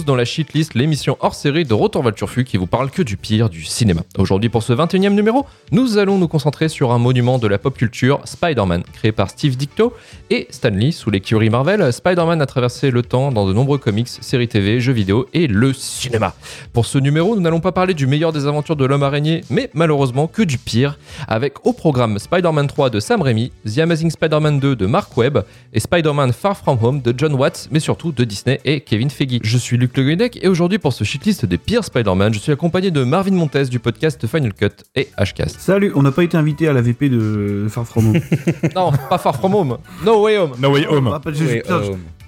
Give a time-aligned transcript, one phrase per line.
[0.00, 2.14] Dans la Shitlist, l'émission hors série de Retour vers
[2.46, 4.00] qui vous parle que du pire du cinéma.
[4.16, 7.76] Aujourd'hui, pour ce 21e numéro, nous allons nous concentrer sur un monument de la pop
[7.76, 9.92] culture, Spider-Man, créé par Steve Dicto
[10.30, 11.92] et Stan Lee sous l'écurie Marvel.
[11.92, 15.74] Spider-Man a traversé le temps dans de nombreux comics, séries TV, jeux vidéo et le
[15.74, 16.34] cinéma.
[16.72, 19.68] Pour ce numéro, nous n'allons pas parler du meilleur des aventures de l'homme araignée, mais
[19.74, 20.98] malheureusement que du pire,
[21.28, 25.44] avec au programme Spider-Man 3 de Sam Raimi, The Amazing Spider-Man 2 de Mark Webb
[25.74, 29.40] et Spider-Man Far From Home de John Watts, mais surtout de Disney et Kevin Feige.
[29.42, 32.52] Je suis Luc Le Guenec et aujourd'hui pour ce shitlist des pires Spider-Man, je suis
[32.52, 35.58] accompagné de Marvin Montes du podcast Final Cut et Hcast.
[35.58, 38.20] Salut, on n'a pas été invité à la VP de Far From Home.
[38.76, 39.78] non, pas Far From Home.
[40.04, 40.52] No Way Home.
[40.60, 41.08] No Way Home.
[41.12, 41.20] Ah,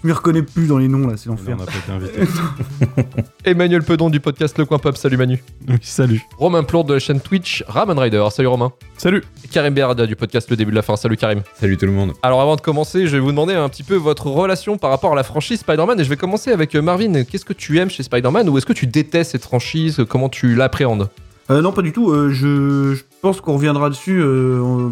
[0.05, 1.57] je, m'y reconnais plus dans les noms là, c'est l'enfer.
[1.59, 3.11] On n'a pas été invité.
[3.45, 5.43] Emmanuel Pedon du podcast Le Coin Pop, salut Manu.
[5.67, 6.23] Oui, salut.
[6.37, 8.73] Romain Plourde de la chaîne Twitch Ramen Rider, salut Romain.
[8.99, 9.23] Salut.
[9.51, 11.41] Karim Berada du podcast Le Début de la Fin, salut Karim.
[11.55, 12.13] Salut tout le monde.
[12.23, 15.13] Alors avant de commencer, je vais vous demander un petit peu votre relation par rapport
[15.13, 17.25] à la franchise Spider-Man et je vais commencer avec euh, Marvin.
[17.25, 20.55] Qu'est-ce que tu aimes chez Spider-Man ou est-ce que tu détestes cette franchise Comment tu
[20.55, 21.09] l'appréhendes?
[21.51, 22.11] Euh, non, pas du tout.
[22.11, 24.23] Euh, je, pense qu'on reviendra dessus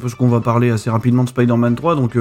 [0.01, 1.97] parce qu'on va parler assez rapidement de Spider-Man 3.
[1.97, 2.17] Donc,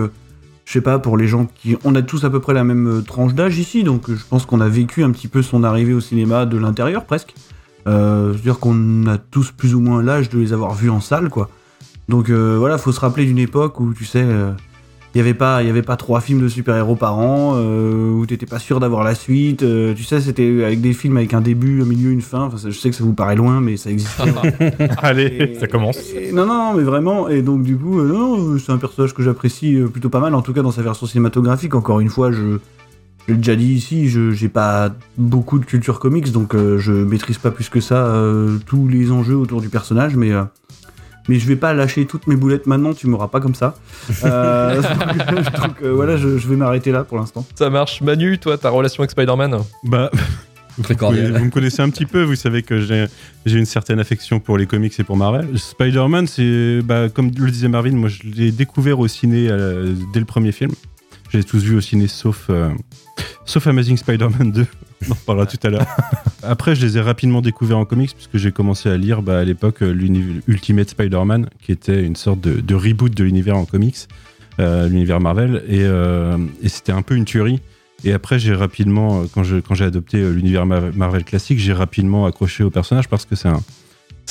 [0.71, 1.75] je sais pas, pour les gens qui.
[1.83, 3.83] On a tous à peu près la même tranche d'âge ici.
[3.83, 7.03] Donc, je pense qu'on a vécu un petit peu son arrivée au cinéma de l'intérieur
[7.03, 7.33] presque.
[7.85, 11.49] C'est-à-dire qu'on a tous plus ou moins l'âge de les avoir vus en salle, quoi.
[12.07, 14.23] Donc euh, voilà, faut se rappeler d'une époque où tu sais,
[15.13, 17.53] il euh, n'y avait pas, il y avait pas trois films de super-héros par an,
[17.55, 19.59] euh, où t'étais pas sûr d'avoir la suite.
[19.59, 22.43] tu sais, c'était avec des films avec un début, un milieu, une fin.
[22.43, 24.21] Enfin, je sais que ça vous paraît loin, mais ça existe.
[25.01, 25.99] Allez, ça commence.
[26.33, 27.29] non, non, mais vraiment.
[27.29, 30.53] Et donc du coup, non, c'est un personnage que j'apprécie plutôt pas mal, en tout
[30.53, 31.75] cas dans sa version cinématographique.
[31.75, 32.57] Encore une fois, je
[33.27, 37.37] je l'ai déjà dit ici, je j'ai pas beaucoup de culture comics, donc je maîtrise
[37.37, 38.19] pas plus que ça
[38.65, 40.31] tous les enjeux autour du personnage, mais
[41.27, 43.75] mais je vais pas lâcher toutes mes boulettes maintenant, tu m'auras pas comme ça.
[44.23, 44.81] Euh,
[45.61, 47.45] donc, euh, voilà, je, vais m'arrêter là pour l'instant.
[47.55, 48.01] Ça marche.
[48.01, 50.11] Manu, toi, ta relation avec Spider-Man Bah.
[50.83, 51.37] Très cordial.
[51.37, 53.07] Vous, me connaissez un petit peu, vous savez que j'ai
[53.45, 55.47] une certaine affection pour les comics et pour Marvel.
[55.57, 60.19] Spider-Man, c'est, bah, comme le disait Marvin, moi je l'ai découvert au ciné euh, dès
[60.19, 60.71] le premier film.
[61.31, 62.49] J'ai tous vu au ciné sauf,
[63.45, 64.67] sauf Amazing Spider-Man 2.
[65.07, 65.85] On en parlera tout à l'heure.
[66.43, 69.43] Après, je les ai rapidement découverts en comics puisque j'ai commencé à lire bah, à
[69.43, 69.91] l'époque euh,
[70.47, 74.07] l'Ultimate Spider-Man, qui était une sorte de, reboot de l'univers en comics,
[74.59, 77.61] euh, l'univers Marvel, euh, et, c'était un peu une tuerie.
[78.03, 82.71] Et après, j'ai rapidement, quand j'ai quand adopté l'univers Marvel classique, j'ai rapidement accroché au
[82.71, 83.61] personnage parce que c'est un,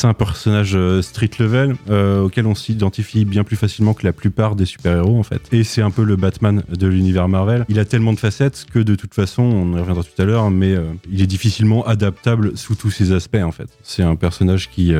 [0.00, 4.14] c'est un personnage euh, street level euh, auquel on s'identifie bien plus facilement que la
[4.14, 5.42] plupart des super-héros en fait.
[5.52, 7.66] Et c'est un peu le Batman de l'univers Marvel.
[7.68, 10.50] Il a tellement de facettes que de toute façon, on y reviendra tout à l'heure,
[10.50, 13.68] mais euh, il est difficilement adaptable sous tous ses aspects en fait.
[13.82, 14.94] C'est un personnage qui,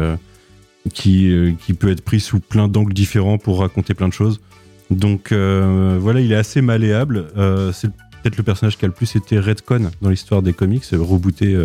[0.93, 4.41] qui, qui peut être pris sous plein d'angles différents pour raconter plein de choses.
[4.91, 7.27] Donc voilà, il est assez malléable.
[7.72, 11.56] c'est peut-être le personnage qui a le plus été redcon dans l'histoire des comics, rebooté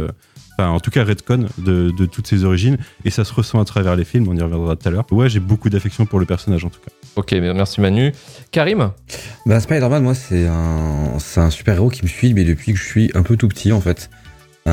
[0.58, 2.78] enfin en tout cas Redcon de, de, toutes ses origines.
[3.04, 5.06] Et ça se ressent à travers les films on y reviendra tout à l'heure.
[5.12, 6.92] Ouais j'ai beaucoup d'affection pour le personnage en tout cas.
[7.16, 8.12] Ok merci Manu.
[8.52, 8.92] Karim
[9.46, 12.86] bah Spider-Man moi c'est un, un super héros qui me suit mais depuis que je
[12.86, 14.10] suis un peu tout petit en fait.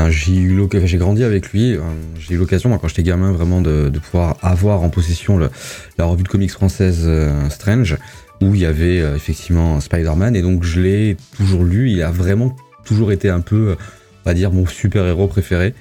[0.09, 1.75] J'ai eu j'ai grandi avec lui.
[1.75, 1.83] Hein,
[2.19, 5.51] j'ai eu l'occasion quand j'étais gamin vraiment de, de, pouvoir avoir en possession le,
[5.99, 7.99] la revue de comics française euh, Strange
[8.41, 10.35] où il y avait euh, effectivement Spider-Man.
[10.35, 11.91] Et donc je l'ai toujours lu.
[11.91, 12.57] Il a vraiment
[12.87, 13.77] toujours été un peu
[14.25, 15.75] va dire, mon super-héros préféré.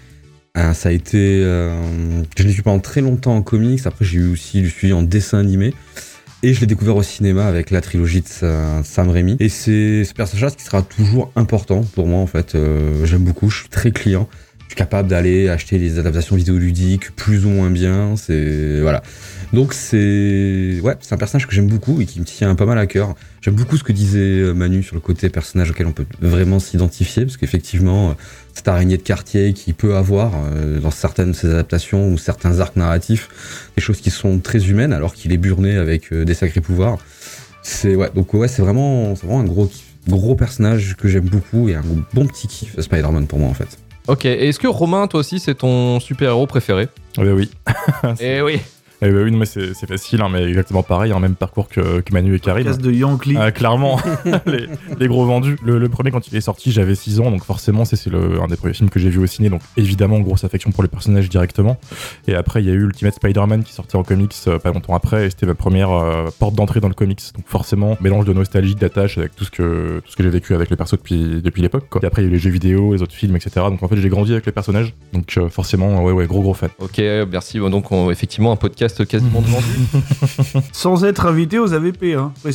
[0.58, 1.18] Euh, ça a été.
[1.44, 1.74] Euh,
[2.38, 3.86] je l'ai vu pendant très longtemps en comics.
[3.86, 5.74] Après, j'ai eu aussi le en dessin animé.
[6.44, 8.28] Et je l'ai découvert au cinéma avec la trilogie de
[8.84, 9.38] Sam Raimi.
[9.40, 12.56] Et c'est ce personnage qui sera toujours important pour moi, en fait.
[12.56, 14.28] Euh, j'aime beaucoup, je suis très client.
[14.62, 18.16] Je suis capable d'aller acheter les adaptations vidéoludiques plus ou moins bien.
[18.18, 18.82] C'est.
[18.82, 19.04] Voilà.
[19.54, 22.78] Donc c'est ouais, c'est un personnage que j'aime beaucoup et qui me tient pas mal
[22.78, 23.16] à cœur.
[23.42, 26.60] J'aime beaucoup ce que disait euh, Manu sur le côté personnage auquel on peut vraiment
[26.60, 28.14] s'identifier parce qu'effectivement euh,
[28.54, 32.60] cette araignée de quartier qui peut avoir euh, dans certaines de ses adaptations ou certains
[32.62, 33.30] arcs narratifs
[33.76, 36.98] des choses qui sont très humaines alors qu'il est burné avec des sacrés pouvoirs.
[37.62, 39.70] C'est ouais, donc ouais, c'est vraiment c'est vraiment un gros
[40.08, 41.84] gros personnage que j'aime beaucoup et un
[42.14, 43.78] bon petit kiff Spider-Man pour moi en fait.
[44.08, 46.88] Ok, et est-ce que Romain, toi aussi, c'est ton super-héros préféré?
[47.20, 47.52] Eh oui.
[48.20, 48.60] Eh oui.
[49.04, 52.02] Eh ben oui, mais c'est facile, hein, mais exactement pareil, un hein, même parcours que,
[52.02, 52.64] que, Manu et Karim.
[52.64, 53.36] Casse de Yankee.
[53.36, 54.00] Ah, clairement,
[55.00, 55.58] les, gros vendus.
[55.64, 58.76] Le, premier, quand il est sorti, j'avais 6 ans, donc forcément, c'est un des premiers
[58.76, 61.80] films que j'ai vu au ciné, donc évidemment, grosse affection pour le personnage directement.
[62.28, 64.94] Et après, il y a eu Ultimate Spider-Man qui sortait en comics euh, pas longtemps
[64.94, 67.22] après, et c'était ma première euh, porte d'entrée dans le comics.
[67.36, 70.54] Donc forcément, mélange de nostalgie, d'attache avec tout ce que, tout ce que j'ai vécu
[70.54, 71.86] avec les persos depuis, depuis l'époque.
[72.04, 73.52] Et après, il y a eu les jeux vidéo, les autres films, etc.
[73.56, 76.54] Donc en fait, j'ai grandi avec les personnages, donc euh, forcément, ouais, ouais, gros gros
[76.54, 76.70] fan.
[76.78, 77.02] Ok,
[77.32, 77.58] merci.
[77.58, 80.62] Donc effectivement, un podcast podcast quasiment devant lui.
[80.72, 82.32] Sans être invité aux AVP, hein.
[82.46, 82.54] Ils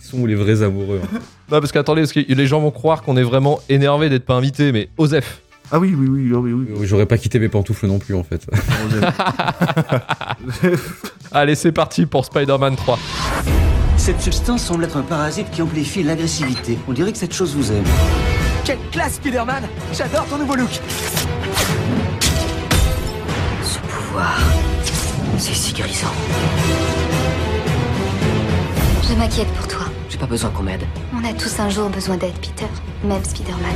[0.00, 1.00] sont les vrais amoureux.
[1.02, 1.18] Hein.
[1.50, 4.34] Non, parce qu'attendez, parce que les gens vont croire qu'on est vraiment énervé d'être pas
[4.34, 5.40] invité, mais Osef.
[5.70, 6.86] Ah oui, oui, oui, oui, oui.
[6.86, 8.46] J'aurais pas quitté mes pantoufles non plus en fait.
[11.32, 12.98] Allez, c'est parti pour Spider-Man 3.
[13.96, 16.76] Cette substance semble être un parasite qui amplifie l'agressivité.
[16.88, 17.84] On dirait que cette chose vous aime.
[18.64, 19.62] Quelle classe, Spider-Man
[19.94, 20.80] J'adore ton nouveau look
[24.12, 24.38] pouvoir,
[25.38, 26.12] c'est si grisant.
[29.08, 29.86] Je m'inquiète pour toi.
[30.10, 30.84] J'ai pas besoin qu'on m'aide.
[31.14, 32.66] On a tous un jour besoin d'aide, Peter.
[33.04, 33.74] Même Spider-Man.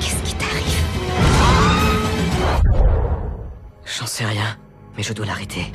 [0.00, 0.84] Qu'est-ce qui t'arrive?
[3.84, 4.56] J'en sais rien,
[4.96, 5.72] mais je dois l'arrêter.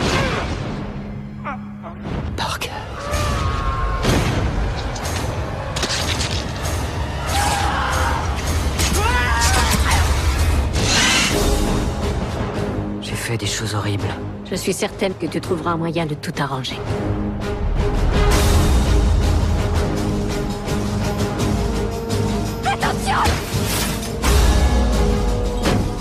[13.34, 14.14] Fait des choses horribles.
[14.50, 16.78] Je suis certaine que tu trouveras un moyen de tout arranger.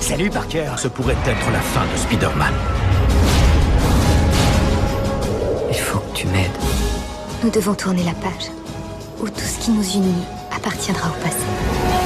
[0.00, 2.52] Salut, Parker Ce pourrait être la fin de Spider-Man.
[5.70, 6.50] Il faut que tu m'aides.
[7.43, 8.50] Nous devons tourner la page,
[9.20, 10.25] où tout ce qui nous unit
[10.55, 12.01] appartiendra au passé.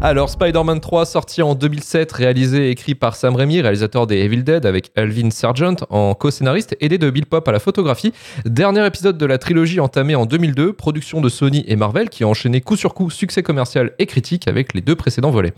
[0.00, 4.44] Alors, Spider-Man 3, sorti en 2007, réalisé et écrit par Sam Raimi, réalisateur des Evil
[4.44, 8.12] Dead, avec Alvin Sargent en co-scénariste, aidé de Bill Pop à la photographie.
[8.44, 12.28] Dernier épisode de la trilogie entamée en 2002, production de Sony et Marvel, qui a
[12.28, 15.52] enchaîné coup sur coup succès commercial et critique avec les deux précédents volets.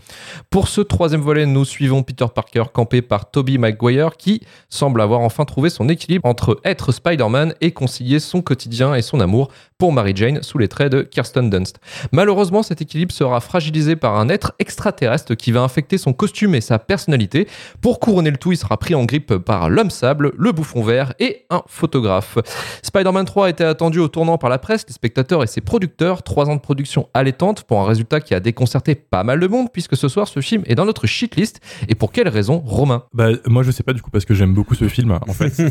[0.49, 5.19] Pour ce troisième volet, nous suivons Peter Parker campé par Tobey Maguire, qui semble avoir
[5.19, 9.91] enfin trouvé son équilibre entre être Spider-Man et concilier son quotidien et son amour pour
[9.91, 11.79] Mary Jane sous les traits de Kirsten Dunst.
[12.11, 16.61] Malheureusement, cet équilibre sera fragilisé par un être extraterrestre qui va infecter son costume et
[16.61, 17.47] sa personnalité.
[17.81, 21.15] Pour couronner le tout, il sera pris en grippe par l'homme sable, le bouffon vert
[21.19, 22.37] et un photographe.
[22.83, 26.21] Spider-Man 3 était attendu au tournant par la presse, les spectateurs et ses producteurs.
[26.21, 29.69] Trois ans de production allaitante pour un résultat qui a déconcerté pas mal de monde,
[29.73, 31.59] puisque ce soir, ce film est dans notre shitlist.
[31.89, 33.05] Et pour quelle raison, Romain?
[33.15, 35.59] Bah, moi, je sais pas du coup, parce que j'aime beaucoup ce film, en fait.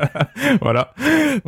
[0.60, 0.94] voilà.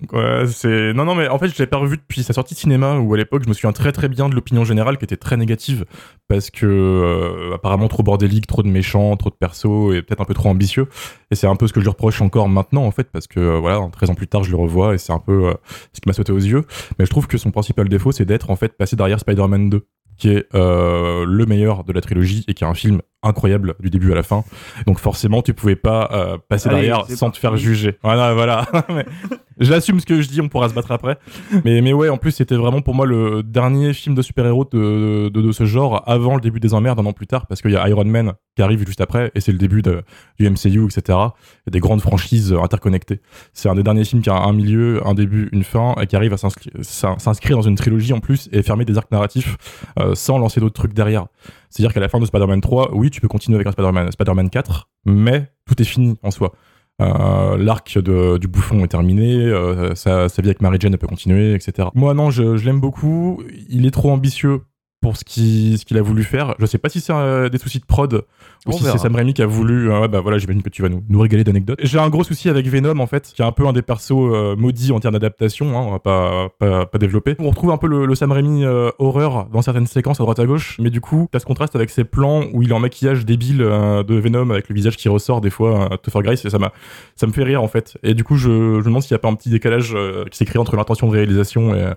[0.00, 0.92] Donc, ouais, c'est...
[0.94, 3.12] Non, non, mais en fait, je l'ai pas revu depuis sa sortie de cinéma, où
[3.14, 5.84] à l'époque, je me souviens très très bien de l'opinion générale qui était très négative,
[6.28, 10.24] parce que euh, apparemment trop bordélique, trop de méchants, trop de persos, et peut-être un
[10.24, 10.88] peu trop ambitieux.
[11.30, 13.40] Et c'est un peu ce que je lui reproche encore maintenant, en fait, parce que
[13.40, 15.54] euh, voilà, 13 ans plus tard, je le revois, et c'est un peu euh,
[15.92, 16.64] ce qui m'a sauté aux yeux.
[16.98, 19.86] Mais je trouve que son principal défaut, c'est d'être en fait passé derrière Spider-Man 2
[20.16, 24.12] qui est le meilleur de la trilogie et qui est un film incroyable du début
[24.12, 24.44] à la fin.
[24.86, 27.98] Donc forcément, tu pouvais pas euh, passer Allez, derrière sans te faire juger.
[28.02, 28.66] Voilà, voilà.
[28.88, 29.04] Mais
[29.60, 31.16] J'assume ce que je dis, on pourra se battre après.
[31.64, 35.28] Mais, mais ouais, en plus, c'était vraiment pour moi le dernier film de super-héros de,
[35.32, 37.70] de, de ce genre avant le début des emmerdes, un an plus tard, parce qu'il
[37.70, 40.02] y a Iron Man qui arrive juste après, et c'est le début de,
[40.40, 41.02] du MCU, etc.
[41.08, 43.20] Il y a des grandes franchises interconnectées.
[43.52, 46.16] C'est un des derniers films qui a un milieu, un début, une fin, et qui
[46.16, 49.56] arrive à s'inscri- s'in- s'inscrire dans une trilogie en plus et fermer des arcs narratifs
[50.00, 51.26] euh, sans lancer d'autres trucs derrière.
[51.74, 54.48] C'est-à-dire qu'à la fin de Spider-Man 3, oui, tu peux continuer avec un Spider-Man Spider-Man
[54.48, 56.52] 4, mais tout est fini en soi.
[57.02, 61.88] Euh, L'arc du bouffon est terminé, euh, sa, vie avec Mary Jane peut continuer, etc.
[61.94, 63.42] Moi, non, je l'aime beaucoup.
[63.68, 64.60] Il est trop ambitieux
[65.04, 66.54] pour ce qu'il ce qu'il a voulu faire.
[66.58, 69.14] Je sais pas si c'est euh, des soucis de prod ou On si c'est Sam
[69.14, 69.90] Raimi qui a voulu.
[69.90, 71.78] euh, ouais, bah voilà, j'imagine que tu vas nous, nous régaler d'anecdotes.
[71.82, 74.12] J'ai un gros souci avec Venom en fait, qui est un peu un des persos
[74.32, 75.78] euh, maudits en termes d'adaptation.
[75.78, 77.36] Hein, on va pas, pas, pas développer.
[77.38, 80.38] On retrouve un peu le, le Sam Raimi euh, horreur dans certaines séquences à droite
[80.38, 82.80] à gauche, mais du coup, t'as ce contraste avec ses plans où il est en
[82.80, 86.48] maquillage débile de Venom avec le visage qui ressort des fois, euh, Topher Grace, et
[86.48, 86.72] ça m'a
[87.14, 87.98] ça me fait rire en fait.
[88.02, 89.94] Et du coup, je, je me demande s'il n'y a pas un petit décalage
[90.30, 91.92] qui s'est créé entre l'intention de réalisation et,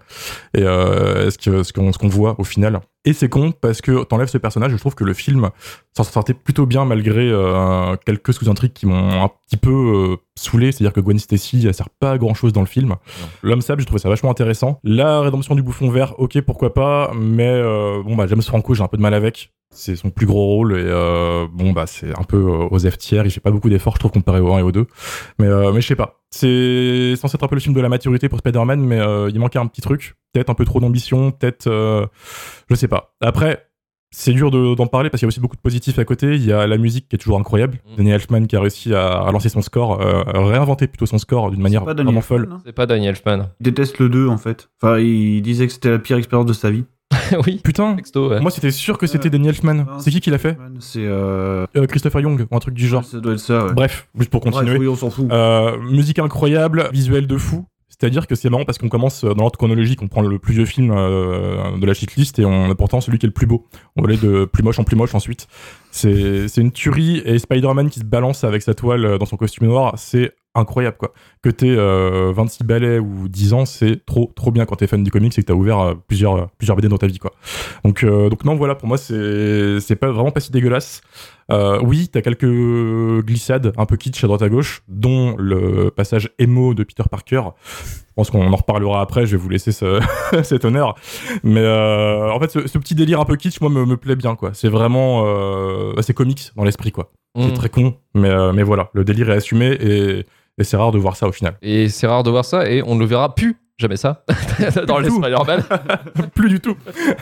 [0.55, 2.81] et ce que- ce qu'on ce qu'on voit au final.
[3.07, 5.49] Et c'est con parce que t'enlèves ce personnage, je trouve que le film
[5.95, 10.73] s'en sortait plutôt bien malgré euh, quelques sous-intrigues qui m'ont un petit peu euh, saoulé.
[10.73, 12.97] C'est-à-dire que Gwen Stacy, elle sert pas à grand chose dans le film.
[13.43, 14.81] L'homme sable, j'ai trouvé ça vachement intéressant.
[14.83, 18.83] La rédemption du bouffon vert, ok, pourquoi pas, mais euh, bon, bah, James Franco, j'ai
[18.83, 19.53] un peu de mal avec.
[19.69, 23.25] C'est son plus gros rôle et euh, bon, bah, c'est un peu aux F tiers.
[23.25, 24.85] Il fait pas beaucoup d'efforts, je trouve, comparé au 1 et au 2.
[25.39, 26.16] Mais, mais je sais pas.
[26.29, 29.39] C'est censé être un peu le film de la maturité pour Spider-Man, mais euh, il
[29.39, 30.15] manquait un petit truc.
[30.33, 31.67] Peut-être un peu trop d'ambition, peut-être.
[31.67, 32.05] euh,
[32.69, 33.13] je sais pas.
[33.21, 33.63] Après.
[34.09, 36.35] C'est dur de- d'en parler parce qu'il y a aussi beaucoup de positifs à côté.
[36.35, 37.79] Il y a la musique qui est toujours incroyable.
[37.91, 37.95] Mm.
[37.97, 41.17] Danny Elfman qui a réussi à, à lancer son score, euh, à réinventer plutôt son
[41.17, 42.49] score d'une manière Daniel vraiment Elfman, folle.
[42.53, 42.61] hein.
[42.65, 43.49] C'est pas Daniel Elfman.
[43.59, 44.69] Il déteste le 2 en fait.
[44.81, 46.85] Enfin, il disait que c'était la pire expérience de sa vie.
[47.45, 48.39] oui, Putain, texto, ouais.
[48.41, 49.85] moi c'était sûr que c'était Euh, Danny Elfman.
[49.99, 51.65] C'est qui qui l'a fait C'est euh...
[51.75, 53.03] Euh, Christopher Young ou un truc du genre.
[53.03, 53.65] Ça doit être ça.
[53.67, 53.73] Ouais.
[53.73, 54.65] Bref, juste pour continuer.
[54.65, 55.31] Bref, oui, on s'en fout.
[55.31, 57.65] Euh, musique incroyable, visuel de fou.
[57.89, 60.65] C'est-à-dire que c'est marrant parce qu'on commence dans l'ordre chronologique, on prend le plus vieux
[60.65, 63.65] film de la shitlist et on a pourtant celui qui est le plus beau.
[63.95, 65.47] On va aller de plus moche en plus moche ensuite.
[65.89, 69.93] C'est une tuerie et Spider-Man qui se balance avec sa toile dans son costume noir,
[69.97, 71.13] c'est incroyable quoi.
[71.41, 75.11] Que t'aies 26 balais ou 10 ans, c'est trop trop bien quand t'es fan du
[75.11, 77.31] comics et que t'as ouvert plusieurs plusieurs BD dans ta vie quoi.
[77.83, 81.01] Donc donc non voilà pour moi c'est c'est pas vraiment pas si dégueulasse.
[81.49, 82.45] Euh, oui, t'as quelques
[83.25, 87.41] glissades un peu kitsch à droite à gauche, dont le passage émo de Peter Parker.
[87.85, 90.01] Je pense qu'on en reparlera après, je vais vous laisser ce,
[90.43, 90.95] cet honneur.
[91.43, 94.51] Mais euh, en fait, ce, petit délire un peu kitsch, moi, me, plaît bien, quoi.
[94.53, 95.23] C'est vraiment...
[95.25, 97.11] Euh, c'est comics dans l'esprit, quoi.
[97.37, 97.53] C'est mm.
[97.53, 100.25] très con, mais, euh, mais voilà, le délire est assumé et,
[100.57, 101.57] et c'est rare de voir ça au final.
[101.61, 104.23] Et c'est rare de voir ça et on ne le verra plus Jamais ça.
[104.87, 105.63] dans les Spider-Man.
[106.33, 106.75] plus du tout.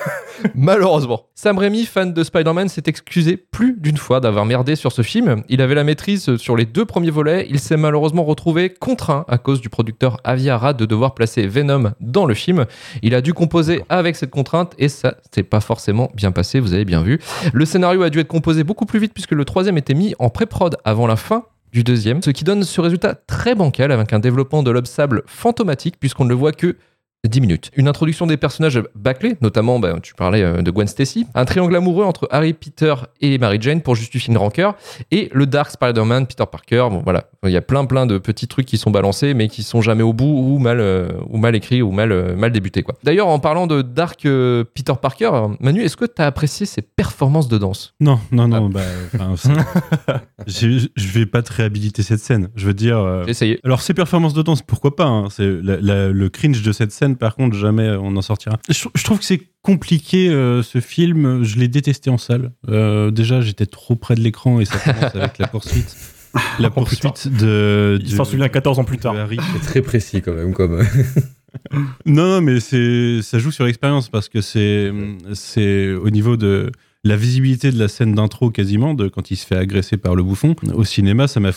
[0.55, 1.25] Malheureusement.
[1.35, 5.43] Sam Raimi, fan de Spider-Man, s'est excusé plus d'une fois d'avoir merdé sur ce film.
[5.49, 7.45] Il avait la maîtrise sur les deux premiers volets.
[7.49, 11.91] Il s'est malheureusement retrouvé contraint à cause du producteur Avi Arad de devoir placer Venom
[11.99, 12.65] dans le film.
[13.01, 16.73] Il a dû composer avec cette contrainte et ça s'est pas forcément bien passé, vous
[16.73, 17.19] avez bien vu.
[17.51, 20.29] Le scénario a dû être composé beaucoup plus vite puisque le troisième était mis en
[20.29, 21.43] pré-prod avant la fin
[21.75, 25.23] du deuxième, ce qui donne ce résultat très bancal avec un développement de lobe sable
[25.27, 26.77] fantomatique puisqu'on ne le voit que
[27.27, 27.71] 10 minutes.
[27.75, 31.75] Une introduction des personnages bâclés, notamment, bah, tu parlais euh, de Gwen Stacy, un triangle
[31.75, 34.75] amoureux entre Harry, Peter et Mary Jane pour justifier une rancœur,
[35.11, 36.87] et le Dark Spider-Man, Peter Parker.
[36.91, 39.63] Bon, voilà, il y a plein plein de petits trucs qui sont balancés, mais qui
[39.63, 42.83] sont jamais au bout ou mal, euh, ou mal écrits ou mal, euh, mal débutés.
[42.83, 42.95] Quoi.
[43.03, 47.47] D'ailleurs, en parlant de Dark Peter Parker, Manu, est-ce que tu as apprécié ses performances
[47.47, 47.93] de danse?
[47.99, 48.71] Non, non, non.
[48.75, 48.81] Ah.
[49.13, 49.25] Bah,
[50.47, 52.49] je, je vais pas te réhabiliter cette scène.
[52.55, 53.23] Je veux dire.
[53.27, 53.59] Essayé.
[53.63, 57.35] Alors, ses performances de danse, pourquoi pas hein, C'est le cringe de cette scène par
[57.35, 58.59] contre, jamais on en sortira.
[58.69, 61.43] Je, trouve que c'est compliqué euh, ce film.
[61.43, 62.51] Je l'ai détesté en salle.
[62.69, 65.95] Euh, déjà, j'étais trop près de l'écran et ça commence avec la poursuite.
[66.59, 67.97] La oh, poursuite de.
[68.01, 69.15] Il s'en souvient 14 ans plus tard.
[69.53, 70.53] C'est très précis quand même.
[70.53, 70.83] Comme...
[72.05, 74.91] non, non, mais c'est ça joue sur l'expérience parce que c'est
[75.33, 76.73] c'est au niveau de
[77.05, 80.23] la visibilité de la scène d'intro quasiment de quand il se fait agresser par le
[80.23, 80.55] bouffon.
[80.73, 81.51] Au cinéma, ça m'a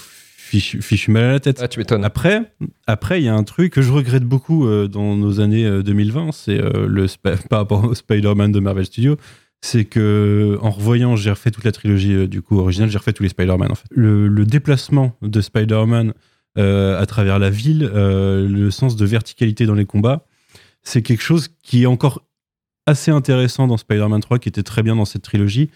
[0.48, 1.60] fichu, mal à la tête.
[1.62, 2.04] Ah, tu m'étonnes.
[2.04, 2.52] Après,
[2.86, 6.28] après, il y a un truc que je regrette beaucoup euh, dans nos années 2020,
[6.28, 7.06] euh, c'est euh, le
[7.48, 9.16] par rapport au Spider-Man de Marvel Studios,
[9.60, 13.22] c'est que en revoyant, j'ai refait toute la trilogie du coup originale, j'ai refait tous
[13.22, 13.88] les Spider-Man en fait.
[13.90, 16.14] Le, déplacement de Spider-Man
[16.56, 20.26] à travers la ville, le sens de verticalité dans les combats,
[20.82, 22.24] c'est quelque chose qui est encore
[22.86, 25.70] assez intéressant dans Spider-Man 3, qui était très bien dans cette trilogie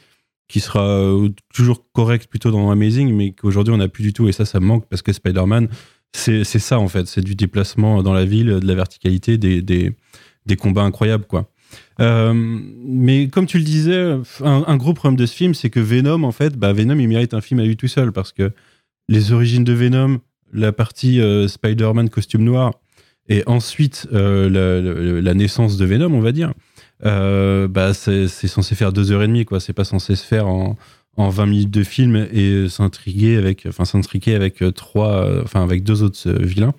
[0.49, 4.29] qui sera euh, toujours correct plutôt dans Amazing, mais qu'aujourd'hui on n'a plus du tout,
[4.29, 5.69] et ça, ça manque parce que Spider-Man,
[6.13, 9.93] c'est ça en fait, c'est du déplacement dans la ville, de la verticalité, des, des,
[10.47, 11.49] des combats incroyables, quoi.
[12.01, 16.25] Euh, mais comme tu le disais, un, gros problème de ce film, c'est que Venom,
[16.25, 18.53] en fait, bah, Venom, il mérite un film à lui tout seul parce que
[19.09, 20.21] les origines de Venom,
[20.53, 22.75] la partie euh, Spider-Man costume noir,
[23.29, 26.53] et ensuite la, naissance de Venom, on va dire,
[27.05, 29.61] euh, bah, c'est censé faire deux heures et demie, quoi.
[29.61, 30.77] C'est pas censé se faire en,
[31.17, 35.63] en 20 minutes de film et s'intriguer avec, enfin, s'intriquer avec euh, trois, euh, enfin,
[35.63, 36.75] avec deux autres vilains.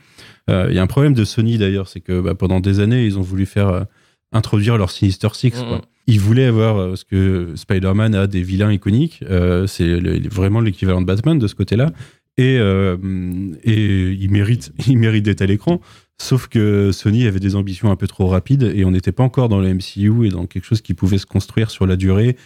[0.50, 3.18] Il y a un problème de Sony d'ailleurs, c'est que bah, pendant des années, ils
[3.18, 3.86] ont voulu faire
[4.34, 5.52] introduire leur Sinister Six.
[5.52, 5.80] Quoi.
[6.06, 9.24] Ils voulaient avoir, parce que Spider-Man a des vilains iconiques,
[9.68, 10.00] c'est
[10.30, 11.94] vraiment l'équivalent de Batman de ce côté-là,
[12.36, 15.80] et, et il mérite, il mérite d'être à l'écran.
[16.22, 19.50] Sauf que Sony avait des ambitions un peu trop rapides et on n'était pas encore
[19.50, 22.38] dans le MCU et dans quelque chose qui pouvait se construire sur la durée.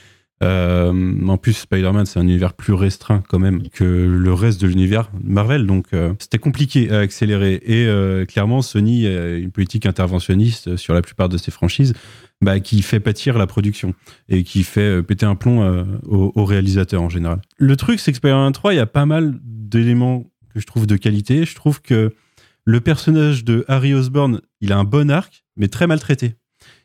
[0.43, 4.67] Euh, en plus, Spider-Man, c'est un univers plus restreint quand même que le reste de
[4.67, 7.59] l'univers Marvel, donc euh, c'était compliqué à accélérer.
[7.65, 11.93] Et euh, clairement, Sony a une politique interventionniste sur la plupart de ses franchises
[12.41, 13.95] bah, qui fait pâtir la production
[14.29, 17.41] et qui fait péter un plomb aux, aux, réalisateurs en général.
[17.57, 20.85] Le truc, c'est que Spider-Man 3, il y a pas mal d'éléments que je trouve
[20.85, 21.45] de qualité.
[21.45, 22.13] Je trouve que
[22.67, 26.35] le personnage de Harry Osborn, il a un bon arc, mais très maltraité.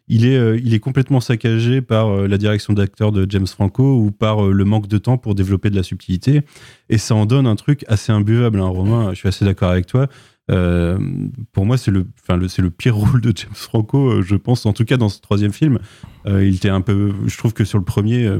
[0.06, 3.96] Il est, euh, il est complètement saccagé par euh, la direction d'acteur de James Franco
[3.96, 6.42] ou par euh, le manque de temps pour développer de la subtilité.
[6.88, 9.10] Et ça en donne un truc assez imbuvable, hein, Romain.
[9.10, 10.06] Je suis assez d'accord avec toi.
[10.46, 14.96] pour moi, c'est le, le, pire rôle de James Franco, je pense, en tout cas
[14.96, 15.80] dans ce troisième film.
[16.26, 17.12] il était un peu.
[17.26, 18.30] Je trouve que sur le premier.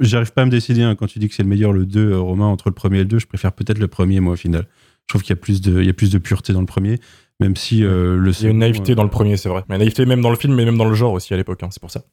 [0.00, 2.16] j'arrive pas à me décider hein, quand tu dis que c'est le meilleur, le 2,
[2.16, 4.68] Romain, entre le premier et le 2, je préfère peut-être le premier, moi, au final.
[5.10, 6.66] Je trouve qu'il y a plus de, il y a plus de pureté dans le
[6.66, 7.00] premier,
[7.40, 9.64] même si euh, le Il y a une naïveté dans le premier, c'est vrai.
[9.68, 11.64] Mais une naïveté même dans le film, mais même dans le genre aussi à l'époque,
[11.64, 12.04] hein, c'est pour ça.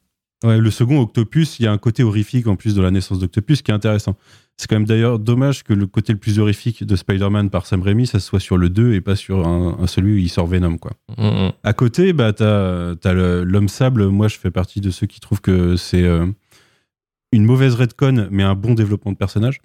[0.42, 3.20] Ouais, le second, Octopus, il y a un côté horrifique en plus de la naissance
[3.20, 4.16] d'Octopus qui est intéressant.
[4.56, 7.82] C'est quand même d'ailleurs dommage que le côté le plus horrifique de Spider-Man par Sam
[7.82, 10.76] Raimi, ça soit sur le 2 et pas sur un, celui où il sort Venom.
[10.76, 10.90] Quoi.
[11.62, 14.08] À côté, bah, t'as as l'homme sable.
[14.08, 16.26] Moi, je fais partie de ceux qui trouvent que c'est euh,
[17.30, 19.60] une mauvaise redcon, mais un bon développement de personnage.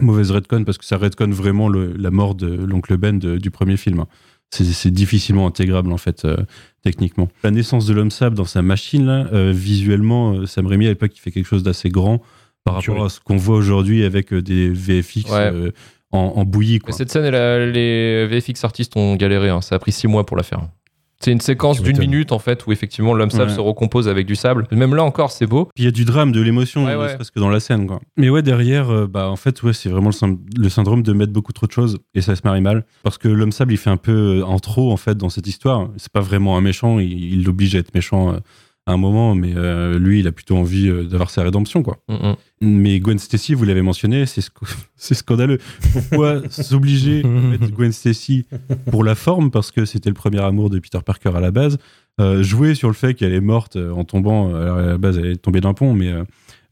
[0.00, 4.04] Mauvaise redcon parce que ça redcon vraiment la mort de l'oncle Ben du premier film.
[4.50, 6.26] C'est difficilement intégrable en fait
[6.82, 7.28] techniquement.
[7.42, 11.20] La naissance de l'homme sable dans sa machine là, visuellement, Sam Raimi à l'époque il
[11.20, 12.22] fait quelque chose d'assez grand
[12.64, 15.30] par rapport à ce qu'on voit aujourd'hui avec des VFX
[16.12, 16.78] en, bouillie.
[16.78, 16.92] Quoi.
[16.92, 17.32] cette scène,
[17.72, 19.50] les VFX artistes ont galéré.
[19.50, 19.60] Hein.
[19.60, 20.68] Ça a pris six mois pour la faire.
[21.20, 24.36] C'est une séquence d'une minute en fait où effectivement l'homme sable se recompose avec du
[24.36, 24.66] sable.
[24.70, 25.68] Même là encore, c'est beau.
[25.76, 27.86] il y a du drame, de l'émotion, presque dans la scène.
[27.86, 28.00] Quoi.
[28.16, 30.10] Mais ouais, derrière, euh, bah en fait, ouais, c'est vraiment
[30.56, 32.84] le, syndrome de mettre beaucoup trop de choses et ça se marie mal.
[33.02, 35.88] Parce que l'homme sable, il fait un peu en trop en fait dans cette histoire.
[35.96, 38.38] C'est pas vraiment un méchant, il l'oblige à être méchant euh,
[38.86, 41.98] un moment, mais euh, lui, il a plutôt envie euh, d'avoir sa rédemption, quoi.
[42.08, 42.36] Mm, mm.
[42.60, 44.42] Mais Gwen Stacy, vous l'avez mentionné, c'est
[45.14, 45.58] scandaleux.
[45.92, 48.46] Pourquoi s'obliger à mettre Gwen Stacy
[48.90, 51.78] pour la forme, parce que c'était le premier amour de Peter Parker à la base,
[52.20, 55.36] euh, jouer sur le fait qu'elle est morte en tombant, à la base elle est
[55.36, 56.14] tombée d'un pont, mais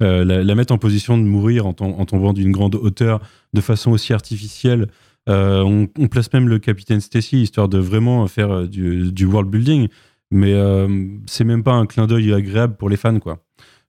[0.00, 3.20] la, mettre en position de mourir en, tombant d'une grande hauteur
[3.52, 4.86] de façon aussi artificielle.
[5.26, 9.88] On, place même le capitaine Stacy histoire de vraiment faire du, du world building
[10.30, 10.88] mais euh,
[11.26, 13.44] c'est même pas un clin d'œil agréable pour les fans, quoi.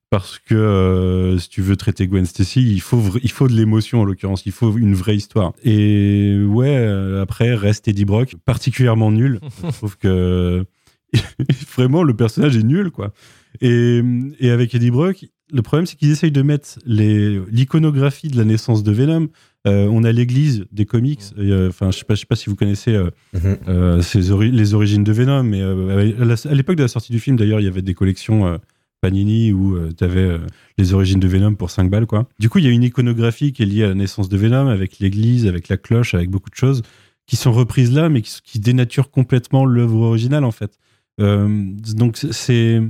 [0.08, 4.02] Parce que euh, si tu veux traiter Gwen Stacy, il faut, il faut de l'émotion
[4.02, 5.52] en l'occurrence, il faut une vraie histoire.
[5.64, 9.40] Et ouais, euh, après reste Eddie Brock, particulièrement nul.
[9.64, 10.64] Je trouve que
[11.76, 13.12] vraiment le personnage est nul, quoi.
[13.60, 14.00] Et,
[14.38, 18.82] et avec Eddie Brock, le problème c'est qu'ils essayent de mettre l'iconographie de la naissance
[18.82, 19.28] de Venom
[19.66, 21.22] on a l'église des comics.
[21.38, 24.00] Euh, enfin, je sais pas, je sais pas si vous connaissez euh, mhm.
[24.40, 27.68] les origines de Venom, mais à l'époque de la sortie du film, d'ailleurs, il y
[27.68, 28.58] avait des collections
[29.00, 30.38] Panini où tu avais
[30.78, 32.28] les origines de Venom pour 5 balles, quoi.
[32.38, 34.68] Du coup, il y a une iconographie qui est liée à la naissance de Venom,
[34.68, 36.82] avec l'église, avec la cloche, avec beaucoup de choses
[37.26, 40.78] qui sont reprises là, mais qui, dénaturent complètement l'œuvre originale, en fait.
[41.18, 42.80] donc, c'est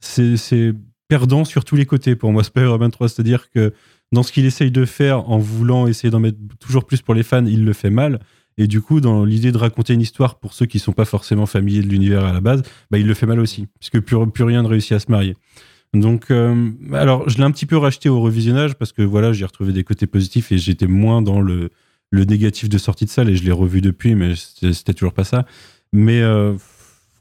[0.00, 0.74] c'est
[1.12, 3.10] perdant sur tous les côtés pour moi, Spider-Man 3.
[3.10, 3.74] C'est-à-dire que
[4.12, 7.22] dans ce qu'il essaye de faire en voulant essayer d'en mettre toujours plus pour les
[7.22, 8.20] fans, il le fait mal.
[8.58, 11.46] Et du coup, dans l'idée de raconter une histoire pour ceux qui sont pas forcément
[11.46, 14.44] familiers de l'univers à la base, bah, il le fait mal aussi, puisque plus, plus
[14.44, 15.34] rien ne réussit à se marier.
[15.94, 19.44] Donc, euh, alors, je l'ai un petit peu racheté au revisionnage parce que voilà, j'ai
[19.44, 21.70] retrouvé des côtés positifs et j'étais moins dans le,
[22.10, 25.24] le négatif de sortie de salle et je l'ai revu depuis, mais c'était toujours pas
[25.24, 25.46] ça.
[25.92, 26.54] Mais euh,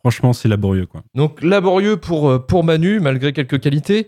[0.01, 0.87] Franchement, c'est laborieux.
[0.87, 1.03] Quoi.
[1.13, 4.07] Donc laborieux pour, euh, pour Manu, malgré quelques qualités.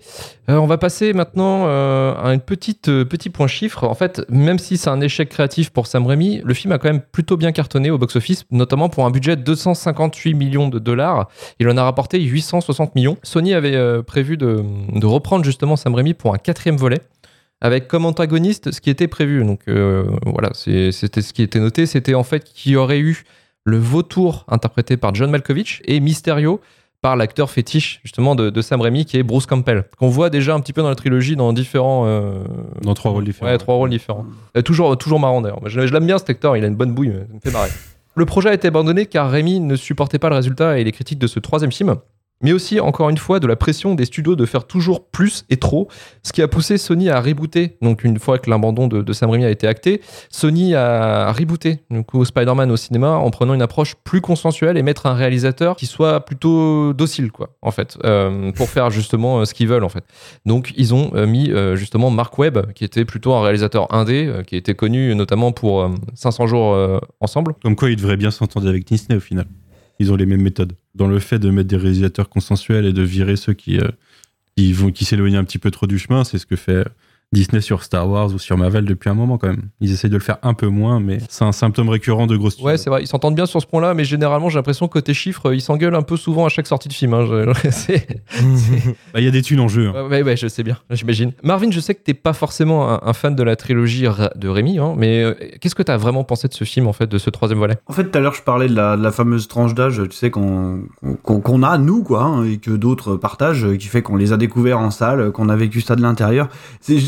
[0.49, 3.83] Euh, on va passer maintenant euh, à un petit point chiffre.
[3.83, 6.87] En fait, même si c'est un échec créatif pour Sam Raimi, le film a quand
[6.87, 11.29] même plutôt bien cartonné au box-office, notamment pour un budget de 258 millions de dollars.
[11.59, 13.17] Il en a rapporté 860 millions.
[13.21, 17.01] Sony avait prévu de, de, reprendre justement Sam Raimi pour un quatrième volet
[17.61, 19.45] avec comme antagoniste ce qui était prévu.
[19.45, 21.85] Donc voilà, c'était ce qui était noté.
[21.85, 23.25] C'était en fait qu'il y aurait eu
[23.65, 26.59] le vautour interprété par John Malkovich et Mysterio
[27.01, 30.59] par l'acteur fétiche justement de, Sam Raimi qui est Bruce Campbell qu'on voit déjà un
[30.61, 32.43] petit peu dans la trilogie dans différents euh,
[32.81, 33.51] dans trois rôles différents.
[33.51, 34.25] Ouais trois rôles différents.
[34.63, 35.59] Toujours toujours marrant d'ailleurs.
[35.65, 37.69] Je, l'aime bien cet acteur il a une bonne bouille ça me fait marrer.
[38.15, 41.19] Le projet a été abandonné car Raimi ne supportait pas le résultat et les critiques
[41.19, 41.95] de ce troisième film
[42.43, 45.57] mais aussi, encore une fois, de la pression des studios de faire toujours plus et
[45.57, 45.87] trop,
[46.21, 47.77] ce qui a poussé Sony à rebooter.
[47.81, 52.03] Donc, une fois que l'abandon de, Sam Raimi a été acté, Sony a rebooté du
[52.03, 55.85] coup, Spider-Man au cinéma en prenant une approche plus consensuelle et mettre un réalisateur qui
[55.85, 59.89] soit plutôt docile, quoi, en fait, euh, pour faire justement euh, ce qu'ils veulent, en
[59.89, 60.03] fait.
[60.45, 64.55] Donc, ils ont euh, mis justement Mark Webb, qui était plutôt un réalisateur indé, qui
[64.55, 67.53] était connu notamment pour 500 jours ensemble.
[67.61, 69.45] Comme quoi, il devrait bien s'entendre avec Disney au final
[69.99, 70.73] ils ont les mêmes méthodes.
[70.95, 73.89] Dans le fait de mettre des réalisateurs consensuels et de virer ceux qui, euh,
[74.55, 76.85] qui s'éloignent un petit peu trop du chemin, c'est ce que fait
[77.33, 79.63] Disney sur Star Wars ou sur Marvel depuis un moment quand même.
[79.81, 82.59] Ils essayent de le faire un peu moins, mais c'est un symptôme récurrent de grosses
[82.59, 85.13] Ouais, c'est vrai, ils s'entendent bien sur ce point-là, mais généralement j'ai l'impression que côté
[85.13, 87.13] chiffres, ils s'engueulent un peu souvent à chaque sortie de film.
[87.13, 87.25] Hein.
[89.13, 89.89] Bah, il y a des thunes en jeu.
[89.89, 90.07] Hein.
[90.07, 91.33] Ouais, ouais, je sais bien, j'imagine.
[91.43, 94.93] Marvin, je sais que t'es pas forcément un, fan de la trilogie de Rémi, hein,
[94.97, 97.59] mais euh, qu'est-ce que t'as vraiment pensé de ce film, en fait, de ce troisième
[97.59, 97.75] volet?
[97.87, 100.83] En fait, tout à l'heure, je parlais de la, fameuse tranche d'âge, tu sais, qu'on
[101.23, 104.91] qu'on a, nous, quoi, et que d'autres partagent, qui fait qu'on les a découverts en
[104.91, 106.49] salle, qu'on a vécu ça de l'intérieur.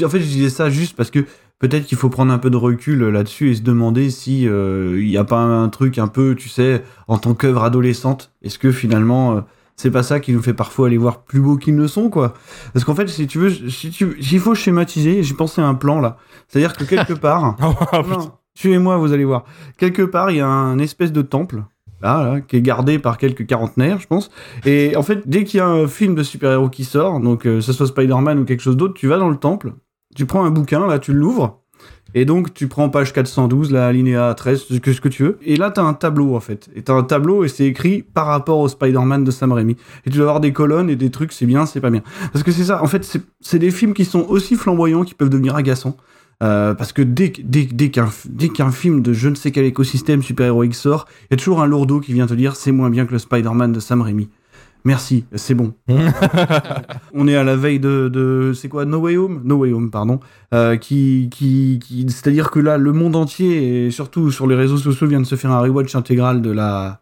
[0.03, 1.25] En fait, je disais ça juste parce que
[1.59, 5.07] peut-être qu'il faut prendre un peu de recul là-dessus et se demander si euh, il
[5.07, 8.71] n'y a pas un truc un peu, tu sais, en tant qu'œuvre adolescente, est-ce que
[8.71, 9.41] finalement euh,
[9.75, 12.33] c'est pas ça qui nous fait parfois aller voir plus beau qu'ils ne sont, quoi?
[12.73, 15.75] Parce qu'en fait, si tu veux, si tu, s'il faut schématiser, j'ai pensé à un
[15.75, 18.19] plan là, c'est-à-dire que quelque part, oh,
[18.53, 19.45] suivez-moi, vous allez voir,
[19.77, 21.63] quelque part il y a un espèce de temple.
[22.01, 24.29] Là, qui est gardé par quelques quarantenaires, je pense.
[24.65, 27.49] Et en fait, dès qu'il y a un film de super-héros qui sort, donc que
[27.49, 29.73] euh, ce soit Spider-Man ou quelque chose d'autre, tu vas dans le temple,
[30.15, 31.61] tu prends un bouquin, là, tu l'ouvres,
[32.17, 35.37] et donc, tu prends page 412, la linéa 13, ce que, ce que tu veux.
[35.43, 36.69] Et là, tu as un tableau, en fait.
[36.73, 39.75] Et tu un tableau et c'est écrit par rapport au Spider-Man de Sam Raimi.
[40.05, 42.03] Et tu dois avoir des colonnes et des trucs, c'est bien, c'est pas bien.
[42.31, 45.29] Parce que c'est ça, en fait, c'est des films qui sont aussi flamboyants, qui peuvent
[45.29, 45.97] devenir agaçants.
[46.39, 51.07] parce que dès, dès, dès qu'un film de je ne sais quel écosystème super-héroïque sort,
[51.23, 53.19] il y a toujours un lourdeau qui vient te dire c'est moins bien que le
[53.19, 54.29] Spider-Man de Sam Raimi.
[54.85, 55.73] Merci, c'est bon.
[57.13, 59.41] on est à la veille de, de c'est quoi No Way Home?
[59.43, 60.19] No Way Home, pardon.
[60.53, 64.77] Euh, qui, qui, qui c'est-à-dire que là, le monde entier et surtout sur les réseaux
[64.77, 67.01] sociaux vient de se faire un rewatch intégral de la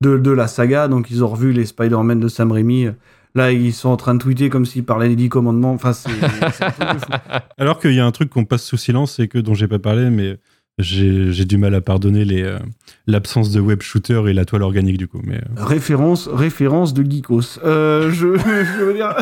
[0.00, 0.86] de, de la saga.
[0.86, 2.88] Donc ils ont revu les Spider-Man de Sam Raimi.
[3.34, 5.72] Là, ils sont en train de tweeter comme s'ils parlaient des 10 commandements.
[5.72, 6.08] Enfin, c'est,
[7.58, 9.78] Alors qu'il y a un truc qu'on passe sous silence et que dont j'ai pas
[9.78, 10.38] parlé, mais
[10.78, 12.58] j'ai du mal à pardonner euh,
[13.06, 15.22] l'absence de web shooter et la toile organique du coup.
[15.26, 15.38] Euh.
[15.56, 17.58] référence référence de geekos.
[17.64, 18.36] Euh, je,
[18.78, 19.14] je veux dire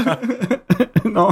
[1.14, 1.28] non.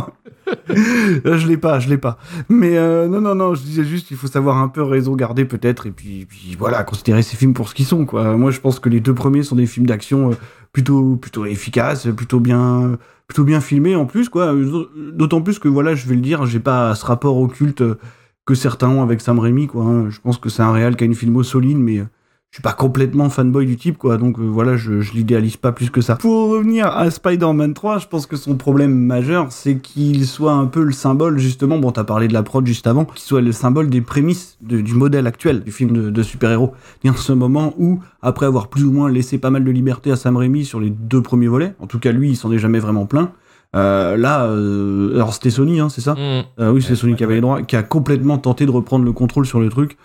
[0.77, 2.19] je l'ai pas, je l'ai pas.
[2.49, 2.77] Mais
[3.09, 5.91] non, non, non, je disais juste, il faut savoir un peu raison garder peut-être, et
[5.91, 6.27] puis,
[6.59, 8.37] voilà, considérer ces films pour ce qu'ils sont, quoi.
[8.37, 10.37] Moi, je pense que les deux premiers sont des films d'action
[10.73, 14.55] plutôt, plutôt efficaces, plutôt bien, plutôt bien filmés en plus, quoi.
[15.13, 17.83] D'autant plus que voilà, je vais le dire, j'ai pas ce rapport occulte
[18.45, 19.85] que certains ont avec Sam Raimi, quoi.
[19.85, 20.11] Hein.
[20.11, 22.05] Je pense que c'est un réal qui a une filmo solide, mais euh,
[22.51, 24.19] je suis pas complètement fanboy du type, quoi.
[24.19, 26.17] Donc euh, voilà, je, je l'idéalise pas plus que ça.
[26.17, 30.67] Pour revenir à Spider-Man 3, je pense que son problème majeur, c'est qu'il soit un
[30.67, 33.53] peu le symbole, justement, bon, t'as parlé de la prod juste avant, qu'il soit le
[33.53, 36.73] symbole des prémices du modèle actuel du film de, de super-héros.
[37.05, 40.17] Il ce moment où, après avoir plus ou moins laissé pas mal de liberté à
[40.17, 42.81] Sam Raimi sur les deux premiers volets, en tout cas lui, il s'en est jamais
[42.81, 43.33] vraiment plein,
[43.75, 46.45] euh, là, euh, alors c'était Sony, hein, c'est ça Mm.
[46.61, 49.13] Euh, Oui, c'est Sony qui avait les droits, qui a complètement tenté de reprendre le
[49.13, 49.97] contrôle sur le truc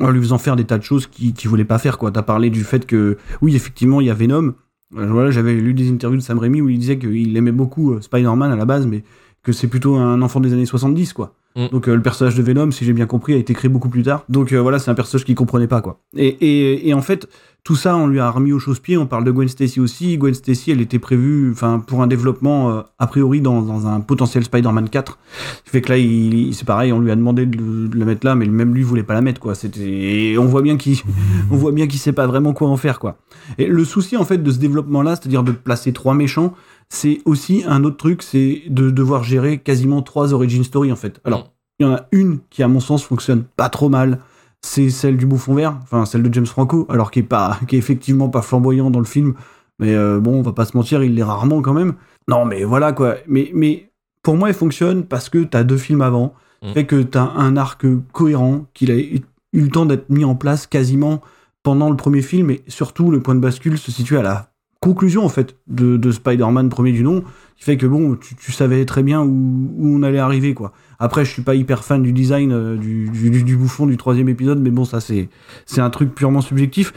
[0.00, 1.98] en lui faisant faire des tas de choses qu'il qui voulait pas faire.
[1.98, 2.10] quoi.
[2.12, 4.54] T'as parlé du fait que, oui, effectivement, il y a Venom.
[4.92, 8.52] Voilà, j'avais lu des interviews de Sam Raimi où il disait qu'il aimait beaucoup Spider-Man
[8.52, 9.02] à la base, mais
[9.42, 11.34] que c'est plutôt un enfant des années 70, quoi.
[11.58, 11.68] Mm.
[11.72, 14.04] Donc euh, le personnage de Venom, si j'ai bien compris, a été créé beaucoup plus
[14.04, 14.24] tard.
[14.28, 16.00] Donc euh, voilà, c'est un personnage qu'il comprenait pas, quoi.
[16.16, 17.28] Et, et, et en fait,
[17.64, 18.96] tout ça, on lui a remis au chausse-pied.
[18.96, 20.16] On parle de Gwen Stacy aussi.
[20.16, 24.00] Gwen Stacy, elle était prévue, enfin, pour un développement euh, a priori dans, dans un
[24.00, 25.18] potentiel Spider-Man 4.
[25.58, 28.04] Ce qui fait que là, il, c'est pareil, on lui a demandé de, de la
[28.04, 29.54] mettre là, mais même lui voulait pas la mettre, quoi.
[29.54, 30.96] C'était, on voit bien qu'il,
[31.50, 33.18] on voit bien qu'il sait pas vraiment quoi en faire, quoi.
[33.58, 36.54] Et le souci, en fait, de ce développement-là, c'est-à-dire de placer trois méchants,
[36.88, 41.20] c'est aussi un autre truc, c'est de devoir gérer quasiment trois origin story, en fait.
[41.24, 44.20] Alors, il y en a une qui, à mon sens, fonctionne pas trop mal.
[44.62, 47.76] C'est celle du bouffon vert, enfin celle de James Franco, alors qui est pas, qui
[47.76, 49.34] est effectivement pas flamboyant dans le film,
[49.78, 51.94] mais euh, bon, on va pas se mentir, il l'est rarement quand même.
[52.26, 53.16] Non, mais voilà quoi.
[53.28, 53.90] Mais, mais
[54.22, 56.72] pour moi, elle fonctionne parce que t'as deux films avant, Mm.
[56.72, 59.22] fait que t'as un arc cohérent, qu'il a eu
[59.52, 61.20] le temps d'être mis en place quasiment
[61.62, 64.47] pendant le premier film, et surtout le point de bascule se situe à la
[64.80, 67.22] conclusion en fait de, de Spider-Man premier du nom,
[67.56, 70.72] qui fait que bon, tu, savais très bien où, on allait arriver quoi.
[70.98, 74.70] Après, je suis pas hyper fan du design euh, du, bouffon du troisième épisode, mais
[74.70, 75.28] bon, ça c'est
[75.66, 76.92] c'est un truc purement subjectif.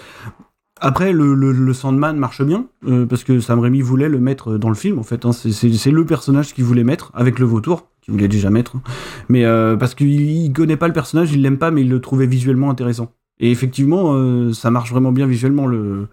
[0.83, 4.75] Après, le, Sandman marche bien, euh, parce que Sam Raimi voulait le mettre dans le
[4.75, 5.25] film, en fait.
[5.25, 5.31] hein.
[5.31, 8.77] C'est- le personnage qu'il voulait mettre, avec le vautour, qu'il voulait déjà mettre.
[8.77, 8.81] hein.
[9.29, 12.01] Mais euh, parce qu'il il connaît pas le personnage, il l'aime pas, mais il le
[12.01, 13.13] trouvait visuellement intéressant.
[13.39, 16.07] Et effectivement, euh, ça marche vraiment bien visuellement, le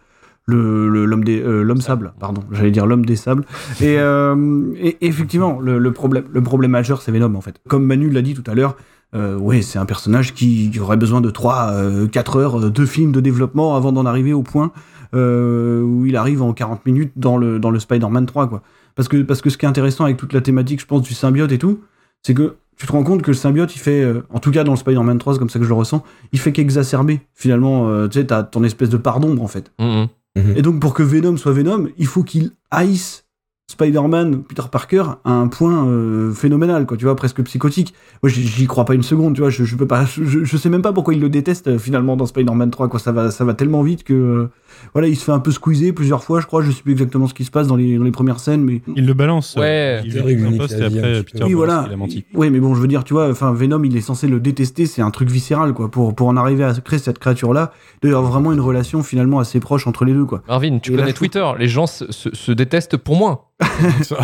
[0.49, 3.45] le- le- l'homme des euh, l'homme sable pardon j'allais dire l'homme des sables.
[3.81, 7.61] Et, euh, effectivement le, le problème le problème majeur c'est Venom en fait.
[7.69, 8.77] Comme Manu l'a dit tout à l'heure
[9.15, 11.73] euh, ouais c'est un personnage qui, aurait besoin de 3
[12.11, 14.73] 4 heures de films de développement avant d'en arriver au point
[15.15, 18.63] euh, où il arrive en 40 minutes dans le dans le Spider-Man 3 quoi.
[18.95, 21.15] Parce que parce que ce qui est intéressant avec toute la thématique je pense du
[21.15, 21.81] symbiote et tout
[22.23, 24.65] c'est que tu te rends compte que le symbiote il fait euh, en tout cas
[24.65, 27.89] dans le Spider-Man 3 c'est comme ça que je le ressens il fait qu'exacerber finalement
[27.89, 29.73] euh, tu sais ton espèce de part d'ombre en fait.
[29.79, 30.05] Mm,
[30.43, 30.57] mm.
[30.57, 33.25] et donc, pour que Venom soit Venom, il faut qu'il haïsse
[33.71, 37.93] Spider-Man, Peter Parker, à un point euh, phénoménal, quoi, tu vois, presque psychotique.
[38.23, 40.57] Moi, j'y- j'y crois pas une seconde, tu vois, je, je peux pas, je, je
[40.57, 43.31] sais même pas pourquoi il le déteste euh, finalement dans Spider-Man 3, quoi, ça va,
[43.31, 44.51] ça va tellement vite que, euh,
[44.93, 47.27] voilà, il se fait un peu squeezer plusieurs fois, je crois, je sais plus exactement
[47.27, 48.83] ce qui se passe dans les, dans les premières scènes, mais.
[48.97, 49.55] Il le balance.
[49.59, 50.01] Ouais.
[50.05, 51.45] Il le lui nique poste et un après Peter.
[51.45, 51.89] Oui, voilà.
[51.97, 52.25] menti.
[52.35, 54.87] Oui, mais bon, je veux dire, tu vois, enfin, Venom, il est censé le détester,
[54.87, 58.53] c'est un truc viscéral, quoi, pour, pour en arriver à créer cette créature-là, d'ailleurs, vraiment
[58.53, 60.43] une relation finalement assez proche entre les deux, quoi.
[60.49, 61.47] Marvin, tu Et là, connais trouve- Twitter.
[61.59, 63.45] Les gens se, se- se détestent pour moi.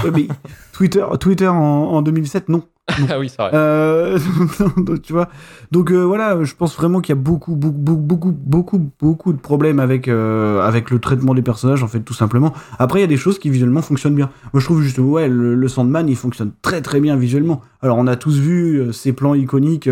[0.04, 0.28] Ouais, mais
[0.72, 2.62] Twitter, Twitter en, en 2007, non.
[3.08, 3.50] ah oui, c'est vrai.
[3.54, 4.18] Euh,
[4.76, 5.28] donc, tu vois.
[5.70, 9.38] Donc euh, voilà, je pense vraiment qu'il y a beaucoup, beaucoup, beaucoup, beaucoup, beaucoup de
[9.38, 12.52] problèmes avec euh, avec le traitement des personnages, en fait, tout simplement.
[12.78, 14.30] Après, il y a des choses qui visuellement fonctionnent bien.
[14.52, 17.62] Moi, je trouve juste, ouais, le, Sandman, il fonctionne très, très bien visuellement.
[17.80, 19.88] Alors, on a tous vu ces plans iconiques.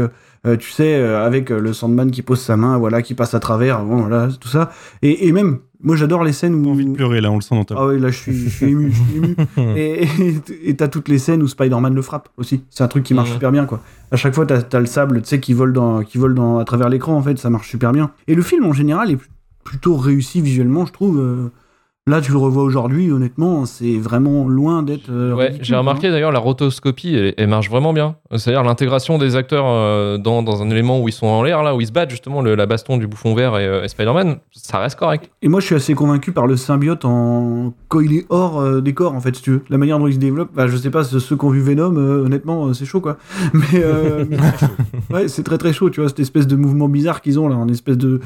[0.59, 4.29] tu sais, avec le Sandman qui pose sa main, voilà, qui passe à travers, voilà,
[4.39, 4.71] tout ça.
[5.01, 6.71] Et, et même, moi, j'adore les scènes où.
[6.71, 8.49] Envie de pleurer là, on le sent dans ta Ah ouais, là, je suis, je
[8.49, 9.37] suis ému, je suis ému.
[9.77, 10.07] Et
[10.65, 12.63] et- t'as toutes les scènes où Spider-Man le frappe aussi.
[12.71, 13.35] C'est un truc qui marche Mhm.
[13.35, 13.81] super bien, quoi.
[14.11, 16.59] À chaque fois, t'as as le sable, tu sais, qui vole, dans, qui vole dans,
[16.59, 18.11] à travers l'écran, en fait, ça marche super bien.
[18.29, 19.29] Et le film, en général, est pl-
[19.65, 21.51] plutôt réussi visuellement, je trouve.
[22.09, 25.09] Là, tu le revois aujourd'hui, honnêtement, c'est vraiment loin d'être.
[25.09, 26.11] euh, Ouais, j'ai remarqué hein.
[26.11, 28.17] d'ailleurs la rotoscopie, elle, elle marche vraiment bien.
[28.35, 31.77] C'est-à-dire l'intégration des acteurs euh, dans, dans un élément où ils sont en l'air, là
[31.77, 34.39] où ils se battent justement, le- la baston du bouffon vert et, euh, et Spider-Man,
[34.51, 35.31] ça reste correct.
[35.43, 37.73] Et moi, je suis assez convaincu par le symbiote en...
[37.87, 39.63] quand il est hors euh, décor, en fait, si tu veux.
[39.71, 41.95] La manière dont il se développe, bah, je sais pas, ceux qui ont vu Venom,
[41.97, 43.17] euh, honnêtement, euh, c'est chaud, quoi.
[43.55, 44.25] Mais euh,
[45.13, 47.55] ouais, c'est très très chaud, tu vois, cette espèce de mouvement bizarre qu'ils ont là,
[47.55, 48.19] en espèce de.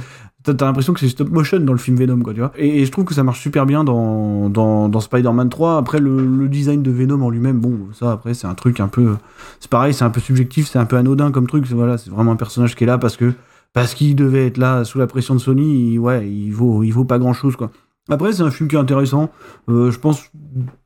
[0.55, 2.53] T'as l'impression que c'est stop motion dans le film Venom, quoi, tu vois.
[2.57, 5.77] Et, je trouve que ça marche super bien dans, dans, Spider-Man 3.
[5.77, 9.17] Après, le, design de Venom en lui-même, bon, ça, après, c'est un truc un peu.
[9.61, 11.67] C'est pareil, c'est un peu subjectif, c'est un peu anodin comme truc.
[11.67, 13.33] Voilà, c'est vraiment un personnage qui est là parce que
[13.73, 17.05] parce qu'il devait être là sous la pression de Sony, ouais, il vaut, il vaut
[17.05, 17.71] pas grand chose, quoi.
[18.09, 19.31] Après, c'est un film qui est intéressant.
[19.69, 20.31] Euh, je pense,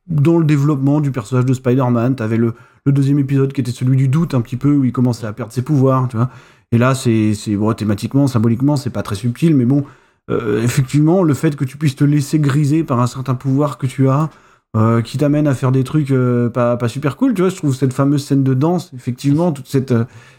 [0.09, 2.55] dans le développement du personnage de Spider-Man, t'avais le,
[2.87, 5.33] le deuxième épisode qui était celui du doute, un petit peu, où il commençait à
[5.33, 6.31] perdre ses pouvoirs, tu vois.
[6.73, 9.85] Et là, c'est, bon, thématiquement, symboliquement, c'est pas très subtil, mais bon,
[10.31, 13.87] euh, effectivement, le fait que tu puisses te laisser griser par un certain pouvoir que
[13.89, 14.31] tu as,
[14.77, 17.51] euh, qui t'amène à faire des trucs euh, pas, pas super cool, tu vois.
[17.51, 19.93] Je trouve cette fameuse scène de danse, effectivement, toute cette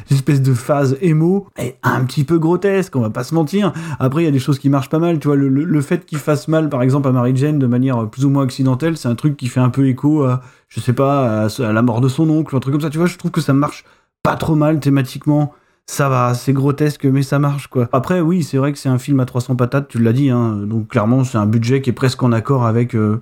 [0.09, 3.73] espèce de phase émo est un petit peu grotesque, on va pas se mentir.
[3.99, 5.35] Après, il y a des choses qui marchent pas mal, tu vois.
[5.35, 8.23] Le, le- le fait qu'il fasse mal, par exemple, à Mary Jane de manière plus
[8.23, 11.43] ou moins accidentelle, c'est un truc qui fait un peu écho à, je sais pas,
[11.47, 13.07] à, à la mort de son oncle, un truc comme ça, tu vois.
[13.07, 13.83] Je trouve que ça marche
[14.23, 15.53] pas trop mal thématiquement.
[15.91, 17.89] Ça va, c'est grotesque, mais ça marche, quoi.
[17.91, 20.55] Après, oui, c'est vrai que c'est un film à 300 patates, tu l'as dit, hein.
[20.65, 23.21] Donc, clairement, c'est un budget qui est presque en accord avec, euh,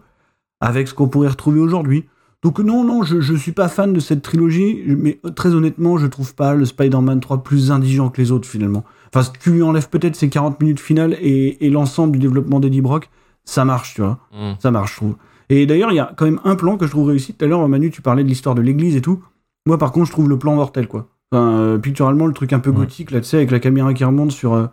[0.62, 2.06] avec ce qu'on pourrait retrouver aujourd'hui.
[2.44, 5.98] Donc non, non, je, je suis pas fan de cette trilogie, mais euh, très honnêtement,
[5.98, 8.86] je trouve pas le Spider-Man 3 plus indigent que les autres finalement.
[9.12, 12.60] Enfin, si tu lui enlèves peut-être ces 40 minutes finales et, et l'ensemble du développement
[12.60, 13.10] d'Eddie Brock,
[13.46, 14.20] ça marche, tu vois.
[14.32, 14.54] Mm.
[14.60, 15.16] Ça marche, je trouve.
[15.50, 17.34] Et d'ailleurs, il y a quand même un plan que je trouve réussi.
[17.34, 19.24] Tout à l'heure, Manu, tu parlais de l'histoire de l'église et tout.
[19.66, 21.10] Moi, par contre, je trouve le plan mortel, quoi.
[21.32, 22.78] Enfin, euh, picturalement, le truc un peu Ouais.
[22.78, 24.66] gothique, là, tu sais, avec la caméra qui remonte sur, euh,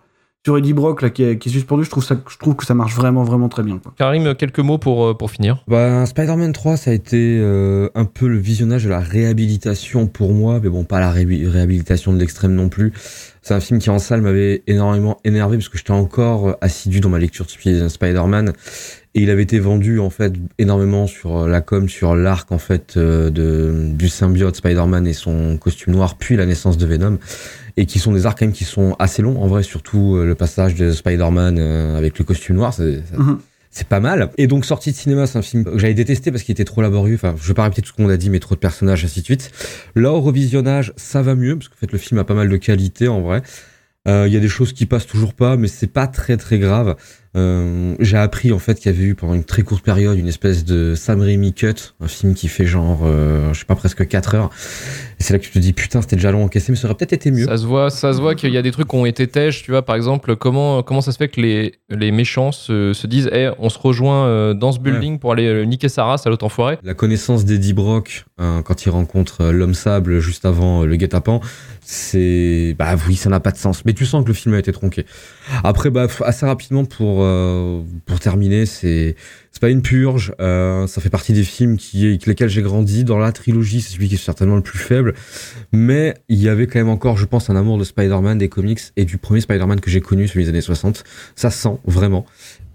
[0.47, 2.65] sur Eddie Brock, là, qui est, qui est suspendu, je trouve, ça, je trouve que
[2.65, 3.93] ça marche vraiment, vraiment très bien, quoi.
[3.99, 5.65] Karim, quelques mots pour, euh, pour finir.
[5.67, 10.33] Bah, Spider-Man 3, ça a été euh, un peu le visionnage de la réhabilitation pour
[10.33, 12.93] moi, mais bon, pas la ré- réhabilitation de l'extrême non plus.
[13.43, 17.01] C'est un film qui en salle m'avait énormément énervé parce que j'étais encore euh, assidu
[17.01, 18.53] dans ma lecture de Sp- Spider-Man
[19.17, 22.97] et il avait été vendu en fait énormément sur la com, sur l'arc en fait
[22.99, 27.19] de du symbiote Spider-Man et son costume noir, puis la naissance de Venom
[27.77, 30.25] et qui sont des arcs quand même qui sont assez longs en vrai, surtout euh,
[30.25, 33.39] le passage de Spider-Man euh, avec le costume noir, c'est Mhm.
[33.89, 34.31] pas mal.
[34.39, 36.81] Et donc sorti de cinéma, c'est un film que j'avais détesté parce qu'il était trop
[36.81, 37.17] laborieux.
[37.17, 39.21] Enfin, je vais pas répéter tout ce qu'on a dit, mais trop de personnages, ainsi
[39.21, 39.51] de suite.
[39.95, 42.57] Là, au revisionnage, ça va mieux parce qu'en fait, le film a pas mal de
[42.57, 43.43] qualité en vrai.
[44.07, 46.59] Euh, Il y a des choses qui passent toujours pas, mais c'est pas très très
[46.59, 46.97] grave.
[47.37, 50.29] Euh, J'ai appris en fait qu'il y avait eu pendant une très courte période une
[50.29, 54.07] espèce de Sam Raimi cut, un film qui fait genre, euh, je sais pas, presque
[54.09, 54.51] 4 heures.
[55.21, 56.95] Et c'est là que tu te dis putain, c'était déjà long encaissé, mais ça aurait
[56.97, 57.45] peut-être été mieux.
[57.45, 59.65] Ça se voit, ça se voit qu'il y a des trucs qui ont été tèches,
[59.65, 63.07] tu vois, par exemple, comment, comment ça se fait que les, les méchants se, se
[63.07, 66.47] disent, Eh, on se rejoint dans ce building pour aller niquer sa race à l'autre
[66.47, 66.79] enfoiré.
[66.85, 71.41] La connaissance d'Eddie Brock hein, quand il rencontre l'homme sable juste avant le guet-apens,
[71.89, 73.85] c'est bah oui, ça n'a pas de sens.
[73.85, 75.07] Mais tu sens que le film a été tronqué.
[75.63, 79.15] Après, bah assez rapidement pour euh, pour terminer, c'est
[79.53, 80.35] c'est pas une purge.
[80.41, 83.05] euh, ça fait partie des films qui avec lesquels j'ai grandi.
[83.05, 85.15] Dans la trilogie, c'est celui qui est certainement le plus faible.
[85.73, 88.81] Mais il y avait quand même encore, je pense, un amour de Spider-Man, des comics
[88.97, 91.05] et du premier Spider-Man que j'ai connu, celui des années 60.
[91.37, 92.27] Ça se sent vraiment.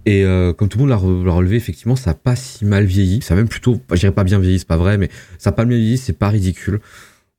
[0.06, 2.64] Et euh, comme tout le monde l'a re- l'a relevé, effectivement, ça a pas si
[2.64, 3.22] mal vieilli.
[3.22, 5.54] Ça a même plutôt, je dirais pas bien vieilli, c'est pas vrai, mais ça a
[5.54, 6.80] pas mal vieilli, c'est pas ridicule.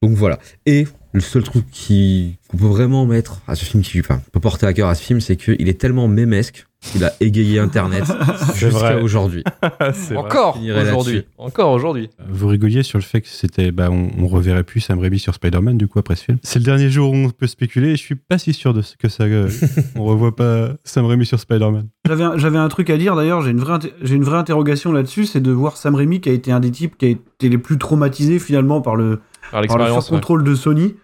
[0.03, 0.39] Donc voilà.
[0.67, 4.41] Et le seul truc qui qu'on peut vraiment mettre à ce film, qui enfin, peut
[4.41, 8.05] porter à cœur à ce film, c'est qu'il est tellement mémesque qu'il a égayé Internet
[8.57, 9.45] jusqu'à aujourd'hui.
[10.17, 11.25] Encore aujourd'hui.
[11.39, 12.11] Encore aujourd'hui.
[12.29, 15.35] Vous rigoliez sur le fait que c'était, bah, on, on reverrait plus Sam Raimi sur
[15.35, 16.39] Spider-Man du coup après ce film.
[16.43, 18.83] C'est le dernier jour où on peut spéculer et je suis pas si sûr de
[18.83, 19.49] ce que ça, euh,
[19.97, 21.89] on revoit pas Sam Raimi sur Spider-Man.
[22.07, 24.93] J'avais un, j'avais un truc à dire d'ailleurs, j'ai une, vraie j'ai une vraie interrogation
[24.93, 27.49] là-dessus, c'est de voir Sam Raimi qui a été un des types qui a été
[27.49, 29.21] les plus traumatisés finalement par le,
[29.53, 30.11] Par le l'expérience.
[30.11, 30.17] ouais.
[30.17, 30.97] contrôle de Sony,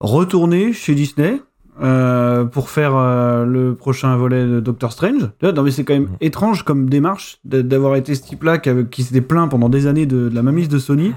[0.00, 1.40] retourner chez Disney
[1.82, 5.30] euh, pour faire euh, le prochain volet de Doctor Strange.
[5.42, 6.16] Non mais c'est quand même Mhm.
[6.20, 10.28] étrange comme démarche d'a- d'avoir été ce type-là qui, s'était plaint pendant des années de,
[10.28, 11.12] de la mamise de Sony.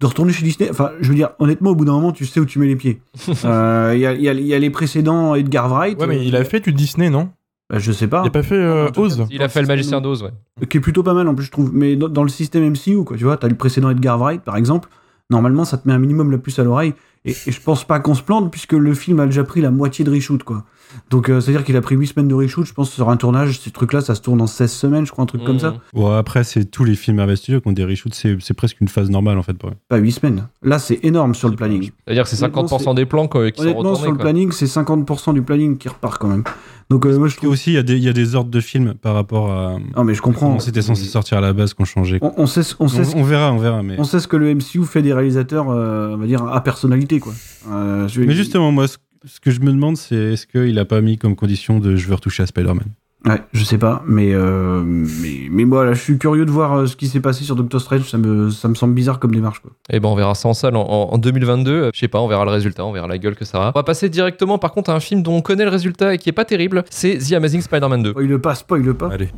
[0.00, 2.38] De retourner chez Disney, enfin, je veux dire, honnêtement, au bout d'un moment, tu sais
[2.38, 3.02] où tu mets les pieds.
[3.44, 5.98] Euh, Il y, a, y y les précédents Edgar Wright.
[6.00, 7.30] Ouais, mais il a fait du Disney, non?
[7.68, 8.22] Bah, je sais pas.
[8.24, 10.66] Il a pas fait euh, cas, Oz Il a fait le magicien d'Oz, ouais.
[10.68, 13.04] qui est plutôt pas mal en plus je trouve mais dans, dans le système MCU
[13.04, 14.88] quoi tu vois t'as le précédent Edgar Wright par exemple
[15.30, 16.94] normalement ça te met un minimum la puce à l'oreille.
[17.24, 20.04] Et, je pense pas qu'on se plante puisque le film a déjà pris la moitié
[20.04, 20.64] de reshoot quoi
[21.10, 23.58] Donc, euh, c'est-à-dire qu'il a pris 8 semaines de reshoot, je pense, sur un tournage.
[23.60, 25.74] Ces trucs-là, ça se tourne en 16 semaines, je crois, un truc comme ça.
[25.92, 28.80] Bon, après, c'est tous les films Marvel Studios qui ont des reshoots, c'est c'est presque
[28.80, 29.74] une phase normale en fait pour eux.
[29.88, 30.48] Pas 8 semaines.
[30.62, 31.90] Là, c'est énorme sur le planning.
[32.06, 34.00] C'est-à-dire que c'est Honnêtement, 50% des plans quoi, qui sont Honnêtement, retournés.
[34.02, 34.24] sur le quoi.
[34.24, 36.44] planning, c'est 50% du planning qui repart quand même.
[36.90, 37.50] Donc, euh, moi, je Et trouve.
[37.50, 39.76] aussi, il y, a des- il y a des ordres de films par rapport à
[39.94, 40.58] Non, mais je comprends.
[40.58, 42.18] c'était censé sortir à la base qu'on changeait.
[42.22, 43.82] On, on sait, ce- on, sait ce- On, on verra, on verra.
[43.82, 46.62] Mais, on sait ce que le MCU fait des réalisateurs, euh, on va dire, à
[46.62, 47.34] personnalité, quoi.
[47.70, 50.84] Euh, je- mais justement, moi, ce, ce que je me demande, c'est est-ce qu'il a
[50.84, 52.86] pas mis comme condition de je veux retoucher à Spider-Man
[53.26, 56.72] Ouais, je sais pas, mais, euh, mais, mais moi, là, je suis curieux de voir
[56.74, 58.08] euh, ce qui s'est passé sur Doctor Strange.
[58.08, 59.72] Ça me, ça me semble bizarre comme démarche, quoi.
[59.90, 61.70] Et ben on verra ça en salle en, en- en 2022.
[61.72, 63.68] Euh, Je sais pas, on verra le résultat, on verra la gueule que ça a.
[63.70, 66.18] On va passer directement par contre à un film dont on connaît le résultat et
[66.18, 66.84] qui est pas terrible.
[66.90, 68.10] C'est The Amazing Spider-Man 2.
[68.10, 69.10] Spoil pas, spoil pas.
[69.12, 69.30] Allez.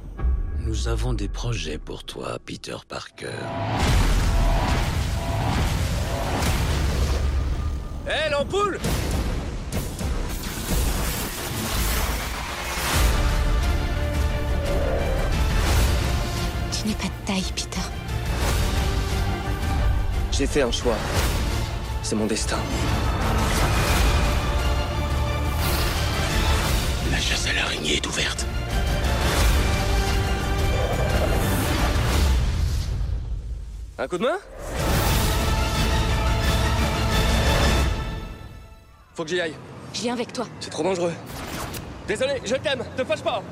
[0.67, 3.29] Nous avons des projets pour toi, Peter Parker.
[8.07, 8.79] Hé, l'ampoule
[16.81, 17.81] Tu n'es pas de taille, Peter.
[20.33, 20.97] J'ai fait un choix.
[22.03, 22.57] C'est mon destin.
[27.11, 28.47] La chasse à l'araignée est ouverte.
[33.99, 34.39] Un coup de main?
[39.15, 39.55] Faut que j'y aille.
[39.93, 40.47] Je viens avec toi.
[40.61, 41.13] C'est trop dangereux.
[42.09, 42.83] Désolé, je t'aime.
[42.97, 43.43] Te fâche pas.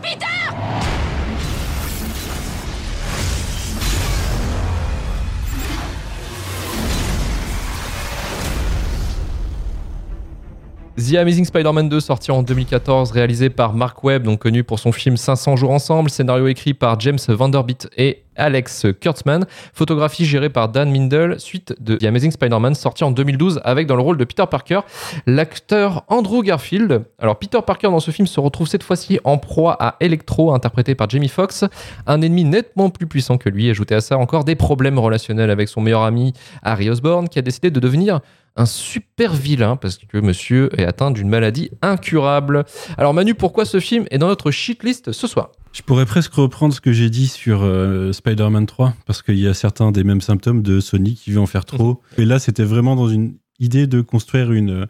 [10.99, 14.91] The Amazing Spider-Man 2, sorti en 2014, réalisé par Mark Webb, donc connu pour son
[14.91, 20.69] film 500 jours ensemble, scénario écrit par James Vanderbilt et Alex Kurtzman, photographie gérée par
[20.69, 24.25] Dan Mindel, suite de The Amazing Spider-Man, sorti en 2012, avec dans le rôle de
[24.25, 24.81] Peter Parker,
[25.27, 27.05] l'acteur Andrew Garfield.
[27.21, 30.97] Alors Peter Parker dans ce film se retrouve cette fois-ci en proie à Electro, interprété
[30.97, 31.65] par Jamie Foxx,
[32.09, 35.69] un ennemi nettement plus puissant que lui, ajouté à ça encore des problèmes relationnels avec
[35.69, 36.33] son meilleur ami
[36.63, 38.21] Harry Osborn, qui a décidé de devenir
[38.59, 42.65] un super vilain parce que monsieur est atteint d'une maladie incurable.
[42.99, 45.53] Alors Manu, pourquoi ce film est dans notre shitlist ce soir?
[45.73, 49.47] Je pourrais presque reprendre ce que j'ai dit sur euh, Spider-Man 3, parce qu'il y
[49.47, 52.03] a certains des mêmes symptômes de Sony qui veut en faire trop.
[52.17, 54.87] Et là, c'était vraiment dans une idée de construire une,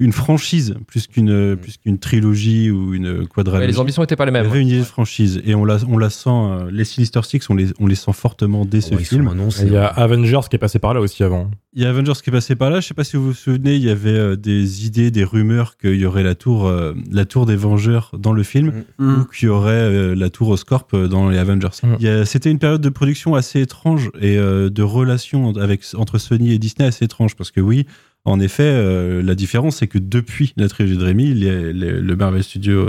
[0.00, 3.70] une franchise, plus qu'une plus qu'une trilogie ou une Ouais, quadralogie.
[3.72, 4.50] Les ambitions étaient pas les Il y mêmes.
[4.50, 7.48] avait une idée de franchise, et on la, on la sent, euh, les Sinister Six,
[7.50, 9.30] on les, on les sent fortement dès ce Oh, ils film.
[9.62, 11.50] Il y a Avengers qui est passé par là aussi avant.
[11.76, 12.80] Il y a Avengers qui est passé par là.
[12.80, 15.76] Je sais pas si vous vous souvenez, il y avait euh, des idées, des rumeurs
[15.76, 19.20] qu'il y aurait la tour, euh, la tour des Vengeurs dans le film, Mm.
[19.20, 21.68] ou qu'il y aurait euh, la tour Oscorp dans les Avengers.
[21.82, 21.94] Mm.
[22.00, 25.82] Il y a- C'était une période de production assez étrange et euh, de relation avec,
[25.96, 27.86] entre Sony et Disney assez étrange parce que oui.
[28.24, 32.88] En effet, euh, la différence, c'est que depuis la trilogie de Rémi, le Marvel Studio,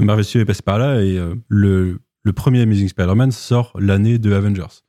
[0.00, 1.98] Marvel est passé par là et euh, le,
[2.34, 4.82] premier Amazing Spider-Man sort l'année de Avengers.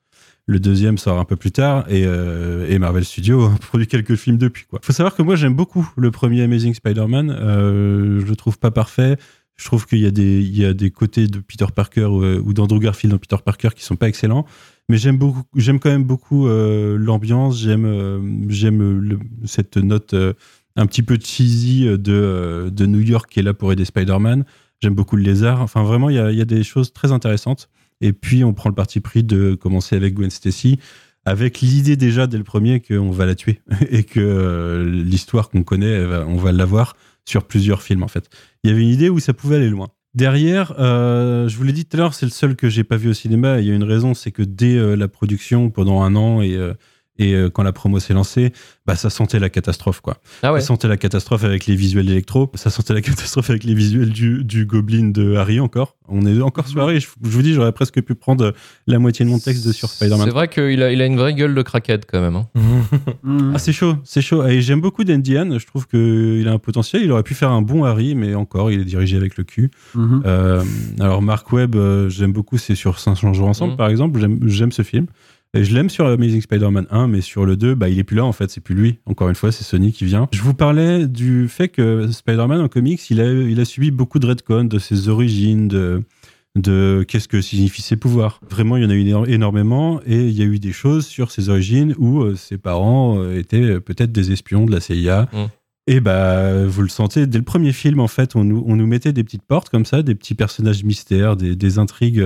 [0.45, 4.65] Le deuxième sort un peu plus tard et, euh, Marvel Studios produit quelques films depuis.
[4.73, 7.35] Il faut savoir que moi j'aime beaucoup le premier Amazing Spider-Man.
[7.39, 9.17] Je le trouve pas parfait.
[9.55, 12.23] Je trouve qu'il y, a des- il y a des côtés de Peter Parker ou,
[12.23, 14.45] ou d'Andrew Garfield dans Peter Parker qui sont pas excellents.
[14.89, 17.59] Mais j'aime beaucoup, j'aime quand même beaucoup euh, l'ambiance.
[17.59, 20.33] J'aime, euh, j'aime cette note euh,
[20.77, 24.45] un petit peu cheesy de, de New York qui est là pour aider Spider-Man.
[24.81, 25.61] J'aime beaucoup le lézard.
[25.61, 27.69] Enfin, vraiment, il y a, y a des choses très intéressantes.
[27.99, 30.79] Et puis, on prend le parti pris de commencer avec Gwen Stacy,
[31.25, 36.05] avec l'idée déjà dès le premier qu'on va la tuer et que l'histoire qu'on connaît,
[36.27, 36.95] on va l'avoir
[37.25, 38.29] sur plusieurs films en fait.
[38.63, 39.89] Il y avait une idée où ça pouvait aller loin.
[40.17, 42.97] Derrière, euh, je vous l'ai dit tout à l'heure, c'est le seul que j'ai pas
[42.97, 43.59] vu au cinéma.
[43.59, 46.55] Il y a une raison, c'est que dès euh, la production, pendant un an et,
[46.55, 46.73] euh,
[47.19, 48.53] et euh, quand la promo s'est lancée,
[48.85, 50.17] bah, ça sentait la catastrophe quoi.
[50.43, 50.61] Ah ouais.
[50.61, 52.51] Ça sentait la catastrophe avec les visuels d'Electro.
[52.55, 55.95] Ça sentait la catastrophe avec les visuels du, du Goblin de Harry encore.
[56.09, 56.99] On est encore sur Harry.
[57.01, 58.53] Je, je vous dis, j'aurais presque pu prendre
[58.87, 60.25] la moitié de mon texte de sur Spider-Man.
[60.25, 62.35] C'est vrai qu'il a, il a une vraie gueule de craquette quand même.
[62.35, 62.47] hein.
[63.23, 63.51] Mm.
[63.55, 64.45] Ah, c'est chaud, c'est chaud.
[64.47, 65.59] Et j'aime beaucoup Anne.
[65.59, 67.01] Je trouve qu'il a un potentiel.
[67.03, 69.69] Il aurait pu faire un bon Harry, mais encore, il est dirigé avec le cul.
[69.95, 70.23] Mhm.
[70.25, 70.63] Euh,
[70.99, 72.57] alors, Mark Webb, euh, j'aime beaucoup.
[72.57, 73.77] C'est sur 500 jours ensemble, Mhm.
[73.77, 74.19] par exemple.
[74.19, 75.07] J'aime- J'aime ce film.
[75.53, 78.17] Et je l'aime sur Amazing Spider-Man 1, mais sur le 2, bah, il est plus
[78.17, 78.99] là en fait, c'est plus lui.
[79.05, 80.27] Encore une fois, c'est Sony qui vient.
[80.31, 84.19] Je vous parlais du fait que Spider-Man en comics, il a, il a subi beaucoup
[84.19, 86.03] de retcon de ses origines, de,
[86.55, 88.39] de qu'est-ce que signifient ses pouvoirs.
[88.49, 91.05] Vraiment, il y en a eu éno- énormément et il y a eu des choses
[91.05, 94.79] sur ses origines où euh, ses parents euh, étaient euh, peut-être des espions de la
[94.81, 95.29] CIA.
[95.31, 95.45] Mm.
[95.89, 98.87] Et bah, vous le sentez, dès le premier film, en fait, on nous, on nous
[98.87, 102.21] mettait des petites portes comme ça, des petits personnages mystères, des, des intrigues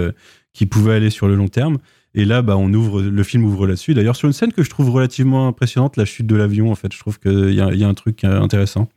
[0.52, 1.78] qui pouvaient aller sur le long terme.
[2.14, 3.94] Et là, bah, on ouvre, le film ouvre là-dessus.
[3.94, 6.92] D'ailleurs, sur une scène que je trouve relativement impressionnante, la chute de l'avion, en fait,
[6.94, 8.90] je trouve qu'il y, a- un truc euh, intéressant.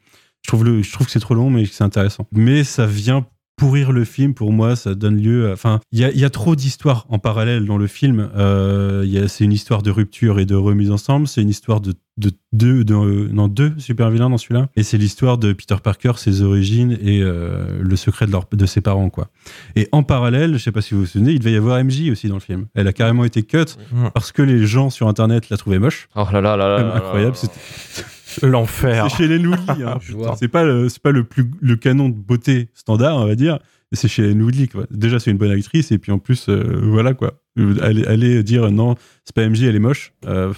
[0.43, 2.27] Je trouve, le, je trouve que c'est trop long, mais c'est intéressant.
[2.33, 3.27] Mais ça vient
[3.57, 6.57] pourrir le film pour moi ça donne lieu enfin il y a, y a, trop
[6.57, 8.31] d'histoires en parallèle dans le film.
[8.37, 11.29] Euh, c'est une histoire de rupture et de remise ensemble.
[11.29, 12.95] C'est une histoire de de deux de,
[13.33, 14.69] non deux super vilains dans celui-là.
[14.77, 18.67] Et c'est l'histoire de Peter Parker ses origines et euh, le secret de, leur, de
[18.67, 19.29] ses parents quoi.
[19.75, 22.11] Et en parallèle je sais pas si vous vous souvenez il devait y avoir MJ
[22.11, 22.67] aussi dans le film.
[22.75, 23.65] Elle a carrément été cut
[24.15, 26.09] parce que les gens sur internet la trouvaient moche.
[26.15, 27.37] Oh là là là là, incroyable
[28.43, 29.09] L'enfer.
[29.11, 29.57] C'est chez les Nouli.
[29.69, 29.99] Hein,
[30.37, 33.59] c'est pas le, pas le plus le canon de beauté standard, on va dire.
[33.93, 34.69] C'est chez les Nouli.
[34.91, 37.41] Déjà, c'est une bonne actrice et puis en plus, euh, voilà quoi.
[37.57, 40.13] Aller, aller dire non, c'est pas MJ, elle est moche.
[40.27, 40.53] Euh,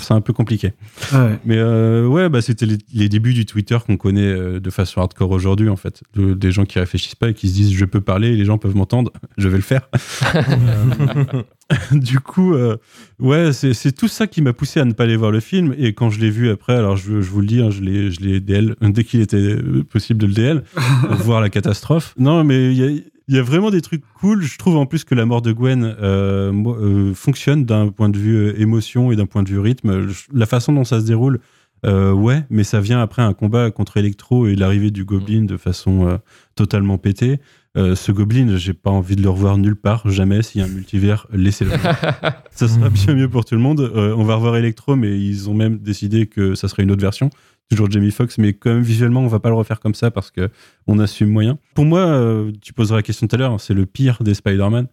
[0.00, 0.72] c'est un peu compliqué.
[1.12, 1.38] Ah ouais.
[1.44, 5.00] Mais euh, ouais, bah, c'était les, les, débuts du Twitter qu'on connaît euh, de façon
[5.00, 6.02] hardcore aujourd'hui, en fait.
[6.14, 8.58] De, des gens qui réfléchissent pas et qui se disent je peux parler, les gens
[8.58, 9.88] peuvent m'entendre, je vais le faire.
[11.92, 12.78] du coup, euh,
[13.20, 15.72] ouais, c'est tout ça qui m'a poussé à ne pas aller voir le film.
[15.78, 18.10] Et quand je l'ai vu après, alors je, je vous le dis, hein, je l'ai
[18.10, 19.56] je l'ai DL dès qu'il était
[19.88, 20.64] possible de le DL
[21.06, 22.14] pour voir la catastrophe.
[22.18, 23.00] Non, mais il y a
[23.30, 24.42] il y a vraiment des trucs cool.
[24.42, 28.18] Je trouve en plus que la mort de Gwen euh, euh, fonctionne d'un point de
[28.18, 30.08] vue euh, émotion et d'un point de vue rythme.
[30.32, 31.38] La façon dont ça se déroule,
[31.84, 36.20] ouais, mais ça vient après un combat contre Electro et l'arrivée du Goblin de façon
[36.56, 37.38] totalement pétée.
[37.76, 40.42] Ce Goblin, j'ai pas envie de le revoir nulle part, jamais.
[40.42, 41.70] S'il y a un multivers, laissez-le.
[42.50, 43.90] ça sera bien mieux pour tout le monde.
[43.94, 47.30] on va revoir Electro, mais ils ont même décidé que ça serait une autre version
[47.70, 50.30] toujours Jamie Foxx, mais quand même visuellement, on va pas le refaire comme ça parce
[50.30, 50.50] que
[50.86, 51.58] on assume moyen.
[51.74, 54.88] Pour moi, euh, tu poseras la question tout à l'heure, c'est le pire des Spider-Man.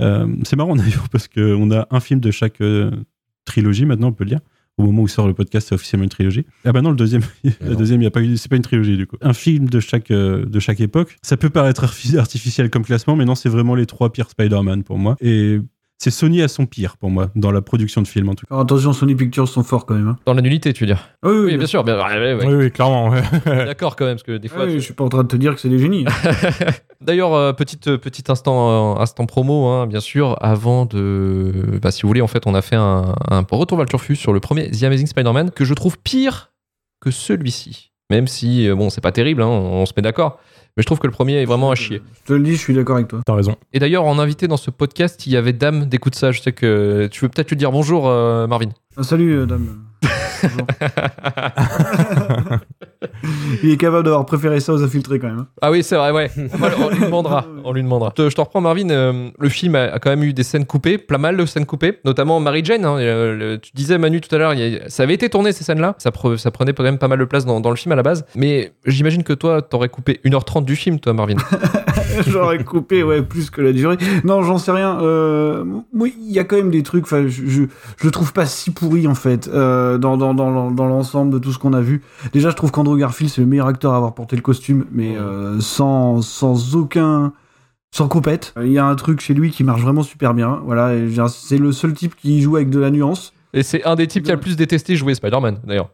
[0.00, 2.90] Euh, c'est marrant d'ailleurs parce qu'on a un film de chaque euh,
[3.44, 4.40] trilogie maintenant, on peut le dire.
[4.78, 6.46] Au moment où sort le podcast, c'est officiellement une trilogie.
[6.64, 7.22] Ah bah non, le deuxième,
[7.60, 9.16] le deuxième, il y a pas, c'est pas une trilogie du coup.
[9.20, 11.18] Un film de chaque de chaque époque.
[11.20, 14.96] Ça peut paraître artificiel comme classement, mais non, c'est vraiment les trois pires Spider-Man pour
[14.96, 15.16] moi.
[15.20, 15.58] Et
[16.02, 18.54] c'est Sony à son pire pour moi dans la production de films en tout cas.
[18.54, 20.08] Alors attention, Sony Pictures sont forts quand même.
[20.08, 20.16] Hein.
[20.24, 21.84] Dans la nullité, tu veux dire Oui, oui, Oui, bien sûr.
[21.84, 22.46] Bien, ouais, ouais, ouais.
[22.46, 23.10] Oui, oui, clairement.
[23.10, 23.20] ouais.
[23.46, 24.64] D'accord quand même, parce que des fois.
[24.66, 26.06] Tu- je suis pas en train de te dire que c'est des génies.
[26.08, 26.30] hein.
[27.02, 31.78] D'ailleurs, euh, petite, petit instant, euh, instant promo, hein, bien sûr, avant de.
[31.82, 34.32] Bah, si vous voulez, en fait, on a fait un, un retour Val Turfus sur
[34.32, 36.50] le premier The Amazing Spider-Man que je trouve pire
[37.00, 37.92] que celui-ci.
[38.10, 40.40] Même si, euh, bon, c'est pas terrible, hein, on, on se met d'accord.
[40.76, 42.00] Mais je trouve que le premier est vraiment à chier.
[42.22, 43.20] Je te le dis, je suis d'accord avec toi.
[43.24, 43.56] T'as raison.
[43.72, 46.32] Et d'ailleurs, en invité dans ce podcast, il y avait Dame d'écoute ça.
[46.32, 48.70] Je sais que tu veux peut-être lui dire bonjour, euh, Marvin.
[48.96, 49.89] Ah, salut, euh, dame.
[53.62, 55.40] Il est capable d'avoir préféré ça aux infiltrés quand même.
[55.40, 55.46] hein.
[55.60, 56.30] Ah oui, c'est vrai, ouais.
[56.78, 57.44] on lui demandera.
[57.64, 58.12] On lui demandera.
[58.16, 58.88] Je te, reprends, Marvin.
[58.90, 61.66] euh, le film a, a quand même eu des scènes coupées, plein mal de scènes
[61.66, 62.84] coupées, notamment Mary Jane.
[62.84, 64.54] hein, euh, le- tu disais, Manu, tout à l'heure,
[64.88, 65.94] ça avait été tourné ces scènes-là.
[65.98, 67.96] Ça, pre- ça prenait quand même pas mal de place dans, dans le film à
[67.96, 68.24] la base.
[68.34, 71.36] Mais j'imagine que toi, t'aurais coupé 1h30 du film, toi, Marvin.
[72.26, 73.96] J'aurais coupé, ouais, plus que la durée.
[74.24, 75.00] Non, j'en sais rien.
[75.00, 77.04] Euh, oui, il y a quand même des trucs.
[77.04, 77.62] Enfin, je, je,
[77.96, 81.38] je le trouve pas si pourri en fait euh, dans, dans, dans, dans l'ensemble de
[81.38, 82.02] tout ce qu'on a vu.
[82.32, 85.16] Déjà, je trouve qu'Andrew Garfield c'est le meilleur acteur à avoir porté le costume, mais
[85.16, 87.32] euh, sans sans aucun
[87.92, 88.54] sans compète.
[88.60, 90.60] Il y a un truc chez lui qui marche vraiment super bien.
[90.64, 90.92] Voilà,
[91.28, 93.32] c'est le seul type qui joue avec de la nuance.
[93.52, 95.90] Et c'est un des types qui a le plus détesté jouer Spider-Man, d'ailleurs.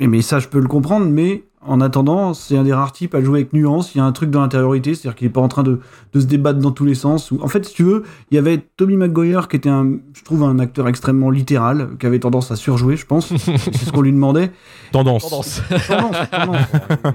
[0.00, 3.14] Et mais ça, je peux le comprendre, mais en attendant, c'est un des rares types
[3.14, 3.94] à jouer avec nuance.
[3.94, 5.80] Il y a un truc dans l'intériorité, c'est-à-dire qu'il est pas en train de,
[6.12, 7.30] de se débattre dans tous les sens.
[7.30, 10.22] Ou- En fait, si tu veux, il y avait Tommy McGuire qui était, un, je
[10.24, 13.28] trouve, un acteur extrêmement littéral, qui avait tendance à surjouer, je pense.
[13.36, 14.50] c'est ce qu'on lui demandait.
[14.92, 15.28] Tendance.
[15.28, 15.62] Tendance.
[15.88, 16.56] Tendance, tendance.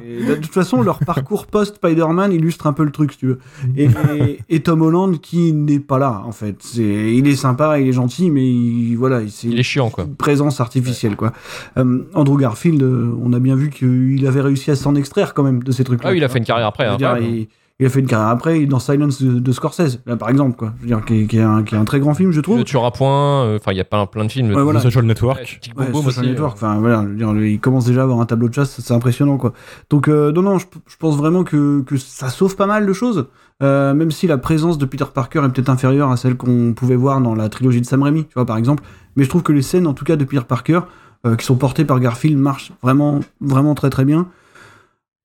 [0.05, 3.39] Et de toute façon, leur parcours post-Spider-Man illustre un peu le truc, si tu veux.
[3.77, 6.57] Et, et- et Tom Holland qui n'est pas là, en fait.
[6.59, 10.03] C'est, il est sympa, il est gentil, mais il, voilà, c'est Il est chiant, quoi.
[10.05, 11.31] une présence artificielle, quoi.
[11.77, 15.43] Euh, Andrew Garfield, euh, on a bien vu qu'il avait réussi à s'en extraire quand
[15.43, 16.09] même de ces trucs-là.
[16.09, 16.85] Ah oui, il a fait une carrière après.
[16.85, 17.47] Je veux hein, dire, il,
[17.81, 20.73] il a fait une carrière après, dans Silence de, de Scorsese, là, par exemple, quoi.
[20.77, 22.41] Je veux dire, qui est, qui est un, qui est un très grand film, je
[22.41, 22.57] trouve.
[22.57, 24.53] Le tueur à point, euh, enfin, il y a plein, plein de films.
[24.53, 24.81] Ouais, voilà.
[24.81, 25.61] Social Network.
[25.77, 26.65] Ouais, Social aussi, Network, euh.
[26.65, 28.93] enfin voilà, je veux dire, il commence déjà à avoir un tableau de chasse, c'est
[28.93, 29.53] impressionnant quoi.
[29.89, 32.91] Donc euh, non non, je, je pense vraiment que, que ça sauve pas mal de
[32.91, 33.27] choses,
[33.63, 36.97] euh, même si la présence de Peter Parker est peut-être inférieure à celle qu'on pouvait
[36.97, 38.83] voir dans la trilogie de Sam Raimi, tu vois par exemple.
[39.15, 40.81] Mais je trouve que les scènes en tout cas de Peter Parker
[41.25, 44.27] euh, qui sont portées par Garfield marchent vraiment vraiment très très bien.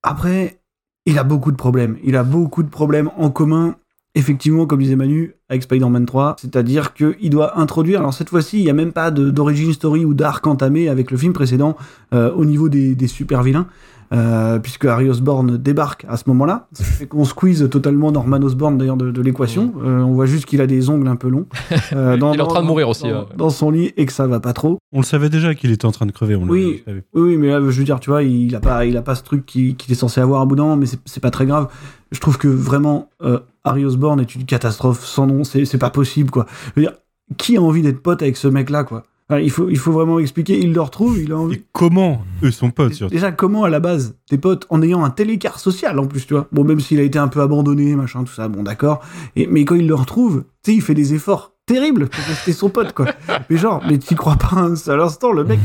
[0.03, 0.59] Après,
[1.07, 3.76] il a beaucoup de problèmes, il a beaucoup de problèmes en commun.
[4.16, 8.62] Effectivement, comme disait Manu, avec Spider-Man 3, c'est-à-dire qu'il doit introduire, alors cette fois-ci, il
[8.64, 11.76] n'y a même pas de- d'origin story ou d'arc entamé avec le film précédent
[12.12, 13.66] euh, au niveau des, des super vilains,
[14.14, 18.36] euh, puisque Harry Osborn débarque à ce moment-là, ce qui fait qu'on squeeze totalement Norman
[18.42, 21.28] Osborn d'ailleurs de, de l'équation, Euh, on voit juste qu'il a des ongles un peu
[21.28, 21.46] longs,
[21.92, 24.26] euh, Il est en train de mourir aussi, dans, dans son lit et que ça
[24.26, 24.78] va pas trop.
[24.92, 26.36] On le savait déjà qu'il était en train de crever.
[26.36, 26.82] On Oui.
[26.86, 27.04] l'avait vu.
[27.14, 29.22] Oui, mais là, je veux dire, tu vois, il a pas, il a pas ce
[29.24, 31.68] truc qu'il qu'il est censé avoir à bout d'un moment, mais c'est pas très grave.
[32.12, 35.90] Je trouve que vraiment, euh, Harry Osborn est une catastrophe sans nom, c'est c'est pas
[35.90, 36.46] possible, quoi.
[36.76, 36.94] Je veux dire,
[37.36, 39.02] qui a envie d'être pote avec ce mec-là, quoi?
[39.29, 40.59] Enfin, il, faut, il faut vraiment expliquer.
[40.59, 41.57] Il le retrouve, il a envie.
[41.57, 45.03] Et comment eux sont potes surtout Déjà, comment à la base tes potes en ayant
[45.03, 46.47] un tel écart social en plus, tu vois?
[46.53, 49.01] Bon, même s'il a été un peu abandonné, machin, tout ça, bon, d'accord.
[49.37, 52.68] Mais quand il le retrouve, tu sais, il fait des efforts terribles pour rester son
[52.68, 53.06] pote, quoi.
[53.48, 55.58] mais genre, mais t'y crois pas un seul instant, le mec,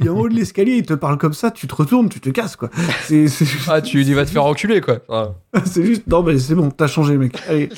[0.00, 2.20] il est en haut de l'escalier, il te parle comme ça, tu te retournes, tu
[2.20, 2.70] te casses, quoi.
[3.04, 5.00] C'est, c'est juste- Ah, tu lui dis va te faire enculer, quoi.
[5.10, 5.32] Ah.
[5.66, 7.36] c'est juste, non, mais c'est bon, t'as changé, mec.
[7.48, 7.68] Allez.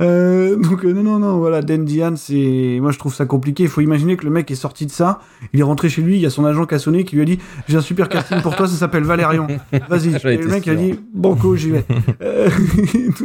[0.00, 2.78] Euh, donc, euh, non, non, non, voilà, Dan Diane, c'est.
[2.80, 3.62] Moi, je trouve ça compliqué.
[3.64, 5.20] Il faut imaginer que le mec est sorti de ça,
[5.52, 7.22] il est rentré chez lui, il y a son agent qui a sonné, qui lui
[7.22, 7.38] a dit
[7.68, 9.46] J'ai un super casting pour toi, ça s'appelle Valérian.
[9.88, 10.08] Vas-y.
[10.32, 10.76] Et le mec a sûr.
[10.80, 11.84] dit Banco, j'y vais.
[12.20, 12.50] Euh,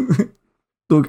[0.91, 1.07] donc.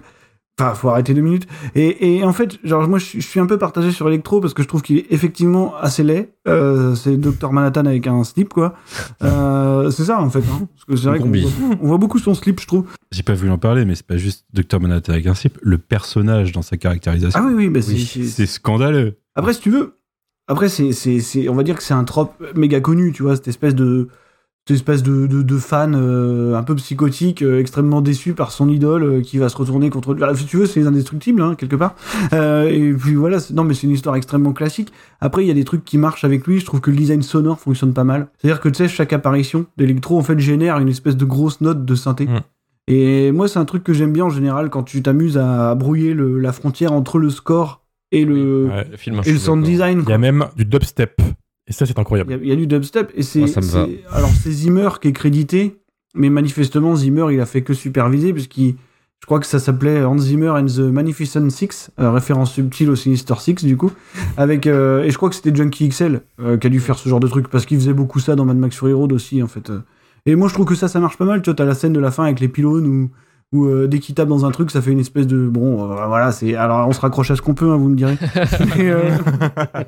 [0.59, 1.46] Enfin, faut arrêter deux minutes.
[1.74, 4.40] Et, et en fait, genre, moi, je, suis- je suis un peu partagé sur Electro
[4.40, 6.34] parce que je trouve qu'il est effectivement assez laid.
[6.48, 7.51] Euh, c'est Dr.
[7.53, 8.74] Manhattan avec un slip, quoi.
[9.22, 10.40] Euh, c'est ça, en fait.
[10.40, 12.84] Hein, parce que c'est vrai qu'on voit, on voit beaucoup son slip, je trouve.
[13.11, 14.80] J'ai pas voulu en parler, mais c'est pas juste Dr.
[14.80, 15.59] Manhattan avec un slip.
[15.62, 19.16] Le personnage dans sa caractérisation, Ah oui, oui, bah c'est- Oui, c'est- c'est scandaleux.
[19.34, 19.98] Après, si tu veux,
[20.46, 23.36] après, c'est, c'est, c'est, on va dire que c'est un trope méga connu, tu vois,
[23.36, 24.09] cette espèce de,
[24.68, 28.68] cette espèce de, de, de fan euh, un peu psychotique, euh, extrêmement déçu par son
[28.68, 30.22] idole, euh, qui va se retourner contre lui.
[30.22, 31.94] Alors, Si tu veux, c'est les indestructibles, hein, quelque part.
[32.32, 34.92] Euh, et puis voilà, non, mais c'est une histoire extrêmement classique.
[35.20, 36.61] Après, il y a des trucs qui marchent avec lui.
[36.61, 38.28] Je trouve que le design sonore fonctionne pas mal.
[38.38, 41.84] C'est-à-dire que, tu sais, chaque apparition d'électro, en fait, génère une espèce de grosse note
[41.84, 42.26] de synthé.
[42.26, 42.40] Mm.
[42.88, 46.12] Et moi, c'est un truc que j'aime bien en général quand tu t'amuses à brouiller
[46.14, 47.82] le- la frontière entre le score
[48.12, 48.86] et le, Ouais.
[48.90, 50.02] Le film, je et le sound design.
[50.06, 51.20] Il y a même du dubstep.
[51.70, 52.38] Et ça, c'est incroyable.
[52.42, 53.38] il y a du dubstep et c'est.
[53.38, 53.86] Moi, ça me va.
[53.86, 55.76] c'est- Alors c'est Zimmer qui est crédité,
[56.14, 58.74] mais manifestement Zimmer il a fait que superviser puisqu'il,
[59.20, 62.96] je crois que ça s'appelait Hans Zimmer and the Magnificent Six, euh, référence subtile au
[62.96, 63.92] Sinister Six du coup,
[64.36, 67.08] avec euh, et je crois que c'était Junkie XL euh, qui a dû faire ce
[67.08, 69.46] genre de truc parce qu'il faisait beaucoup ça dans Mad Max Fury Road aussi en
[69.46, 69.70] fait.
[70.26, 71.40] Et moi je trouve que ça ça marche pas mal.
[71.40, 73.10] Tu vois t'as la scène de la fin avec les pylônes où
[73.53, 76.07] où euh, dès qu'il tape dans un truc, ça fait une espèce de bon, euh,
[76.07, 78.16] voilà, c'est alors on se raccroche à ce qu'on peut, hein, vous me direz.
[78.76, 79.11] mais, euh,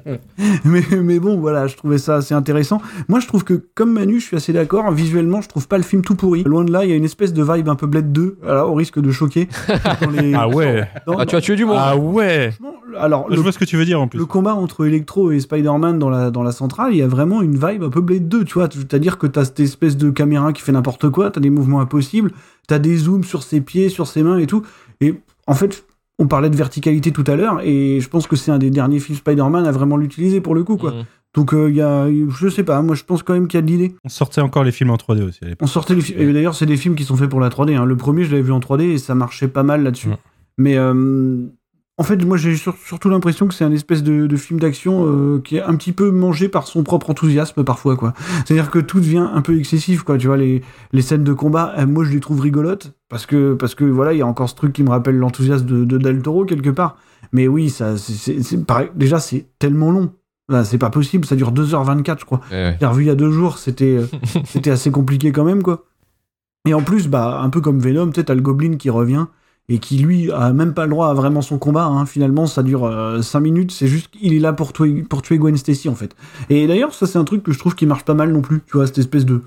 [0.64, 2.80] mais, mais bon, voilà, je trouvais ça assez intéressant.
[3.08, 4.90] Moi, je trouve que comme Manu, je suis assez d'accord.
[4.92, 6.42] Visuellement, je trouve pas le film tout pourri.
[6.44, 8.70] Loin de là, il y a une espèce de vibe un peu Blade 2, alors,
[8.70, 9.48] au risque de choquer.
[10.12, 10.88] les- Ah ouais.
[11.06, 11.76] dans- Ah, tu as tué du monde.
[11.78, 12.50] Ah ouais.
[12.98, 14.18] Alors Je le, vois ce que tu veux dire en plus.
[14.18, 17.40] le combat entre Electro et Spider-Man dans la, dans la centrale, il y a vraiment
[17.40, 18.68] une vibe un peu Blade 2, tu vois.
[18.70, 22.32] C'est-à-dire que t'as cette espèce de caméra qui fait n'importe quoi, t'as des mouvements impossibles,
[22.68, 24.62] t'as des zooms sur ses pieds, sur ses mains et tout.
[25.00, 25.14] Et
[25.46, 25.84] en fait,
[26.18, 29.00] on parlait de verticalité tout à l'heure, et je pense que c'est un des derniers
[29.00, 30.92] films Spider-Man à vraiment l'utiliser pour le coup, quoi.
[30.92, 31.04] Mhm.
[31.34, 33.62] Donc il y a, je sais pas, moi je pense quand même qu'il y a
[33.62, 33.94] de l'idée.
[34.04, 35.62] On sortait encore les films en 3D aussi à l'époque.
[35.62, 37.74] On sortait les films, et d'ailleurs c'est des films qui sont faits pour la 3D.
[37.74, 37.86] hein.
[37.86, 40.08] Le premier je l'avais vu en 3D et ça marchait pas mal là-dessus.
[40.08, 40.16] Mm.
[40.58, 41.46] Mais euh,
[42.02, 45.06] en fait moi j'ai sur- surtout l'impression que c'est un espèce de, de film d'action
[45.06, 48.12] euh, qui est un petit peu mangé par son propre enthousiasme parfois quoi.
[48.44, 50.18] C'est-à-dire que tout devient un peu excessif quoi.
[50.18, 53.54] Tu vois les, les scènes de combat, euh, moi je les trouve rigolotes parce que
[53.54, 55.98] parce que voilà il y a encore ce truc qui me rappelle l'enthousiasme de, de
[55.98, 56.96] Del Toro quelque part.
[57.32, 58.88] Mais oui ça c'est- pareil.
[58.96, 60.10] déjà c'est tellement long.
[60.64, 62.40] C'est pas possible, ça dure 2h24 je crois.
[62.50, 62.76] Ouais, ouais.
[62.80, 64.06] J'ai revu il y a deux jours, c'était euh,
[64.44, 65.84] c'était assez compliqué quand même, quoi.
[66.68, 69.26] Et en plus, bah, un peu comme Venom, tu sais, t'as le Goblin qui revient
[69.68, 71.84] et qui, lui, a même pas le droit à vraiment son combat.
[71.84, 72.04] hein.
[72.06, 75.56] Finalement, ça dure 5 minutes, c'est juste qu'il est là pour tuer, pour tuer Gwen
[75.56, 76.14] Stacy, en fait.
[76.50, 78.60] Et d'ailleurs, ça, c'est un truc que je trouve qui marche pas mal non plus,
[78.66, 79.42] tu vois, cette espèce de,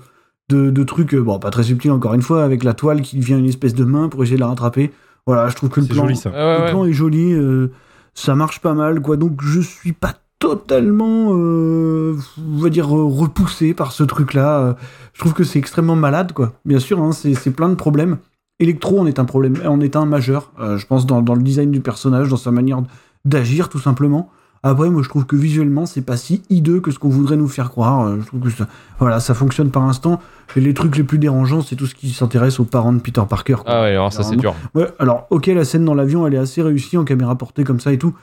[0.48, 3.18] de, de truc, euh, bon, pas très subtil encore une fois, avec la toile qui
[3.18, 4.90] devient une espèce de main pour essayer de la rattraper.
[5.26, 6.30] Voilà, je trouve que le plan, joli ça.
[6.30, 6.70] Ouais, ouais, le ouais.
[6.70, 7.70] plan est joli, euh,
[8.14, 9.16] ça marche pas mal, quoi.
[9.16, 14.60] Donc je suis pas totalement, euh, on va dire, euh, repoussé par ce truc-là.
[14.60, 14.72] Euh,
[15.14, 16.52] Je trouve que c'est extrêmement malade, quoi.
[16.64, 18.18] Bien sûr, hein, c'est plein de problèmes.
[18.58, 21.42] Electro en est un problème, en est un majeur, euh, je pense, dans, dans le
[21.42, 22.82] design du personnage, dans sa manière
[23.24, 24.30] d'agir, tout simplement.
[24.62, 27.46] Après, moi, je trouve que visuellement, c'est pas si hideux que ce qu'on voudrait nous
[27.48, 28.06] faire croire.
[28.06, 28.66] Euh, Je trouve que ça,
[28.98, 30.20] voilà, ça fonctionne par instant.
[30.56, 33.22] Et les trucs les plus dérangeants, c'est tout ce qui s'intéresse aux parents de Peter
[33.28, 33.56] Parker.
[33.56, 33.64] quoi.
[33.66, 34.54] Ah ouais, alors ça c'est dur.
[34.74, 37.78] Ouais, alors, ok, la scène dans l'avion, elle est assez réussie en caméra portée comme
[37.78, 38.14] ça et tout.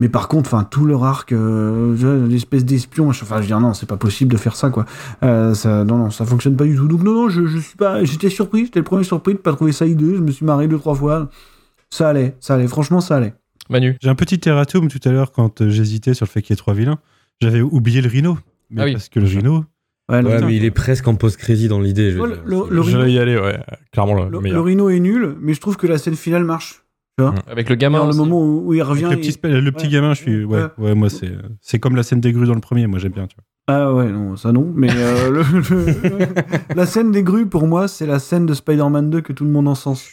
[0.00, 3.74] Mais par contre, enfin, tout leur arc, euh, l'espèce d'espion, enfin, je veux dire, non,
[3.74, 4.86] c'est pas possible de faire ça, quoi.
[5.22, 6.88] Euh, ça, non, non, ça fonctionne pas du tout.
[6.88, 9.52] Donc, non, non, je, je suis pas, j'étais surpris, j'étais le premier surpris de pas
[9.52, 11.28] trouver ça hideux, je me suis marré deux, trois fois.
[11.90, 13.34] Ça allait, ça allait, franchement, ça allait.
[13.68, 13.96] Manu.
[14.00, 16.54] J'ai un petit erratum tout à l'heure quand euh, j'hésitais sur le fait qu'il y
[16.54, 16.98] ait trois vilains.
[17.40, 18.38] J'avais oublié le rhino.
[18.70, 18.92] Mais Ah oui.
[18.92, 19.64] parce que le rhino,
[20.08, 22.10] Ouais, mais il est presque en post-crédit dans l'idée.
[22.10, 23.60] je Ouais, le- J'allais y aller, ouais.
[23.92, 26.82] Clairement le, le- rhino est nul, mais je trouve que la scène finale marche.
[27.48, 27.98] Avec le gamin.
[27.98, 29.04] Alors, le moment où, où il revient.
[29.06, 29.88] avec le petit, le ouais.
[29.88, 30.44] gamin, je suis.
[30.44, 32.86] Ouais, ouais, moi, c'est c'est comme la scène des grues dans le premier.
[32.86, 33.26] Moi, j'aime bien.
[33.26, 33.44] Tu vois.
[33.72, 34.70] Ah ouais, non, ça non.
[34.74, 39.10] Mais euh, le- le- la scène des grues, pour moi, c'est la scène de Spider-Man
[39.10, 40.08] 2 que tout le monde encense.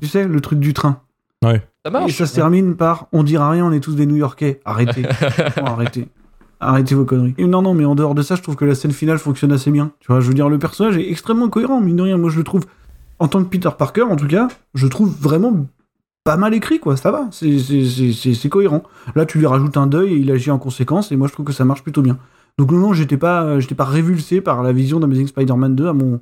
[0.00, 1.00] Tu sais, le truc du train.
[1.42, 2.12] Ça Et marche.
[2.16, 4.60] ça se termine par on dira rien, on est tous des New Yorkais.
[4.64, 5.02] Arrêtez.
[5.56, 6.08] Arrêtez.
[6.60, 7.34] Arrêtez vos conneries.
[7.36, 9.52] Et non, non, mais en dehors de ça, je trouve que la scène finale fonctionne
[9.52, 9.92] assez bien.
[10.00, 12.16] Tu vois, je veux dire, le personnage est extrêmement cohérent, mine de rien.
[12.16, 12.64] Moi, je le trouve,
[13.18, 15.66] en tant que Peter Parker, en tout cas, je trouve vraiment
[16.24, 16.96] pas mal écrit, quoi.
[16.96, 18.82] Ça va, c'est- c'est c'est- c'est cohérent.
[19.14, 21.46] Là, tu lui rajoutes un deuil et il agit en conséquence, et moi, je trouve
[21.46, 22.18] que ça marche plutôt bien.
[22.58, 25.88] Donc, non, non, j'étais pas, euh, j'étais pas révulsé par la vision d'Amazing Spider-Man 2
[25.88, 26.20] à mon,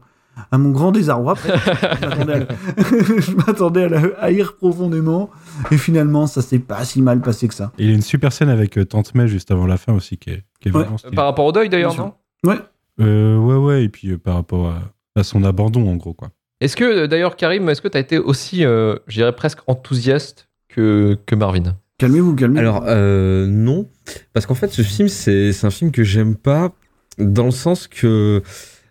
[0.50, 1.32] à mon grand désarroi.
[1.32, 1.52] Après,
[3.20, 5.30] je m'attendais à, la haïr profondément,
[5.70, 7.70] et finalement, ça s'est pas si mal passé que ça.
[7.78, 9.92] Et il y a une super scène avec euh, Tante May juste avant la fin
[9.92, 10.82] aussi qui est, qui est Ouais.
[10.82, 11.14] vraiment stylée.
[11.14, 12.58] Par rapport au deuil d'ailleurs, non Ouais.
[13.00, 14.80] Euh, ouais, ouais, et puis euh, par rapport à,
[15.16, 16.28] à son abandon en gros, quoi.
[16.62, 19.58] Est-ce que, euh, d'ailleurs, Karim, est-ce que tu as été aussi, euh, je dirais presque
[19.66, 21.76] enthousiaste que, que Marvin?
[21.98, 22.60] Calmez-vous, calmez-vous.
[22.60, 23.88] Alors, euh, non.
[24.32, 26.72] Parce qu'en fait, ce film, c'est c'est un film que j'aime pas
[27.18, 28.42] dans le sens que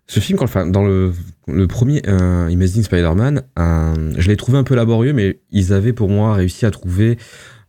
[0.05, 1.13] ce film, quand, enfin, dans le,
[1.47, 5.93] le premier euh, Amazing Spider-Man, euh, je l'ai trouvé un peu laborieux, mais ils avaient
[5.93, 7.15] pour moi réussi à trouver euh,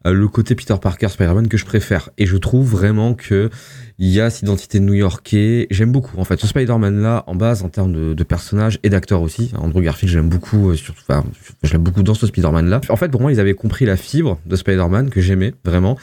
[0.05, 2.11] le côté Peter Parker Spider-Man que je préfère.
[2.19, 3.51] Et je trouve vraiment que
[3.99, 5.69] il y a cette identité new-yorkais.
[5.71, 9.23] J'aime beaucoup, en fait, ce Spider-Man-là, en base, en termes de, de personnages et d'acteurs
[9.23, 9.53] aussi.
[9.57, 11.25] Andrew Garfield, j'aime beaucoup, euh, surtout, enfin,
[11.63, 12.81] je l'aime beaucoup dans ce Spider-Man-là.
[12.89, 15.97] En fait, pour moi, ils avaient compris la fibre de Spider-Man que j'aimais, vraiment.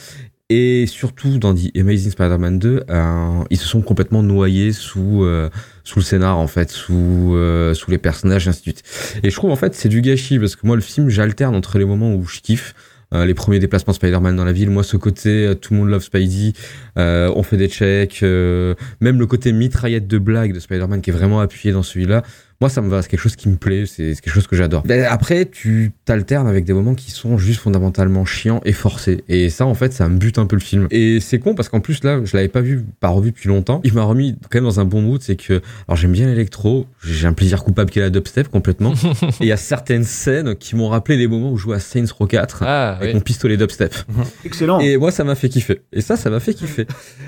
[0.52, 5.50] Et surtout, dans The Amazing Spider-Man 2, euh, ils se sont complètement noyés sous, euh,
[5.84, 8.84] sous le scénar, en fait, sous, euh, sous les personnages, ainsi de suite.
[9.22, 11.78] Et je trouve, en fait, c'est du gâchis, parce que moi, le film, j'alterne entre
[11.78, 14.98] les moments où je kiffe, euh, les premiers déplacements Spider-Man dans la ville, moi, ce
[14.98, 16.54] côté, euh, tout le monde love Spidey,
[16.98, 21.10] euh, on fait des checks, euh, même le côté mitraillette de blague de Spider-Man qui
[21.10, 22.24] est vraiment appuyé dans celui-là,
[22.62, 24.84] moi, ça me va, c'est quelque chose qui me plaît, c'est quelque chose que j'adore.
[24.84, 29.24] Ben, après, tu t'alternes avec des moments qui sont juste fondamentalement chiants et forcés.
[29.30, 30.88] Et ça, en fait, ça me bute un peu le film.
[30.92, 33.80] Et c'est con parce qu'en plus, là, je l'avais pas vu, pas revu depuis longtemps.
[33.86, 36.86] Il m'a remis quand même dans un bon mood, c'est que, alors j'aime bien l'électro,
[37.02, 38.94] j'ai un plaisir coupable qui est la dubstep complètement.
[39.22, 41.80] et il y a certaines scènes qui m'ont rappelé les moments où je jouais à
[41.80, 43.14] Saints Row 4 Ah, avec oui.
[43.14, 43.96] mon pistolet dubstep.
[44.44, 44.82] Excellent.
[44.82, 45.80] Et moi, ça m'a fait kiffer.
[45.94, 46.88] Et ça, ça m'a fait kiffer.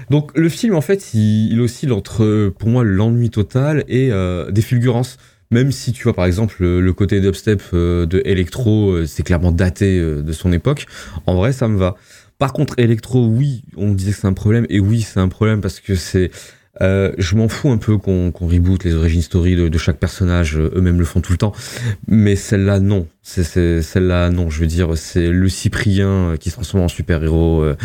[0.09, 4.51] Donc, le film, en fait, il, il oscille entre, pour moi, l'ennui total et euh,
[4.51, 5.17] des fulgurances.
[5.51, 9.51] Même si tu vois, par exemple, le, côté dubstep euh, de Electro, euh, c'est clairement
[9.51, 10.85] daté euh, de son époque.
[11.25, 11.95] En vrai, ça me va.
[12.37, 14.65] Par contre, Electro, oui, on disait que c'est un problème.
[14.69, 16.31] Et oui, c'est un problème parce que c'est.
[16.81, 20.57] euh, je m'en fous un peu qu'on qu'on reboot les origin story de, chaque personnage,
[20.57, 21.53] eux-mêmes le font tout le temps.
[22.07, 23.07] Mais celle-là, non.
[23.23, 24.49] C'est celle-là, non.
[24.49, 27.61] Je veux dire, c'est le Cyprien euh, qui se transforme en super-héros.
[27.61, 27.77] euh,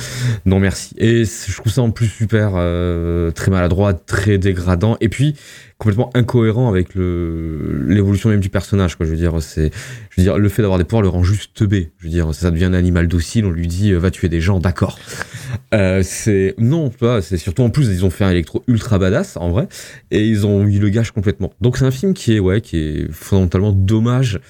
[0.46, 0.94] non, merci.
[0.96, 4.96] Et je trouve ça en plus super, euh, très maladroit, très dégradant.
[5.02, 5.34] Et puis,
[5.78, 8.96] complètement incohérent avec l'évolution même du personnage.
[8.96, 9.04] Quoi.
[9.04, 9.70] Je veux dire, c'est,
[10.10, 11.92] je veux dire, le fait d'avoir des pouvoirs le rend juste teubé.
[11.98, 13.44] Je veux dire, ça devient un animal docile.
[13.44, 14.98] On lui dit, euh, va tuer des gens, d'accord.
[15.74, 19.50] Euh, c'est non, c'est surtout en plus ils ont fait un électro ultra badass en
[19.50, 19.68] vrai
[20.10, 21.52] et ils ont eu le gage complètement.
[21.60, 24.40] Donc c'est un film qui est ouais, qui est fondamentalement dommage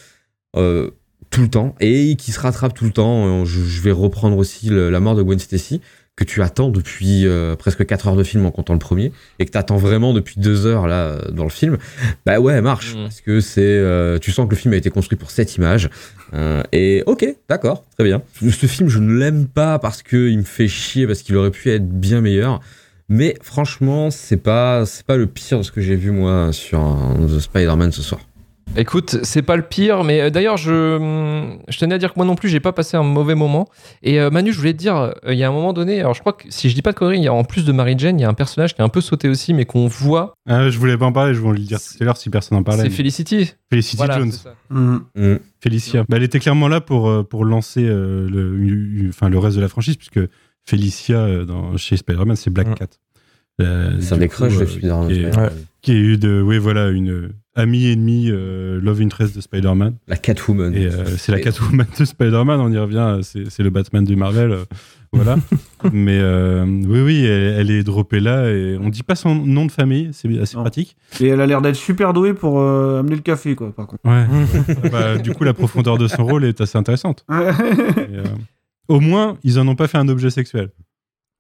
[0.57, 0.91] euh,
[1.31, 3.43] tout le temps et qui se rattrape tout le temps.
[3.43, 5.81] Euh, Je, je vais reprendre aussi le- la mort de Gwen Stacy
[6.17, 9.45] que tu attends depuis euh, presque 4 heures de film en comptant le premier et
[9.45, 11.77] que tu attends vraiment depuis 2 heures là dans le film.
[12.25, 13.03] Bah ouais, elle marche Mm.
[13.03, 15.91] parce que c'est euh, tu sens que le film a été construit pour cette image
[16.73, 18.23] et ok, d'accord, très bien.
[18.41, 21.51] Ce film, je ne l'aime pas parce que il me fait chier, parce qu'il aurait
[21.51, 22.61] pu être bien meilleur.
[23.09, 26.81] Mais franchement, c'est pas, c'est pas le pire de ce que j'ai vu moi sur
[27.31, 28.21] The Spider-Man ce soir.
[28.77, 32.19] Écoute, c'est pas le pire, mais euh, d'ailleurs, je, hum, je tenais à dire que
[32.19, 33.69] moi non plus, j'ai pas passé un mauvais moment.
[34.03, 36.13] Et euh, Manu, je voulais te dire, euh, il y a un moment donné, alors
[36.15, 37.73] je crois que si je dis pas de conneries, il y a en plus de
[37.73, 39.87] Mary Jane, il y a un personnage qui est un peu sauté aussi, mais qu'on
[39.87, 42.29] voit, Ah, je voulais pas en parler, je voulais le dire tout à l'heure si
[42.29, 42.83] personne n'en parlait.
[42.83, 43.55] c'est mais- Felicity.
[43.71, 44.33] Felicity Voilà, Jones.
[44.69, 45.01] Mhm.
[45.17, 45.37] Mm.
[45.63, 46.05] Félicia.
[46.09, 49.69] Bah, elle était clairement là pour, pour lancer euh, le, enfin, le reste de la
[49.69, 50.21] franchise, puisque
[50.69, 52.75] Félicia, euh, dans, chez Spider-Man, c'est Black Mm.
[52.75, 52.87] Cat.
[53.63, 55.09] Euh, C'est un des crushs de Spider-Man.
[55.09, 55.53] qui est- Spider-Man.
[55.81, 59.95] Qui a eu de, oui, voilà, une euh, amie ennemie, euh, love interest de Spider-Man.
[60.07, 60.75] La Catwoman.
[60.75, 64.53] Et euh, c'est la Catwoman de Spider-Man, on y revient, c'est le Batman du Marvel.
[64.53, 64.65] euh,
[65.13, 65.37] voilà.
[65.93, 69.65] Mais euh, oui, oui, elle, elle est droppée là et on dit pas son nom
[69.67, 70.63] de famille, c'est assez Non.
[70.63, 70.97] pratique.
[71.21, 74.03] Et elle a l'air d'être super douée pour euh, amener le café, quoi, par contre.
[74.05, 74.27] Ouais.
[74.93, 77.25] Bah, du coup, la profondeur de son rôle est assez intéressante.
[77.31, 78.25] Et, euh,
[78.89, 80.69] au moins, ils en ont pas fait un objet sexuel.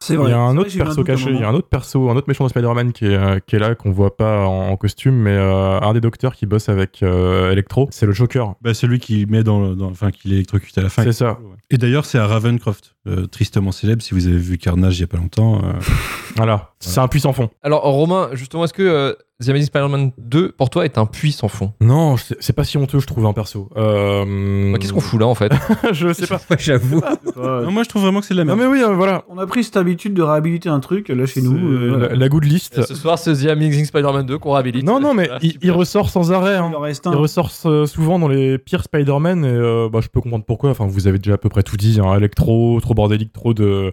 [0.00, 2.16] C'est Il y a un autre perso caché, il y a un autre perso, un
[2.16, 4.76] autre méchant de Spider-Man qui est, euh, qui est là, qu'on voit pas en, en
[4.76, 8.54] costume, mais euh, un des docteurs qui bosse avec euh, Electro, c'est le Joker.
[8.60, 11.02] Bah, celui qui met dans, dans- enfin, qui l'électrocute à la fin.
[11.02, 11.38] C'est ça.
[11.70, 14.02] Et d'ailleurs, c'est à Ravencroft, euh, tristement célèbre.
[14.02, 15.72] Si vous avez vu Carnage il y a pas longtemps, euh,
[16.36, 17.48] Voilà, c'est un puissant fond.
[17.62, 21.32] Alors, Romain, justement, est-ce que euh, The Amazing Spider-Man 2, pour toi, est un puits
[21.32, 21.72] sans fond?
[21.80, 23.70] Non, c'est pas si honteux, je trouve, un perso.
[23.76, 25.50] Euh, Bah, Qu'est-ce qu'on fout là, en fait?
[25.92, 26.36] Je sais pas.
[26.50, 27.00] Ouais, j'avoue.
[27.36, 28.70] Non, moi je trouve vraiment que c'est de la Non merde.
[28.70, 29.24] mais oui, euh, voilà.
[29.28, 31.56] On a pris cette habitude de réhabiliter un truc, là, chez nous.
[31.56, 32.82] Euh, la, la good list.
[32.84, 34.84] Ce soir, c'est The Amazing Spider-Man 2 qu'on réhabilite.
[34.84, 36.56] Non, non, mais Voilà, il, ressort sans arrêt.
[36.56, 36.68] hein.
[36.70, 37.16] Il en reste Il un.
[37.16, 40.68] ressort euh, souvent dans les pires Spider-Man et euh, bah, je peux comprendre pourquoi.
[40.70, 41.98] Enfin, vous avez déjà à peu près tout dit.
[42.02, 42.14] Hein.
[42.14, 43.92] Electro, trop bordélique, trop de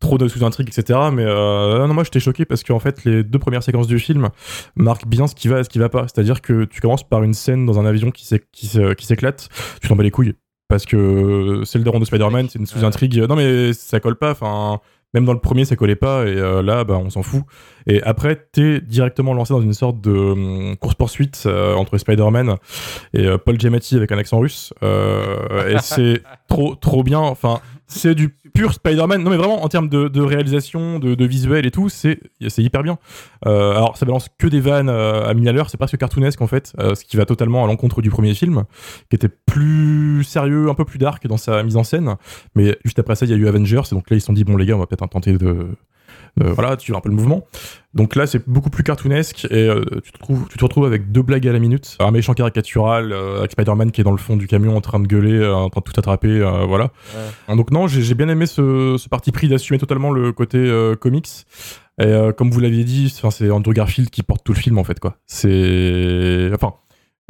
[0.00, 0.98] trop de sous-intrigues, etc.
[1.12, 4.28] Mais euh, non, moi j'étais choqué parce qu'en fait les deux premières séquences du film
[4.76, 6.02] marquent bien ce qui va et ce qui va pas.
[6.02, 9.06] C'est-à-dire que tu commences par une scène dans un avion qui s'é- qui s'é- qui
[9.06, 9.48] s'éclate,
[9.80, 10.34] tu t'en bats les couilles.
[10.68, 13.16] parce que c'est le daron de Spider-Man, c'est une sous-intrigue.
[13.28, 14.30] Non mais ça colle pas.
[14.32, 14.78] Enfin,
[15.14, 17.42] même dans le premier, ça collait pas, et euh, là, bah, on s'en fout.
[17.88, 22.54] Et après, t'es directement lancé dans une sorte de hum, course-poursuite euh, entre Spider-Man
[23.14, 24.72] et Paul Giamatti avec un accent russe.
[24.82, 27.18] et c'est trop, trop bien.
[27.18, 27.58] Enfin,
[27.90, 29.22] c'est du pur Spider-Man.
[29.22, 32.20] Non, mais vraiment, en termes de, réalisation, de, visuel et tout, c'est
[32.58, 32.98] hyper bien.
[33.46, 36.40] Euh, alors, ça balance que des vannes euh, à mille à l'heure, c'est presque cartoonesque
[36.40, 38.64] en fait, euh, ce qui va totalement à l'encontre du premier film,
[39.08, 42.16] qui était plus sérieux, un peu plus dark dans sa mise en scène.
[42.54, 44.32] Mais juste après ça, il y a eu Avengers, et donc là, ils se sont
[44.32, 45.68] dit, bon, les gars, on va peut-être tenter de,
[46.36, 47.46] voilà, tu as un peu le mouvement.
[47.92, 51.10] Donc là, c'est beaucoup plus cartoonesque et euh, tu, te retrouves, tu te retrouves avec
[51.10, 51.96] deux blagues à la minute.
[51.98, 55.00] Un méchant caricatural euh, avec Spider-Man qui est dans le fond du camion en train
[55.00, 56.90] de gueuler, en train de tout attraper, voilà.
[57.48, 61.28] Donc non, j'ai bien aimé ce, ce parti pris d'assumer totalement le côté comics.
[62.00, 65.00] Et comme vous l'aviez dit, c'est Andrew Garfield qui porte tout le film en fait,
[65.00, 65.16] quoi.
[65.26, 66.74] C'est, enfin,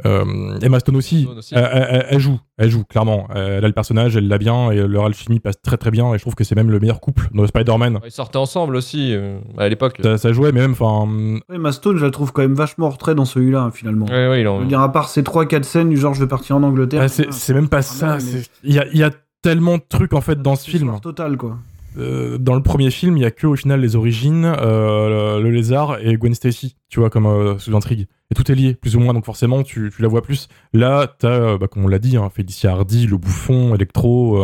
[0.05, 3.27] euh, Emma Stone aussi, Elle, joue, elle joue clairement.
[3.33, 6.13] Elle a le personnage, elle l'a bien et leur alchimie passe très très bien.
[6.13, 7.99] Et je trouve que c'est même le meilleur couple dans Spider-Man.
[8.05, 10.01] Ils sortaient ensemble aussi euh, à l'époque.
[10.17, 11.07] Ça, jouait, mais même enfin.
[11.53, 14.05] Emma Stone, je la trouve quand même vachement en retrait dans celui-là hein, finalement.
[14.05, 14.57] Ouais, ouais, il en...
[14.57, 17.03] Je veux dire, à part ces 3-4 scènes du genre je vais partir en Angleterre.
[17.03, 18.17] Ah, c'est même pas ça.
[18.63, 20.99] Il y, a, y a tellement de trucs en fait dans ce film.
[21.01, 21.57] Total quoi.
[21.97, 25.51] Euh, dans le premier film, il y a que au final les origines, euh, le,
[25.51, 28.07] lézard et Gwen Stacy, tu vois, comme euh, sous intrigue.
[28.31, 30.47] Et tout est lié, plus ou moins, donc forcément, tu, la vois plus.
[30.71, 32.29] Là, t'as, bah, comme on l'a dit, hein,
[32.63, 34.41] Hardy, le bouffon, Electro,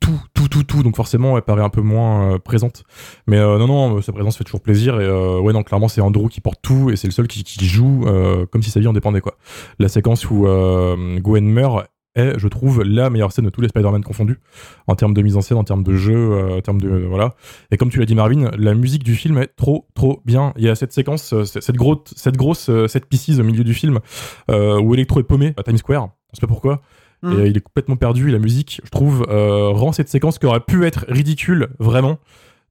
[0.00, 0.82] tout, tout, tout, tout.
[0.82, 2.82] Donc forcément, elle paraît un peu moins présente.
[3.28, 5.00] Mais non, non, sa présence fait toujours plaisir.
[5.00, 8.04] Et ouais, non, clairement, c'est Andrew qui porte tout et c'est le seul qui joue
[8.50, 9.36] comme si sa vie en dépendait, quoi.
[9.78, 10.48] La séquence où
[11.22, 11.86] Gwen meurt,
[12.18, 14.38] est, je trouve, la meilleure scène de tous les Spider-Man confondus,
[14.86, 16.88] en termes de mise en scène, en termes de jeu, euh, en termes de.
[16.88, 17.34] voilà.
[17.70, 20.52] Et comme tu l'as dit, Marvin, la musique du film est trop, trop bien.
[20.56, 23.64] Il y a cette séquence, euh, cette, grosse, cette grosse, euh, cette pieces au milieu
[23.64, 24.00] du film,
[24.48, 26.82] où Electro est paumé à Times Square, on sait pas pourquoi.
[27.22, 27.40] Hmm.
[27.40, 30.60] Et il est complètement perdu et la musique, je trouve, rend cette séquence qui aurait
[30.60, 32.18] pu être ridicule, vraiment,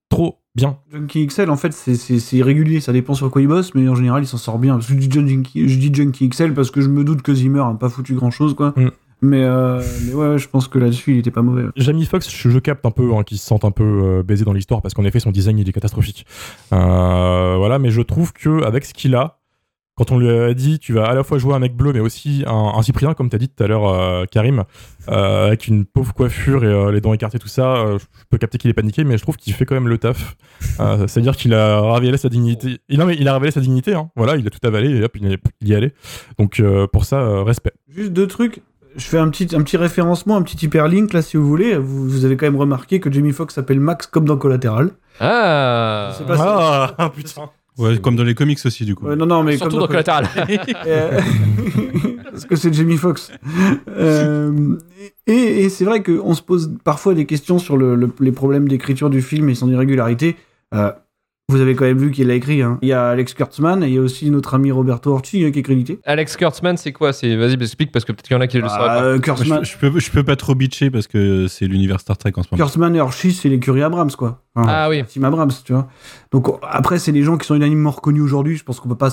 [0.09, 0.77] trop bien.
[0.91, 4.23] Junkie XL, en fait, c'est irrégulier, ça dépend sur quoi il bosse, mais en général,
[4.23, 4.79] il s'en sort bien.
[4.79, 7.73] je dis Junkie, je dis Junkie XL parce que je me doute que Zimmer a
[7.73, 8.73] pas foutu grand chose, quoi.
[8.75, 8.89] Hmm.
[9.21, 11.63] Mais, euh, mais ouais, je pense que là-dessus, il était pas mauvais.
[11.75, 14.53] Jamie Foxx, je, capte un peu hein, qu'il se sent un peu euh, baisé dans
[14.53, 16.25] l'histoire parce qu'en effet, son design il est catastrophique.
[16.71, 19.39] Euh, voilà, mais je trouve que avec ce qu'il a,
[19.97, 21.99] quand on lui a dit tu vas à la fois jouer un mec bleu mais
[21.99, 24.63] aussi un, Cyprien comme tu as dit tout à l'heure euh, Karim
[25.09, 28.59] euh, avec une pauvre coiffure et euh, les dents écartées tout ça je peux capter
[28.59, 30.37] qu'il est paniqué mais je trouve qu'il fait quand même le taf
[31.07, 33.59] c'est à dire qu'il a révélé sa dignité il, non mais il a révélé sa
[33.59, 34.09] dignité hein.
[34.15, 35.93] voilà il a tout avalé et hop il, y est allé
[36.37, 36.61] donc
[36.93, 38.61] pour ça respect juste deux trucs
[38.97, 41.77] je fais un petit, un petit référencement, un petit hyperlink là si vous voulez.
[41.77, 44.91] Vous, vous avez quand même remarqué que Jamie Foxx s'appelle Max comme dans Collateral.
[45.19, 46.11] Ah,
[46.97, 47.49] ah putain.
[47.77, 49.07] Ouais, comme dans les comics aussi, du coup.
[49.07, 50.27] non, non, mais Surtout dans Collateral.
[50.87, 51.19] Euh,
[52.31, 53.31] parce que c'est Jamie Foxx.
[53.87, 54.77] Euh,
[55.27, 59.09] et, et c'est vrai qu'on se pose parfois des questions sur le, les problèmes d'écriture
[59.09, 60.37] du film et son irrégularité.
[60.73, 60.91] Euh,
[61.49, 62.61] vous avez quand même vu qu'il l'a écrit.
[62.61, 62.77] Hein.
[62.81, 65.51] Il y a Alex Kurtzman et il y a aussi notre ami Roberto Orci hein,
[65.51, 65.99] qui est crédité.
[66.03, 67.13] Alex Kurtzman, c'est quoi?
[67.13, 69.03] C'est Vas-y, explique parce que peut-être qu'il y en a qui le sauraient pas.
[69.03, 69.63] Euh, Kurtzman...
[69.63, 72.49] je, peux, je peux pas trop bitcher parce que c'est l'univers Star Trek en ce
[72.51, 72.61] moment.
[72.61, 74.43] Kurtzman et Orci, c'est l'écurie Abrams, quoi.
[74.55, 75.03] ah oui.
[75.07, 75.87] Tim Abrams, tu vois.
[76.31, 78.57] Donc après, c'est des gens qui sont unanimement reconnus aujourd'hui.
[78.57, 79.11] Je pense qu'on peut pas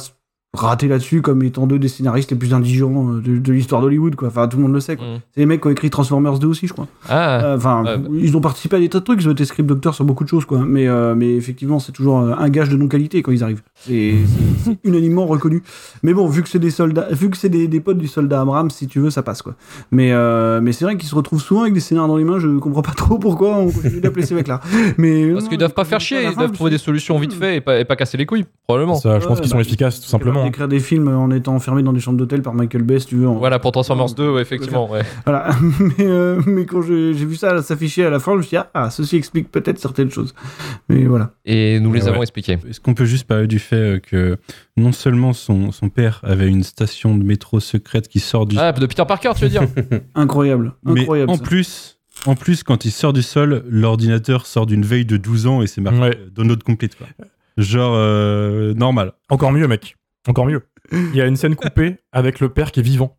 [0.54, 4.28] raté là-dessus comme étant deux des scénaristes les plus indigents euh, de, l'histoire d'Hollywood quoi.
[4.28, 5.06] Enfin tout le monde le sait quoi.
[5.06, 5.20] Mm.
[5.34, 6.86] c'est les mecs qui ont écrit Transformers 2 aussi je crois.
[7.08, 7.96] Ah, euh, enfin bah.
[8.12, 10.24] ils ont participé à des tas de trucs ils ont été script docteurs sur beaucoup
[10.24, 10.60] de choses quoi.
[10.64, 13.62] Mais euh, mais effectivement c'est toujours un gage de non qualité quand ils arrivent.
[13.74, 14.14] C'est
[14.84, 15.62] unanimement reconnu.
[16.02, 18.40] Mais bon vu que c'est des soldats vu que c'est des, des, potes du soldat
[18.40, 19.54] Abrams si tu veux ça passe quoi.
[19.90, 20.12] Mais
[20.60, 22.82] mais c'est vrai qu'ils se retrouvent souvent avec des scénarios dans les mains je comprends
[22.82, 24.60] pas trop pourquoi on continue d'appeler ces mecs là
[24.98, 27.60] mais parce qu'ils doivent pas faire chier ils doivent trouver des solutions vite fait et
[27.60, 28.94] pas, et pas casser les couilles probablement.
[28.94, 31.82] Ça je pense qu'ils sont bah, efficaces tout simplement d'écrire des films en étant enfermé
[31.82, 33.26] dans des chambres d'hôtel par Michael Bay, si tu veux.
[33.26, 34.90] Voilà, pour Transformers 2, effectivement.
[34.90, 35.02] Ouais.
[35.24, 35.50] Voilà.
[35.80, 38.62] mais, euh, mais quand j'ai vu ça s'afficher à la fin, je me suis dit,
[38.74, 40.34] ah, ceci explique peut-être certaines choses.
[40.88, 41.32] Mais voilà.
[41.44, 42.58] Et nous les avons expliquées.
[42.68, 44.36] Est-ce qu'on peut juste parler du fait euh, que
[44.76, 48.56] non seulement son, son, père avait une station de métro secrète qui sort du.
[48.58, 49.62] Ah, de Peter Parker, tu veux dire
[50.14, 50.74] Incroyable.
[50.86, 51.28] Incroyable.
[51.28, 51.98] Mais en plus.
[52.26, 55.66] En plus, quand il sort du sol, l'ordinateur sort d'une veille de 12 ans et
[55.66, 56.18] c'est marqué ouais.
[56.32, 56.94] download complete.
[56.94, 57.08] Quoi.
[57.56, 59.12] Genre euh, normal.
[59.28, 59.96] Encore mieux, mec.
[60.28, 60.62] Encore mieux.
[60.92, 63.18] Il y a une scène coupée avec le père qui est vivant.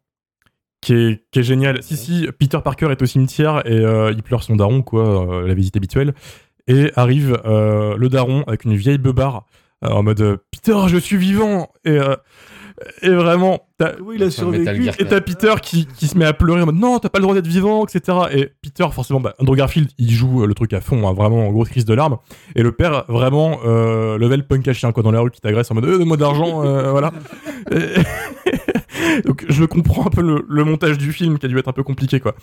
[0.82, 1.82] Qui est, qui est génial.
[1.82, 5.48] Si, si, Peter Parker est au cimetière et euh, il pleure son daron, quoi, euh,
[5.48, 6.14] la visite habituelle.
[6.68, 9.46] Et arrive le daron avec une vieille beubare
[9.84, 12.00] en mode Peter, je suis vivant Et
[13.02, 13.62] et vraiment,
[14.02, 14.90] oui, il a survécu.
[15.00, 17.24] Et t'as Peter qui, qui, se met à pleurer en mode non, t'as pas le
[17.24, 18.18] droit d'être vivant, etc.
[18.32, 21.48] Et Peter, forcément, bah, Andrew Garfield, il joue euh, le truc à fond, hein, vraiment
[21.48, 22.18] en grosse crise de larmes.
[22.56, 25.72] Et le père, vraiment, euh, level punk à chien, quoi, dans la rue qui t'agresse
[25.72, 27.12] en mode euh, donne-moi de l'argent, euh, voilà.
[27.72, 27.96] Et,
[29.26, 31.74] Donc je comprends un peu le, le montage du film qui a dû être un
[31.74, 32.36] peu compliqué, quoi.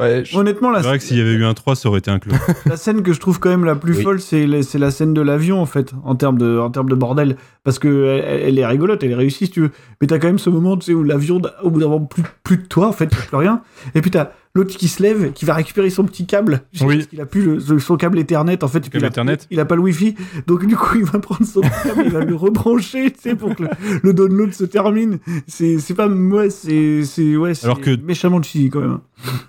[0.00, 1.98] Ouais, je- Honnêtement, la, C'est vrai que s'il y avait eu un 3, ça aurait
[1.98, 2.32] été un clou.
[2.66, 4.02] la scène que je trouve quand même la plus Oui.
[4.04, 6.88] folle, c'est la, c'est la scène de l'avion, en fait, en termes de, en termes
[6.88, 7.36] de bordel.
[7.64, 9.70] Parce que elle, elle est rigolote, elle est réussie, si tu veux.
[10.00, 12.22] Mais t'as quand même ce moment, tu sais, où l'avion, au bout d'un moment, plus,
[12.44, 13.60] plus de toi, en fait, plus rien.
[13.96, 16.62] Et puis t'as l'autre qui se lève, qui va récupérer son petit câble.
[16.82, 16.96] Oui.
[16.96, 18.80] Parce qu'il a plus le- son câble Ethernet, en fait.
[18.80, 19.38] puis il a- Ethernet.
[19.50, 20.14] Il a pas le Wi-Fi.
[20.46, 23.54] Donc, du coup, il va prendre son câble, il va le rebrancher, tu sais, pour
[23.56, 23.68] que le,
[24.02, 25.18] le download se termine.
[25.46, 28.98] C'est, c'est pas, ouais, c'est, c'est, ouais, c'est Alors que- méchamment cheesy, quand même.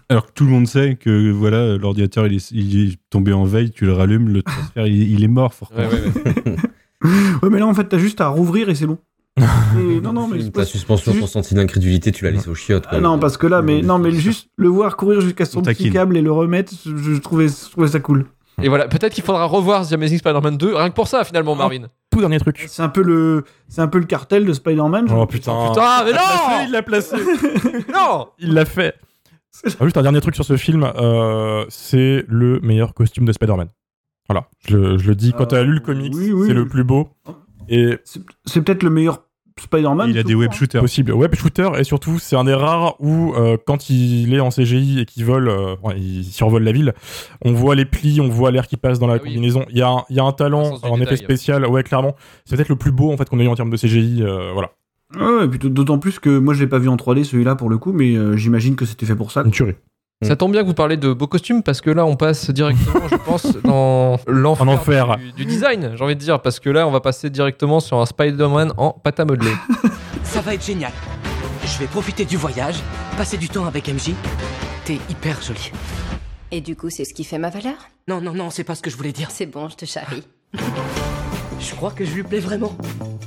[0.09, 3.43] Alors que tout le monde sait que voilà, l'ordinateur il est, il est tombé en
[3.43, 5.53] veille, tu le rallumes, le transfert il, il est mort.
[5.77, 5.91] Ouais, ouais,
[6.25, 6.55] ouais.
[7.43, 8.97] Ouais, mais là, en fait, t'as juste à rouvrir et c'est bon.
[9.79, 12.85] Et- non, non, mais Ta suspension juste- d'incrédulité, tu l'as laissé au chiottes.
[12.89, 15.61] Ah non, parce que là, mais non, mais juste le voir courir jusqu'à son On
[15.63, 18.25] petit câble et le remettre, je, je trouvais, je trouvais ça cool.
[18.61, 21.55] Et voilà, peut-être qu'il faudra revoir The Amazing Spider-Man 2, rien que pour ça finalement,
[21.55, 21.83] Marvin.
[22.11, 22.65] Tout dernier truc.
[22.67, 25.05] C'est un peu le, c'est un peu le cartel de Spider-Man.
[25.07, 25.27] Oh genre.
[25.27, 25.69] putain.
[25.69, 26.11] Putain, mais
[26.65, 27.85] Il l'a placé, non il l'a placé.
[27.93, 28.95] Non Il l'a fait.
[29.79, 33.69] Ah, juste un dernier truc sur ce film, euh, c'est le meilleur costume de Spider-Man.
[34.27, 36.47] Voilà, je le, je le dis, quand Euh, t'as lu le comics, oui, oui.
[36.47, 37.09] c'est le plus beau.
[37.67, 39.23] Et C'est, c'est peut-être le meilleur
[39.61, 40.09] Spider-Man.
[40.09, 40.55] Il a des web hein.
[40.55, 40.81] shooters.
[40.81, 44.49] possible web shooter, et surtout, c'est un des rares où, euh, quand il est en
[44.49, 46.93] CGI et qu'il vole, euh, il survole la ville,
[47.43, 49.29] on voit les plis, on voit l'air qui passe dans la Ah oui.
[49.29, 49.65] combinaison.
[49.69, 51.17] Il y, a un- il y a un Le talent en effet détail.
[51.17, 52.15] spécial, ouais, clairement.
[52.45, 54.51] C'est peut-être le plus beau en fait qu'on a eu en termes de CGI, euh,
[54.53, 54.71] voilà.
[55.19, 57.91] Ouais, d'autant plus que moi je l'ai pas vu en 3D celui-là pour le coup,
[57.93, 59.41] mais euh, j'imagine que c'était fait pour ça.
[59.43, 59.73] Une tuerie.
[60.21, 63.07] Ça tombe bien que vous parlez de beaux costumes parce que là on passe directement,
[63.09, 65.17] je pense, dans l'enfer En enfer.
[65.17, 67.99] Du, du design, j'ai envie de dire, parce que là on va passer directement sur
[68.01, 69.53] un Spider-Man en pâte à modeler.
[70.23, 70.91] Ça va être génial.
[71.63, 72.75] Je vais profiter du voyage,
[73.15, 74.11] passer du temps avec MJ.
[74.83, 75.71] T'es hyper jolie.
[76.51, 77.75] Et du coup, c'est ce qui fait ma valeur?
[78.09, 79.31] Non, non, non, c'est pas ce que je voulais dire.
[79.31, 80.23] C'est bon, je te charrie.
[81.61, 82.71] Je crois que je lui plais vraiment.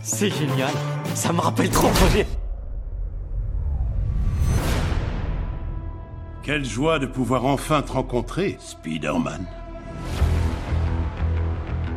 [0.03, 0.72] C'est génial.
[1.14, 2.26] Ça me rappelle trop Roger.
[6.43, 9.47] Quelle joie de pouvoir enfin te rencontrer, Spider-Man.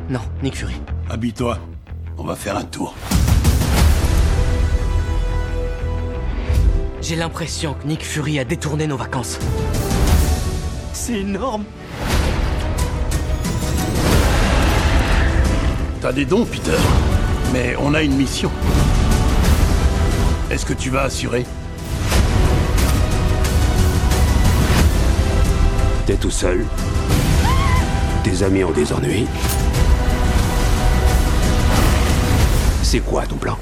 [0.08, 0.76] Non, Nick Fury.
[1.10, 1.58] Habille-toi,
[2.20, 2.93] on va faire un tour.
[7.02, 9.39] J'ai l'impression que Nick Fury a détourné nos vacances.
[10.93, 11.64] C'est énorme.
[16.02, 16.78] T'as des dons, Peter.
[17.52, 18.52] Mais on a une mission.
[20.52, 21.48] Est-ce que tu vas assurer?
[26.06, 26.64] T'es tout seul.
[28.24, 29.26] Tes amis ont des ennuis.
[32.84, 33.58] C'est quoi ton plan?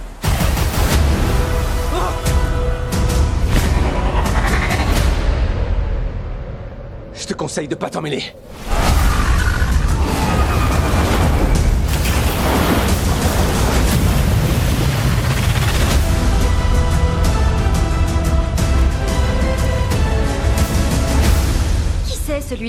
[7.13, 8.01] Je te conseille de pas t'en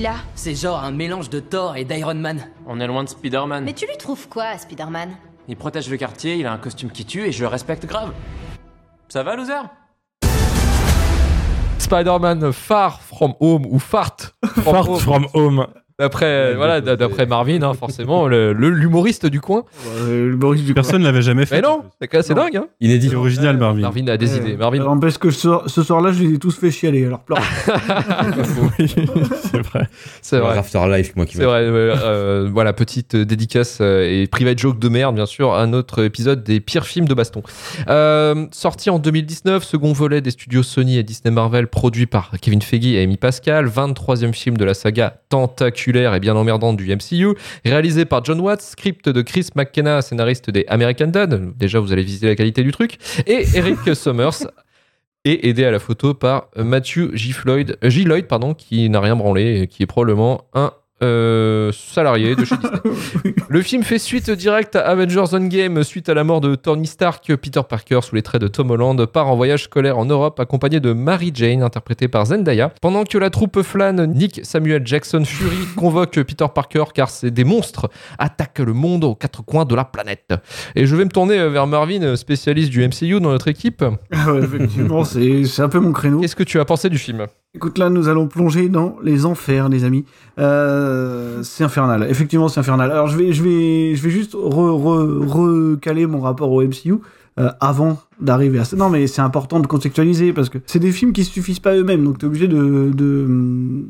[0.05, 2.47] celui-là C'est genre un mélange de Thor et d'Iron Man.
[2.67, 3.65] On est loin de Spider-Man.
[3.65, 5.17] Mais tu lui trouves quoi, Spider-Man?
[5.49, 8.13] Il protège le quartier, il a un costume qui tue et je le respecte grave.
[9.09, 9.53] Ça va, loser?
[11.79, 15.01] Spider-Man Far From Home ou Fart From Fart Home.
[15.01, 15.67] from home.
[16.01, 19.63] D'après voilà, d- d'après Marvin, hein, forcément, l'humoriste du coin.
[20.01, 21.57] Euh, du Personne l'avait jamais fait.
[21.57, 22.57] Mais non, c'est dingue.
[22.57, 22.67] Hein.
[22.81, 23.11] Inédit.
[23.11, 23.81] C'est original, Marvin.
[23.83, 24.41] Marvin a des Ouais.
[24.41, 24.57] idées.
[24.57, 27.07] Marvin, Alors, N'empêche que ce, soir-là, je les ai tous fait chialer.
[27.07, 27.39] Alors pleure.
[28.79, 28.93] oui,
[29.37, 29.89] c'est vrai.
[30.21, 30.59] c'est vrai.
[30.59, 34.79] Afterlife, moi qui C'est vrai, euh, euh, voilà, petite euh, dédicace euh, et private joke
[34.81, 37.43] de merde, bien sûr, à notre épisode des pires films de baston.
[37.89, 42.63] Euh, sorti en 2019, second volet des studios Sony et Disney Marvel, produit par Kevin
[42.63, 45.19] Feige et Amy Pascal, 23e film de la saga
[45.85, 50.51] tentaculaire et bien emmerdante du MCU, réalisé par John Watts, script de Chris McKenna, scénariste
[50.51, 54.47] des American Dad, déjà vous allez visiter la qualité du truc, et Eric Summers.
[55.27, 57.33] Et aidé à la photo par Matthew J.
[57.33, 58.05] Floyd, J.
[58.05, 62.57] Lloyd, pardon, qui n'a rien branlé, et qui est probablement un euh, salarié de chez
[62.57, 63.35] Disney.
[63.49, 67.35] Le film fait suite directe à Avengers Endgame suite à la mort de Tony Stark.
[67.37, 70.81] Peter Parker, sous les traits de Tom Holland, part en voyage scolaire en Europe accompagné
[70.81, 72.73] de Mary Jane, interprétée par Zendaya.
[72.81, 77.45] Pendant que la troupe flâne, Nick Samuel Jackson Fury convoque Peter Parker car c'est des
[77.45, 80.33] monstres attaquent le monde aux quatre coins de la planète.
[80.75, 83.85] Et je vais me tourner vers Marvin, spécialiste du MCU dans notre équipe.
[84.13, 86.21] Ah ouais, effectivement, c'est c'est un peu mon créneau.
[86.21, 87.27] Qu'est-ce que tu as pensé du film?
[87.57, 90.05] Écoute, là, nous allons plonger dans les enfers, les amis.
[90.41, 92.05] Euh, c'est infernal.
[92.11, 92.91] Effectivement, c'est infernal.
[92.91, 94.49] Alors, je vais, je vais, je vais juste re-
[94.83, 96.95] re- recaler mon rapport au MCU
[97.39, 98.77] euh, avant d'arriver à ça.
[98.77, 102.03] Non, mais c'est important de contextualiser parce que c'est des films qui suffisent pas eux-mêmes.
[102.05, 103.85] Donc, t'es obligé de, de,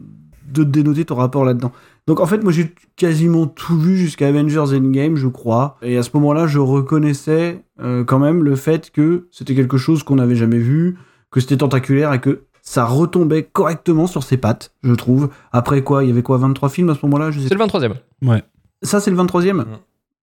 [0.53, 1.73] de dénoter ton rapport là-dedans.
[2.07, 5.79] Donc en fait, moi j'ai quasiment tout vu jusqu'à Avengers Endgame, je crois.
[5.81, 10.03] Et à ce moment-là, je reconnaissais euh, quand même le fait que c'était quelque chose
[10.03, 10.99] qu'on n'avait jamais vu,
[11.31, 15.29] que c'était tentaculaire et que ça retombait correctement sur ses pattes, je trouve.
[15.53, 17.91] Après quoi, il y avait quoi, 23 films à ce moment-là C'est le 23 e
[18.23, 18.43] Ouais.
[18.83, 19.65] Ça, c'est le 23e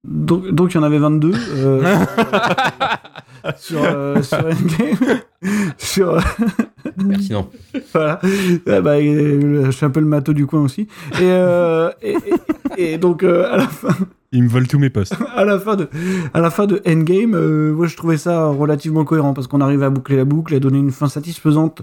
[0.04, 1.96] donc, donc il y en avait 22 euh,
[3.56, 5.20] sur, euh, sur Endgame.
[5.78, 6.18] sur,
[7.10, 7.50] Pertinent.
[7.94, 8.20] voilà.
[8.24, 10.88] Ouais, bah, euh, je suis un peu le matos du coin aussi.
[11.14, 12.18] Et, euh, et,
[12.78, 13.96] et, et donc, euh, à la fin.
[14.32, 15.16] Il me vole tous mes postes.
[15.36, 15.90] à la fin de,
[16.34, 19.86] à la fin de Endgame, euh, moi je trouvais ça relativement cohérent parce qu'on arrivait
[19.86, 21.82] à boucler la boucle, à donner une fin satisfaisante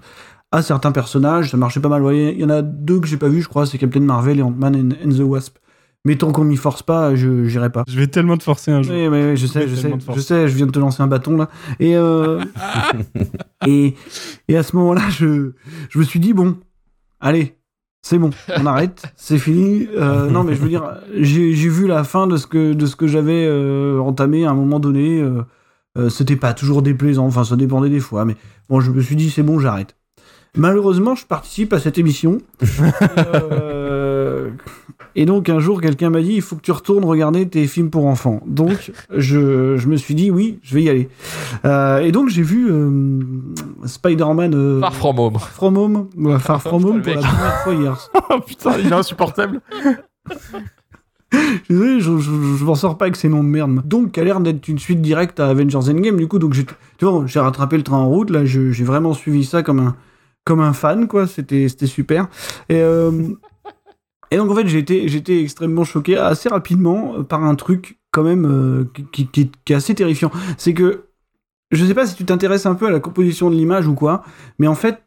[0.53, 1.51] à certains personnages.
[1.51, 2.03] Ça marchait pas mal.
[2.15, 4.43] Il y en a deux que j'ai pas vu, je crois, c'est Captain Marvel et
[4.43, 5.59] Ant-Man and, and the Wasp.
[6.05, 7.85] Mais tant qu'on m'y force pas, je j'irai pas.
[7.89, 8.95] Je vais tellement te forcer un jour.
[8.95, 11.09] Oui, oui, oui, je sais, je sais, je sais, je viens de te lancer un
[11.09, 11.51] bâton là.
[11.81, 12.41] Et euh,
[13.67, 13.95] et,
[14.47, 15.53] et à ce moment-là, je
[15.91, 16.57] je me suis dit bon,
[17.21, 17.57] allez,
[18.01, 19.89] c'est bon, on arrête, c'est fini.
[19.97, 22.97] Euh, non, mais je veux dire, j'ai vu la fin de ce que de ce
[22.97, 25.21] que j'avais euh, entamé à un moment donné.
[25.21, 25.43] Euh,
[26.11, 28.37] C'était pas toujours déplaisant, enfin ça dépendait des fois, mais
[28.69, 29.97] bon, je me suis dit c'est bon, j'arrête.
[30.57, 32.39] Malheureusement, je participe à cette émission.
[33.17, 34.51] Euh,
[35.19, 37.91] et donc un jour, quelqu'un m'a dit il faut que tu retournes regarder tes films
[37.91, 38.41] pour enfants.
[38.47, 41.09] Donc je, je me suis dit oui, je vais y aller.
[41.65, 43.21] Euh, et donc j'ai vu euh,
[43.85, 45.39] Spider-Man euh, Far From Home.
[45.39, 48.11] From Home, ouais, Far From Home pour la première fois hier.
[48.31, 49.61] oh putain, il est insupportable.
[51.33, 53.83] Je je, je, m'en sors pas avec ces noms de merde.
[53.85, 56.17] Donc, a l'air d'être une suite directe à Avengers Endgame.
[56.17, 58.31] Du coup, donc j'ai, tu vois, j'ai rattrapé le train en route.
[58.31, 59.97] Là, j'ai vraiment suivi ça comme un,
[60.49, 61.27] comme un fan, quoi.
[61.27, 62.29] C'était, super.
[62.71, 63.13] Et, euh,
[64.31, 68.47] et donc, en fait, été, j'étais extrêmement choqué assez rapidement par un truc, quand même,
[68.47, 70.31] euh, qui, qui, qui est assez terrifiant.
[70.57, 71.05] C'est que,
[71.71, 74.25] je sais pas si tu t'intéresses un peu à la composition de l'image ou quoi,
[74.59, 75.03] mais en fait,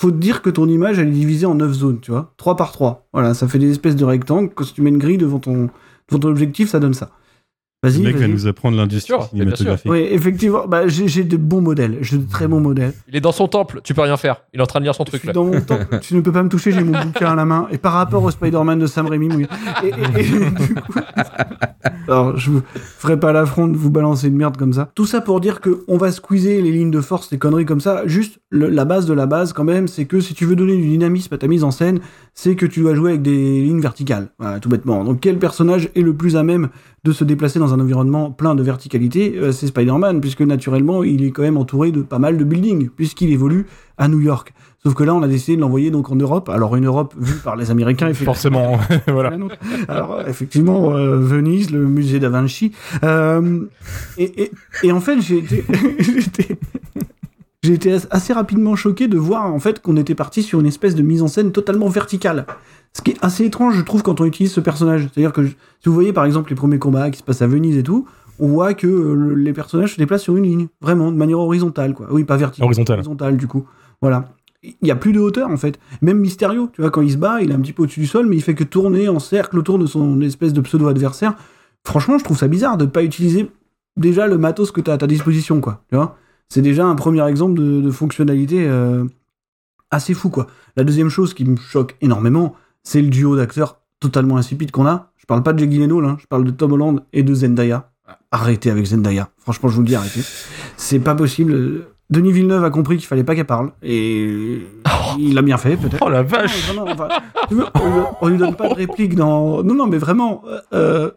[0.00, 2.34] faut te dire que ton image, elle est divisée en 9 zones, tu vois.
[2.36, 3.06] 3 par 3.
[3.12, 4.50] Voilà, ça fait des espèces de rectangles.
[4.52, 5.70] Quand tu mets une grille devant ton,
[6.08, 7.10] devant ton objectif, ça donne ça.
[7.82, 9.90] Vas-y, Le mec va nous apprendre l'industrie cinématographique.
[9.90, 11.96] Oui, effectivement, bah, j'ai j'ai de bons modèles.
[12.02, 12.92] J'ai de très bons modèles.
[13.08, 14.42] Il est dans son temple, tu peux rien faire.
[14.52, 15.32] Il est en train de lire son Je truc suis là.
[15.32, 17.68] dans mon temps, tu ne peux pas me toucher, j'ai mon bouquin à la main.
[17.70, 19.46] Et par rapport au Spider-Man de Sam Raimi, gars.
[19.82, 20.74] Et, et- et du coup-
[22.08, 22.62] alors je vous
[22.98, 24.90] ferai pas l'affront de vous balancer une merde comme ça.
[24.94, 27.80] Tout ça pour dire que on va squeezer les lignes de force, des conneries comme
[27.80, 28.02] ça.
[28.06, 30.76] Juste le- la base de la base quand même, c'est que si tu veux donner
[30.76, 32.00] du dynamisme à ta mise en scène,
[32.34, 34.28] c'est que tu dois jouer avec des lignes verticales.
[34.38, 35.02] Voilà, tout bêtement.
[35.04, 36.68] Donc quel personnage est le plus à même
[37.04, 41.24] de se déplacer dans un environnement plein de verticalité Euh, C'est Spider-Man, puisque naturellement il
[41.24, 43.66] est quand même entouré de pas mal de buildings, puisqu'il évolue
[43.98, 44.52] à New York.
[44.82, 46.48] Sauf que là, on a décidé de l'envoyer donc en Europe.
[46.48, 48.78] Alors une Europe vue par les Américains, effectivement.
[48.78, 49.32] Forcément, voilà.
[49.88, 52.72] Alors effectivement, euh, Venise, le musée da Vinci.
[53.04, 53.60] Euh,
[54.16, 54.50] et, et,
[54.82, 55.64] et en fait, j'ai été-
[57.62, 60.94] j'ai été assez rapidement choqué de voir en fait qu'on était parti sur une espèce
[60.94, 62.46] de mise en scène totalement verticale.
[62.92, 65.02] Ce qui est assez étrange, je trouve, quand on utilise ce personnage.
[65.12, 65.54] C'est-à-dire que si
[65.86, 68.06] vous voyez par exemple les premiers combats qui se passent à Venise et tout,
[68.40, 71.38] on voit que euh, le- les personnages se déplacent sur une ligne, vraiment, de manière
[71.38, 72.06] horizontale, quoi.
[72.10, 72.64] Oui, pas verticale.
[72.64, 72.98] Horizontale.
[72.98, 73.64] Horizontale, du coup.
[74.00, 74.30] Voilà.
[74.62, 75.78] Il y a plus de hauteur, en fait.
[76.02, 78.06] Même Mysterio, tu vois, quand il se bat, il est un petit peu au-dessus du
[78.06, 81.34] sol, mais il fait que tourner en cercle autour de son espèce de pseudo-adversaire.
[81.86, 83.50] Franchement, je trouve ça bizarre de pas utiliser
[83.96, 85.82] déjà le matos que tu as à ta disposition, quoi.
[85.90, 86.16] Tu vois?
[86.48, 89.04] C'est déjà un premier exemple de, de fonctionnalité euh,
[89.90, 90.46] assez fou, quoi.
[90.76, 95.10] La deuxième chose qui me choque énormément, c'est le duo d'acteurs totalement insipide qu'on a.
[95.16, 97.90] Je parle pas de Jake Gyllenhaal, hein, je parle de Tom Holland et de Zendaya.
[98.32, 99.28] Arrêtez avec Zendaya.
[99.38, 100.20] Franchement, je vous le dis, arrêtez.
[100.76, 101.86] C'est pas possible.
[102.10, 103.70] Denis Villeneuve a compris qu'il fallait pas qu'elle parle.
[103.82, 104.62] Et
[105.18, 106.02] il a bien fait, peut-être.
[106.04, 107.08] Oh la vache enfin,
[107.50, 109.62] veux, on, lui- on lui donne pas de réplique dans.
[109.62, 111.10] Non, non, mais vraiment, euh, euh,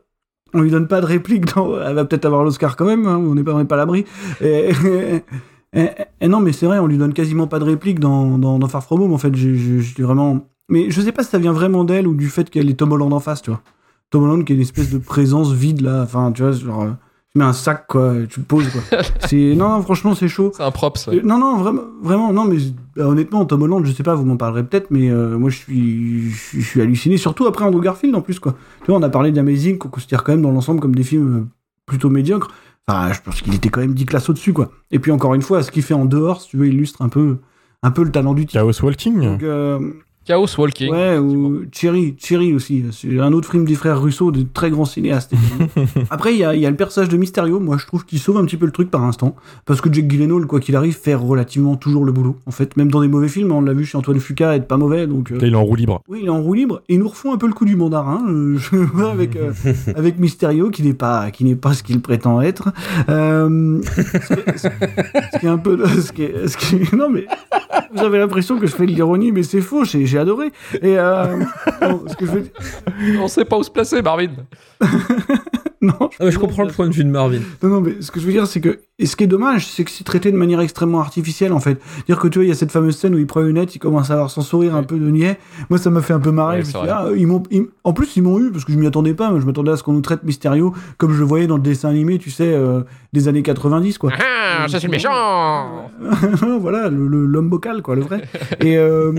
[0.54, 1.82] on lui donne pas de réplique dans.
[1.82, 4.06] Elle va peut-être avoir l'Oscar quand même, hein, on n'est pas, on pas à l'abri.
[4.42, 4.70] Et,
[5.74, 5.90] et-
[6.22, 8.68] et non, mais c'est vrai, on lui donne quasiment pas de réplique dans, dans, dans
[8.68, 9.34] Far From Home, en fait.
[9.36, 10.48] j'ai- vraiment.
[10.70, 12.92] Mais je sais pas si ça vient vraiment d'elle ou du fait qu'elle est Tom
[12.92, 13.62] Holland en face, tu vois.
[14.10, 16.84] Tom Holland qui est une espèce de présence vide là, enfin, tu vois, genre.
[16.84, 16.92] euh,
[17.34, 19.00] Tu mets un sac, quoi, et tu le poses, quoi.
[19.28, 19.56] c'est...
[19.56, 20.52] Non, non, franchement, c'est chaud.
[20.56, 21.08] C'est un props.
[21.08, 22.58] Euh, Non, non, vraiment, vraiment, non, mais
[23.00, 25.58] euh, honnêtement, Tom Holland, je sais pas, vous m'en parlerez peut-être, mais euh, moi, je
[25.58, 28.54] suis, je suis- halluciné, surtout après Andrew Garfield en plus, quoi.
[28.82, 31.48] Tu vois, on a parlé d'Amazing, qu'on considère quand même dans l'ensemble comme des films
[31.88, 32.50] plutôt médiocres.
[32.88, 34.70] Enfin, je pense qu'il était quand même 10 classes au-dessus, quoi.
[34.92, 37.10] Et puis, encore une fois, ce qu'il fait en dehors, si tu veux, illustre un
[37.10, 37.38] peu,
[37.82, 38.60] un peu le talent du type.
[38.60, 39.80] Chaos Walking Donc, euh,
[40.26, 40.90] Chaos Walking.
[40.92, 42.86] Ouais, ou Cherry, Cherry aussi.
[42.92, 45.34] C'est un autre film des frères Russo, de très grands cinéastes.
[46.10, 48.20] Après, il y a, il y a le personnage de Mysterio, moi je trouve qu'il
[48.20, 49.36] sauve un petit peu le truc par instant.
[49.66, 52.38] Parce que Jake Gyllenhaal, quoi qu'il arrive, fait relativement toujours le boulot.
[52.46, 54.78] En fait, même dans des mauvais films, on l'a vu chez Antoine Fuqua être pas
[54.78, 55.08] mauvais.
[55.08, 56.02] Donc, euh, Là, il est en roue libre.
[56.08, 57.76] oui, il est en roue libre et ils nous refont un peu le coup du
[57.76, 58.24] mandarin.
[58.30, 59.52] euh, je vois avec euh,
[59.96, 62.70] avec Mysterio qui n'est pas qui n'est pas ce qu'il prétend être.
[63.10, 64.02] Euh, ce,
[64.34, 64.58] qui est,
[65.34, 67.26] ce qui est un peu ce qui est, ce qui est- non mais
[67.94, 69.84] vous avez l'impression que je fais de l'ironie mais c'est faux.
[69.84, 70.52] J'ai j'ai adoré.
[70.82, 71.40] Et euh,
[71.82, 72.52] non, ce que je veux...
[73.20, 74.32] On sait pas où se placer, Marvin.
[75.88, 77.40] non, Ah, mais je comprends le point de vue de Marvin.
[77.62, 78.80] Non, non, mais ce que je veux dire, c'est que.
[79.00, 81.82] Et ce qui est dommage, c'est que c'est traité de manière extrêmement artificielle, en fait.
[82.08, 83.76] Dire que tu vois, il y a cette fameuse scène où il prend une lunette,
[83.76, 85.40] il commence à avoir son sourire un peu de niais.
[85.70, 86.58] Moi, ça m'a fait un peu marrer.
[86.58, 87.04] Ouais, je me c'est suis dit, vrai.
[87.12, 89.32] ah, ils m'ont, ils- En plus, ils m'ont eu, parce que je m'y attendais pas.
[89.32, 91.64] mais Je m'attendais à ce qu'on nous traite Mysterio comme je le voyais dans le
[91.64, 92.82] dessin animé, tu sais, euh,
[93.14, 94.12] des années 90, quoi.
[94.18, 95.90] Ah, je suis le méchant
[96.60, 98.22] voilà, le- le- l'homme bocal, quoi, le vrai.
[98.62, 99.12] Et, euh,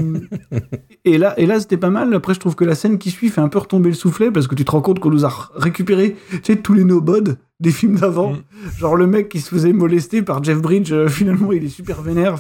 [1.05, 2.15] et là, et là c'était pas mal.
[2.15, 4.47] Après, je trouve que la scène qui suit fait un peu retomber le soufflet parce
[4.47, 7.71] que tu te rends compte qu'on nous a récupéré, tu sais, tous les no-bods des
[7.71, 8.33] films d'avant.
[8.33, 8.37] Mm.
[8.79, 12.03] Genre le mec qui se faisait molester par Jeff Bridge, euh, finalement, il est super
[12.03, 12.37] vénère.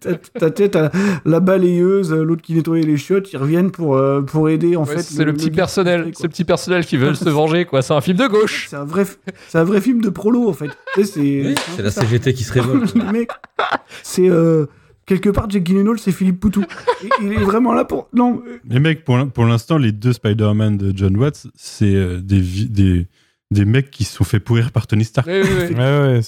[0.00, 0.90] T'as- t'as
[1.24, 4.96] la balayeuse, l'autre qui nettoyait les chiottes, ils reviennent pour, euh, pour aider, en Ouais,
[4.96, 5.02] fait.
[5.02, 7.82] c'est le, petit personnel, c'est le petit personnel qui veut se venger, quoi.
[7.82, 8.66] C'est un film de gauche.
[8.70, 9.04] C'est un vrai,
[9.48, 10.70] c'est un vrai film de prolo en fait.
[11.02, 12.94] C'est Oui, la CGT qui se révolte.
[14.02, 14.66] c'est euh,
[15.08, 16.62] quelque part Jake Gyllenhaal, c'est Philippe Poutou.
[17.04, 18.08] Et il est vraiment là pour.
[18.14, 22.20] Non, Les mecs, pour l'in- pour l'instant, les deux Spider-Man de John Watts, c'est euh,
[22.20, 23.06] des, des,
[23.50, 25.26] des mecs qui se sont fait pourrir par Tony Stark.
[25.68, 26.20] Ouais, ouais.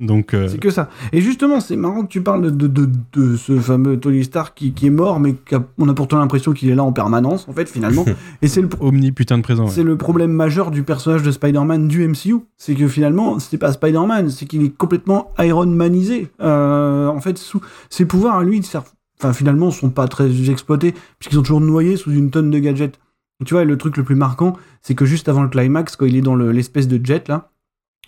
[0.00, 0.88] Donc, euh, c'est que ça.
[1.12, 4.72] Et justement, c'est marrant que tu parles de, de, de ce fameux Tony Stark qui,
[4.72, 7.68] qui est mort, mais qu'on a pourtant l'impression qu'il est là en permanence, en fait,
[7.68, 8.04] finalement.
[8.42, 9.64] Et c'est le, omni putain de présent.
[9.64, 9.70] ouais.
[9.70, 12.36] C'est le problème majeur du personnage de Spider-Man du MCU.
[12.56, 16.28] C'est que finalement, c'est pas Spider-Man, c'est qu'il est complètement Iron Manisé.
[16.40, 17.60] Euh, en fait, sous
[17.90, 21.60] ses pouvoirs à lui, ils servent, enfin, finalement, sont pas très exploités, puisqu'ils sont toujours
[21.60, 22.98] noyés sous une tonne de gadgets.
[23.44, 26.16] Tu vois, le truc le plus marquant, c'est que juste avant le climax, quand il
[26.16, 27.50] est dans le- l'espèce de jet là,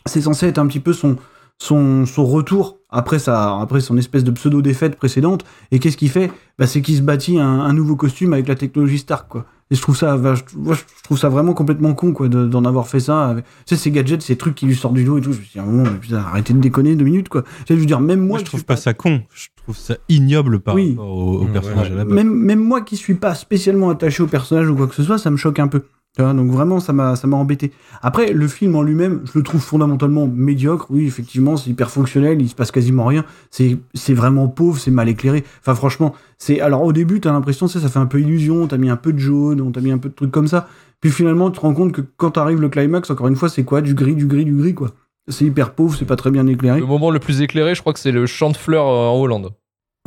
[0.06, 1.16] c'est censé être un petit peu son,
[1.58, 5.44] son, retour après, après son espèce de pseudo-défaite précédente.
[5.70, 6.30] Et qu'est-ce qu'il fait?
[6.58, 9.44] Bah, C'est qu'il se bâtit un, un nouveau costume avec la technologie Stark, quoi.
[9.70, 12.64] Et je trouve ça, vache- moi, je trouve ça vraiment complètement con, quoi, de- d'en
[12.64, 13.26] avoir fait ça.
[13.28, 15.32] avec- Tu sais, ces gadgets, ces trucs qui lui sortent du dos et tout.
[15.32, 17.42] Je me suis dit, putain, arrêtez de déconner deux minutes, quoi.
[17.42, 19.20] Tu sais, je veux dire, même moi, Moi, je trouve pas ça con.
[19.34, 20.90] Je trouve ça ignoble par Oui.
[20.96, 22.14] rapport au, au personnage ouais, à la base.
[22.14, 25.18] même, même moi qui suis pas spécialement attaché au personnage ou quoi que ce soit,
[25.18, 25.82] ça me choque un peu.
[26.18, 27.70] Tu vois, donc vraiment, ça m'a, ça m'a embêté.
[28.02, 30.86] Après, le film en lui-même, je le trouve fondamentalement médiocre.
[30.90, 33.24] Oui, effectivement, c'est hyper fonctionnel, il se passe quasiment rien.
[33.52, 35.44] C'est, c'est vraiment pauvre, c'est mal éclairé.
[35.60, 36.60] Enfin, franchement, c'est.
[36.60, 38.66] Alors au début, t'as l'impression, sais, ça fait un peu illusion.
[38.66, 40.66] T'as mis un peu de jaune, on t'a mis un peu de trucs comme ça.
[41.00, 43.62] Puis finalement, tu te rends compte que quand arrive le climax, encore une fois, c'est
[43.62, 43.80] quoi?
[43.80, 44.90] Du gris, du gris, du gris, quoi.
[45.28, 46.80] C'est hyper pauvre, c'est pas très bien éclairé.
[46.80, 49.20] Le moment le plus éclairé, je crois que c'est le champ de fleurs euh, en
[49.20, 49.52] Hollande.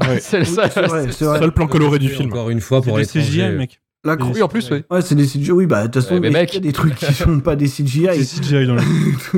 [0.20, 0.70] c'est le Oui, seul.
[0.72, 1.40] c'est vrai, c'est vrai.
[1.40, 2.34] Seul plan coloré du film.
[2.34, 3.80] Encore une fois, pour les CGI, mec.
[4.04, 4.84] La cro- Oui, en plus, oui.
[4.90, 5.52] Ouais, c'est des CGI.
[5.52, 8.08] Oui, bah, de toute façon, il y a des trucs qui sont pas des CGI.
[8.26, 8.82] C'est CGI dans le.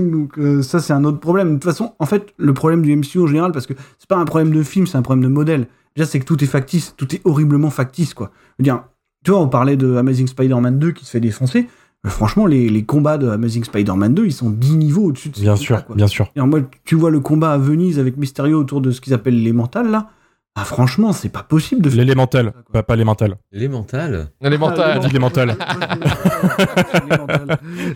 [0.11, 1.49] Donc euh, ça c'est un autre problème.
[1.49, 4.18] De toute façon, en fait, le problème du MCU en général, parce que c'est pas
[4.18, 5.68] un problème de film, c'est un problème de modèle.
[5.95, 8.32] Déjà, c'est que tout est factice, tout est horriblement factice, quoi.
[8.57, 8.84] Je veux dire,
[9.26, 11.68] tu vois, on parlait de Amazing Spider-Man 2 qui se fait défoncer.
[12.05, 15.36] Euh, franchement, les, les combats de Amazing Spider-Man 2, ils sont 10 niveaux au-dessus de
[15.36, 15.95] ces Bien sûr, quoi.
[15.95, 16.26] bien sûr.
[16.36, 19.14] Et alors, moi, tu vois le combat à Venise avec Mysterio autour de ce qu'ils
[19.14, 20.09] appellent les mentales, là.
[20.56, 21.97] Ah, franchement, c'est pas possible de faire.
[21.97, 23.38] L'élémental, pas, pas les mentales.
[23.51, 24.30] Les mentales.
[24.39, 24.99] Les mentales.
[24.99, 25.58] Dis les mentales.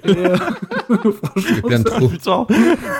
[0.05, 0.37] Et, euh,
[1.23, 1.69] franchement,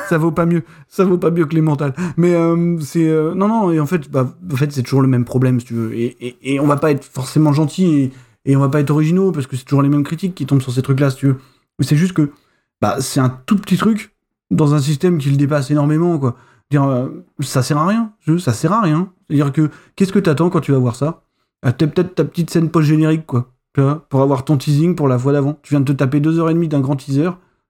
[0.10, 3.34] ça- vaut pas mieux ça vaut pas mieux que les mentales mais euh, c'est euh,
[3.34, 5.74] non non et en fait bah, en fait c'est toujours le même problème si tu
[5.74, 8.12] veux et, et, et on va pas être forcément gentil et,
[8.52, 10.62] et on va pas être originaux parce que c'est toujours les mêmes critiques qui tombent
[10.62, 11.38] sur ces trucs là si tu veux
[11.80, 12.32] mais c'est juste que
[12.82, 14.14] bah c'est un tout petit truc
[14.52, 16.36] dans un système qui le dépasse énormément quoi
[16.72, 17.08] dire euh,
[17.40, 20.20] ça sert à rien je- ça sert à rien c'est à dire que qu'est-ce que
[20.20, 21.24] t'attends quand tu vas voir ça?
[21.64, 24.96] Ah, t'as peut-être ta petite scène post générique quoi tu vois pour avoir ton teasing
[24.96, 26.96] pour la fois d'avant tu viens de te taper deux heures et demie d'un grand
[26.96, 27.30] teaser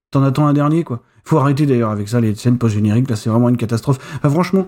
[0.09, 1.01] T'en attends un dernier, quoi.
[1.25, 3.97] Faut arrêter d'ailleurs avec ça, les scènes post-génériques, là, c'est vraiment une catastrophe.
[4.15, 4.65] Enfin, franchement,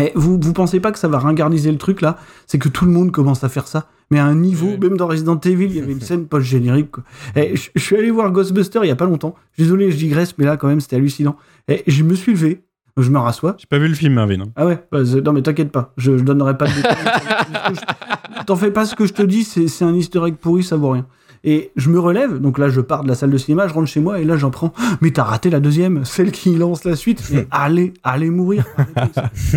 [0.00, 2.16] eh, vous, vous pensez pas que ça va ringardiser le truc, là?
[2.46, 3.88] C'est que tout le monde commence à faire ça.
[4.10, 6.92] Mais à un niveau, même dans Resident Evil, il y avait une scène post-générique.
[7.34, 9.34] Eh, je je suis allé voir Ghostbuster il y a pas longtemps.
[9.58, 11.36] Désolé, je digresse, mais là, quand même, c'était hallucinant.
[11.68, 12.64] Et je me suis levé,
[13.02, 13.54] je me rassois.
[13.58, 14.40] J'ai pas vu le film, Marvin.
[14.40, 14.48] hein.
[14.56, 16.96] Ah ouais, bah, non mais t'inquiète pas, je, je donnerai pas de détails.
[18.46, 20.90] T'en fais pas ce que je te dis, c'est un easter egg pourri, ça vaut
[20.90, 21.06] rien.
[21.44, 23.86] Et je me relève, donc là je pars de la salle de cinéma, je rentre
[23.88, 24.72] chez moi et là j'en prends.
[25.00, 27.22] Mais t'as raté la deuxième, celle qui lance la suite.
[27.32, 28.64] Mais allez, allez mourir.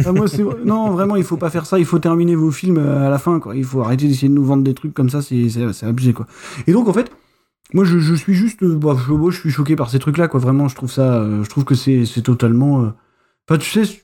[0.06, 0.26] Ah, moi,
[0.66, 1.80] non, vraiment, il faut pas faire ça.
[1.80, 3.56] Il faut terminer vos films euh, à la fin, quoi.
[3.56, 6.28] Il faut arrêter d'essayer de nous vendre des trucs comme ça, c'est abusé, quoi.
[6.68, 7.12] Et donc en fait,
[7.74, 8.96] moi je, je suis juste, euh, bah,
[9.32, 10.40] je, suis choqué par ces trucs-là, quoi.
[10.40, 12.84] Vraiment, je trouve ça, euh, je trouve que c'est c'est totalement.
[12.84, 12.90] euh,
[13.50, 14.04] Enfin, tu sais,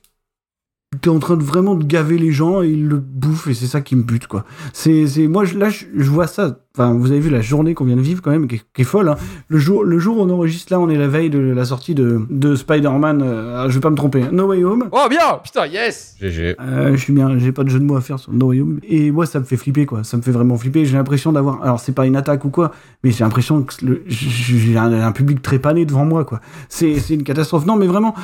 [1.00, 3.68] t'es en train de vraiment de gaver les gens et ils le bouffent et c'est
[3.68, 4.44] ça qui me bute quoi.
[4.72, 6.65] C'est, c'est, moi là je vois ça.
[6.78, 9.08] Enfin, vous avez vu la journée qu'on vient de vivre quand même, qui est, folle.
[9.08, 9.16] Hein.
[9.48, 11.94] Le, jour, le jour où on enregistre là, on est la veille de la sortie
[11.94, 13.22] de, de Spider-Man.
[13.24, 14.24] Euh, je vais pas me tromper.
[14.30, 14.84] No Way Home.
[14.92, 16.16] Oh bien, putain, yes.
[16.20, 16.56] GG.
[16.60, 17.38] Euh, je suis bien.
[17.38, 18.80] J'ai pas de jeu de mots à faire sur No Way Home.
[18.86, 20.04] Et moi, ça me fait flipper, quoi.
[20.04, 20.84] Ça me fait vraiment flipper.
[20.84, 21.62] J'ai l'impression d'avoir.
[21.62, 22.72] Alors, c'est pas une attaque ou quoi,
[23.02, 23.72] mais j'ai l'impression que
[24.06, 26.42] j'ai un, public très pané devant moi, quoi.
[26.68, 27.64] C'est une catastrophe.
[27.64, 28.14] Non, mais vraiment,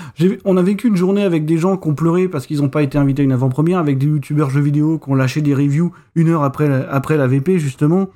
[0.45, 2.83] on a vécu une journée avec des gens qui ont pleuré parce qu'ils ont pas
[2.83, 5.93] été invités à une avant-première, avec des youtubeurs jeux vidéo qui ont lâché des reviews
[6.15, 8.11] une heure après après la VP, justement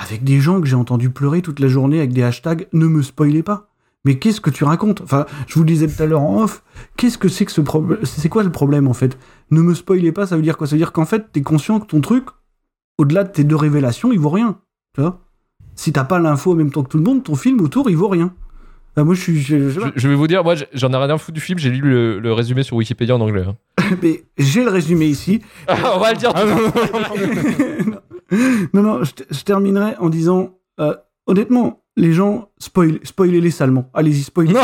[0.00, 3.02] avec des gens que j'ai entendu pleurer toute la journée avec des hashtags ne me
[3.02, 3.68] spoilez pas.
[4.06, 5.02] Mais qu'est-ce que tu racontes?
[5.02, 6.62] Enfin, je vous le disais tout à l'heure en off,
[6.96, 9.18] qu'est-ce que c'est que ce problème C'est quoi le problème en fait?
[9.50, 10.66] Ne me spoilez pas, ça veut dire quoi?
[10.66, 12.24] Ça veut dire qu'en fait, t'es conscient que ton truc,
[12.96, 14.58] au-delà de tes deux révélations, il vaut rien.
[14.94, 15.20] Tu vois?
[15.74, 17.96] Si t'as pas l'info en même temps que tout le monde, ton film autour, il
[17.96, 18.32] vaut rien.
[18.96, 21.58] moi, je, suis, je, vais vous dire, moi, j'en ai rien à foutre du film.
[21.58, 23.44] J'ai lu le, résumé sur Wikipédia en anglais.
[23.46, 23.56] Hein.
[24.02, 25.42] Mais j'ai le résumé ici.
[25.68, 26.32] on va le dire.
[28.74, 30.94] non, non, je, terminerai en disant, euh,
[31.26, 33.90] honnêtement, les gens, spoil, spoilez-les salement.
[33.92, 34.54] Allez-y, spoilez.
[34.54, 34.60] Non,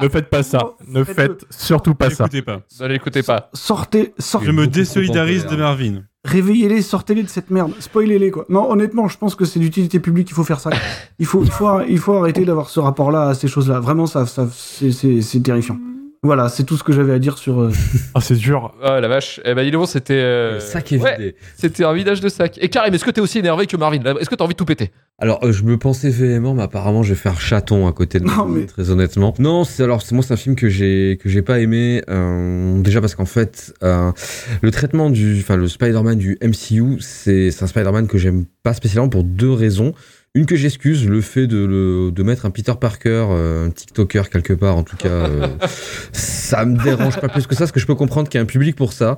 [0.00, 0.74] ne faites pas ça.
[0.88, 2.26] ne faites surtout pas ça.
[2.44, 2.62] pas.
[2.80, 3.50] Ne l'écoutez pas.
[3.52, 4.46] Sortez, sortez.
[4.46, 6.02] Je me désolidarise de Marvin.
[6.24, 7.72] Réveillez-les, sortez-les de cette merde.
[7.78, 8.46] Spoilez-les, quoi.
[8.48, 10.70] Non, honnêtement, je pense que c'est d'utilité publique, il faut faire ça.
[11.18, 13.78] Il faut, il faut, il faut arrêter d'avoir ce rapport-là à ces choses-là.
[13.78, 15.78] Vraiment, ça, ça c'est terrifiant.
[16.26, 17.70] Voilà, c'est tout ce que j'avais à dire sur.
[18.14, 18.74] Ah, c'est dur.
[18.82, 19.40] Oh la vache.
[19.44, 20.14] Eh ben, dis donc, c'était.
[20.14, 20.58] Euh...
[20.58, 21.36] sac est vidé.
[21.56, 22.58] C'était un vidage de sac.
[22.60, 24.64] Et Karim, est-ce que t'es aussi énervé que Marvin Est-ce que t'as envie de tout
[24.64, 24.90] péter?
[25.18, 28.24] Alors, euh, je me pensais véhément, mais apparemment, je vais faire chaton à côté de
[28.24, 29.32] moi, très honnêtement.
[29.38, 32.02] Non, c'est alors, moi, c'est un film que j'ai que j'ai pas aimé.
[32.10, 34.12] Euh, déjà parce qu'en fait, euh,
[34.60, 39.08] le traitement du, enfin, le Spider-Man du MCU, c'est un Spider-Man que j'aime pas spécialement
[39.08, 39.94] pour deux raisons.
[40.36, 44.28] Une que j'excuse, le fait de, le, de mettre un Peter Parker, euh, un TikToker
[44.28, 45.46] quelque part, en tout cas, euh,
[46.12, 48.42] ça me dérange pas plus que ça, parce que je peux comprendre qu'il y a
[48.42, 49.16] un public pour ça.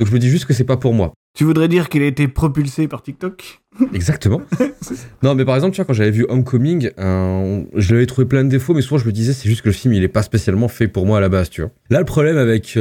[0.00, 1.12] Donc je me dis juste que c'est pas pour moi.
[1.36, 3.60] Tu voudrais dire qu'il a été propulsé par TikTok?
[3.94, 4.42] Exactement.
[5.22, 8.42] non, mais par exemple, tu vois, quand j'avais vu Homecoming, euh, je l'avais trouvé plein
[8.42, 10.24] de défauts, mais souvent je me disais, c'est juste que le film, il est pas
[10.24, 11.70] spécialement fait pour moi à la base, tu vois.
[11.90, 12.76] Là, le problème avec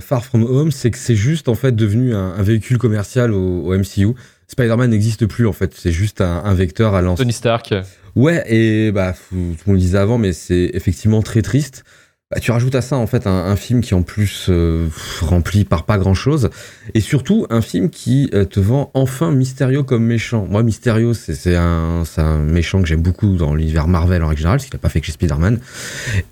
[0.00, 3.74] Far From Home, c'est que c'est juste, en fait, devenu un, véhicule commercial au, au
[3.74, 4.14] MCU.
[4.50, 7.22] Spider-Man n'existe plus en fait, c'est juste un, vecteur à lancer.
[7.22, 7.72] Tony Stark.
[8.16, 11.84] Ouais, et bah, on le disait avant, mais c'est effectivement très triste.
[12.32, 14.86] Bah, tu rajoutes à ça en fait un, film qui en plus euh,
[15.20, 16.50] rempli par pas grand chose
[16.94, 20.46] et surtout un film qui euh, te vend enfin Mysterio comme méchant.
[20.48, 24.58] Moi Mysterio c'est un, un méchant que j'aime beaucoup dans l'univers Marvel en règle générale,
[24.58, 25.58] parce qu'il a pas fait que chez Spider-Man.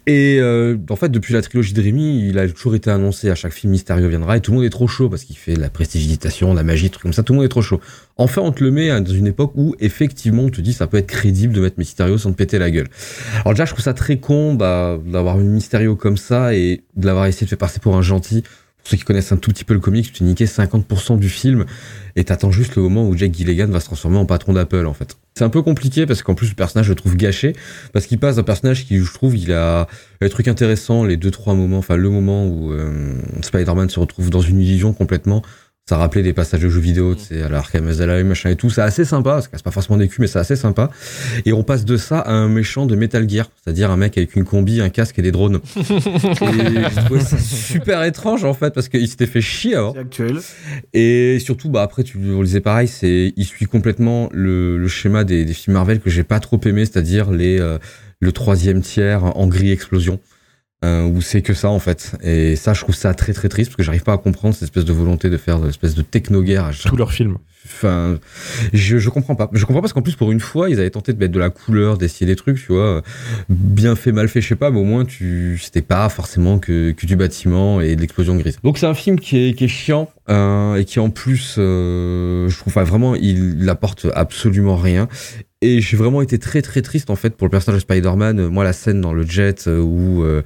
[0.07, 3.35] Et euh, en fait depuis la trilogie de Rémi, il a toujours été annoncé à
[3.35, 5.69] chaque film Mysterio viendra et tout le monde est trop chaud parce qu'il fait la
[5.69, 7.81] prestidigitation, la magie, trucs comme ça, tout le monde est trop chaud.
[8.19, 10.99] Enfin on te le met dans une époque où effectivement on te dit ça peut
[10.99, 12.87] être crédible de mettre Mysterio sans te péter la gueule.
[13.41, 17.07] Alors déjà je trouve ça très con bah, d'avoir une Mysterio comme ça et de
[17.07, 18.43] l'avoir essayé de faire passer pour un gentil.
[18.43, 21.29] Pour ceux qui connaissent un tout petit peu le comic, tu t'es niqué 50% du
[21.29, 21.67] film
[22.17, 24.95] et t'attends juste le moment où Jack Gilligan va se transformer en patron d'Apple en
[24.95, 25.17] fait.
[25.35, 27.55] C'est un peu compliqué parce qu'en plus le personnage je le trouve gâché
[27.93, 29.89] parce qu'il passe d'un personnage qui je trouve il a
[30.21, 34.31] les trucs intéressants, les deux trois moments, enfin le moment où euh, Spider-Man se retrouve
[34.31, 35.43] dans une illusion complètement
[35.89, 38.69] ça rappelait des passages de jeux vidéo, tu sais, à l'Arkham Asylum, machin et tout.
[38.69, 40.91] C'est assez sympa, que c'est pas forcément des culs, mais c'est assez sympa.
[41.47, 44.37] Et on passe de ça à un méchant de Metal Gear, c'est-à-dire un mec avec
[44.37, 45.61] une combi, un casque et des drones.
[45.77, 49.95] et je trouvais ça super étrange, en fait, parce qu'il s'était fait chier avant.
[49.95, 50.41] C'est actuel.
[50.93, 55.25] Et surtout, bah, après, tu le disais pareil, c'est, il suit complètement le, le schéma
[55.25, 57.79] des, des, films Marvel que j'ai pas trop aimé, c'est-à-dire les, euh,
[58.21, 60.21] le troisième tiers en gris explosion
[60.85, 62.17] euh, où c'est que ça en fait.
[62.23, 64.65] Et ça, je trouve ça très très triste parce que j'arrive pas à comprendre cette
[64.65, 66.71] espèce de volonté de faire une espèce de techno-guerre.
[66.85, 67.39] Tous leurs films.
[67.65, 68.19] Enfin,
[68.73, 69.51] je, je comprends pas.
[69.53, 71.51] Je comprends parce qu'en plus, pour une fois, ils avaient tenté de mettre de la
[71.51, 73.03] couleur, d'essayer des trucs, tu vois.
[73.49, 76.93] Bien fait, mal fait, je sais pas, mais au moins, tu, c'était pas forcément que,
[76.93, 78.59] que du bâtiment et de l'explosion grise.
[78.63, 82.49] Donc, c'est un film qui est, qui est chiant, euh, et qui en plus, euh,
[82.49, 85.09] je trouve pas vraiment, il apporte absolument rien.
[85.61, 88.47] Et j'ai vraiment été très très triste en fait pour le personnage de Spider-Man.
[88.47, 90.43] Moi, la scène dans le jet euh, où euh,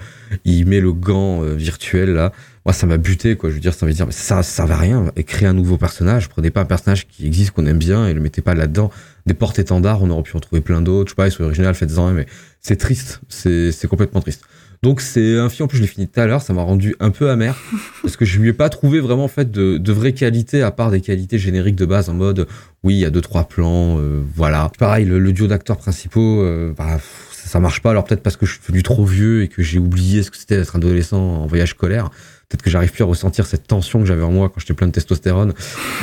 [0.46, 2.32] il met le gant euh, virtuel là,
[2.64, 3.50] moi ça m'a buté quoi.
[3.50, 5.12] Je veux dire, ça veut dire mais ça ça va rien.
[5.16, 8.14] Et créer un nouveau personnage, prenez pas un personnage qui existe qu'on aime bien et
[8.14, 8.90] le mettez pas là-dedans.
[9.26, 11.10] Des portes-étendards, on aurait pu en trouver plein d'autres.
[11.10, 12.24] Je sais pas, ils sont originales, faites-en mais
[12.62, 13.20] c'est triste.
[13.28, 14.42] C'est c'est complètement triste.
[14.82, 16.96] Donc c'est un film, en plus je l'ai fini tout à l'heure, ça m'a rendu
[16.98, 17.56] un peu amer,
[18.02, 20.72] parce que je lui ai pas trouvé vraiment en fait de, de vraies qualités, à
[20.72, 22.48] part des qualités génériques de base, en mode
[22.82, 24.72] oui, il y a deux, trois plans, euh, voilà.
[24.80, 26.98] Pareil, le, duo d'acteurs principaux, euh, bah,
[27.30, 29.78] ça, marche pas, alors peut-être parce que je suis devenu trop vieux et que j'ai
[29.78, 32.10] oublié ce que c'était d'être un adolescent en voyage scolaire,
[32.52, 34.86] peut-être que j'arrive plus à ressentir cette tension que j'avais en moi quand j'étais plein
[34.86, 35.54] de testostérone,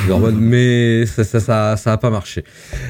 [0.34, 2.44] mais ça, ça, ça, ça a pas marché.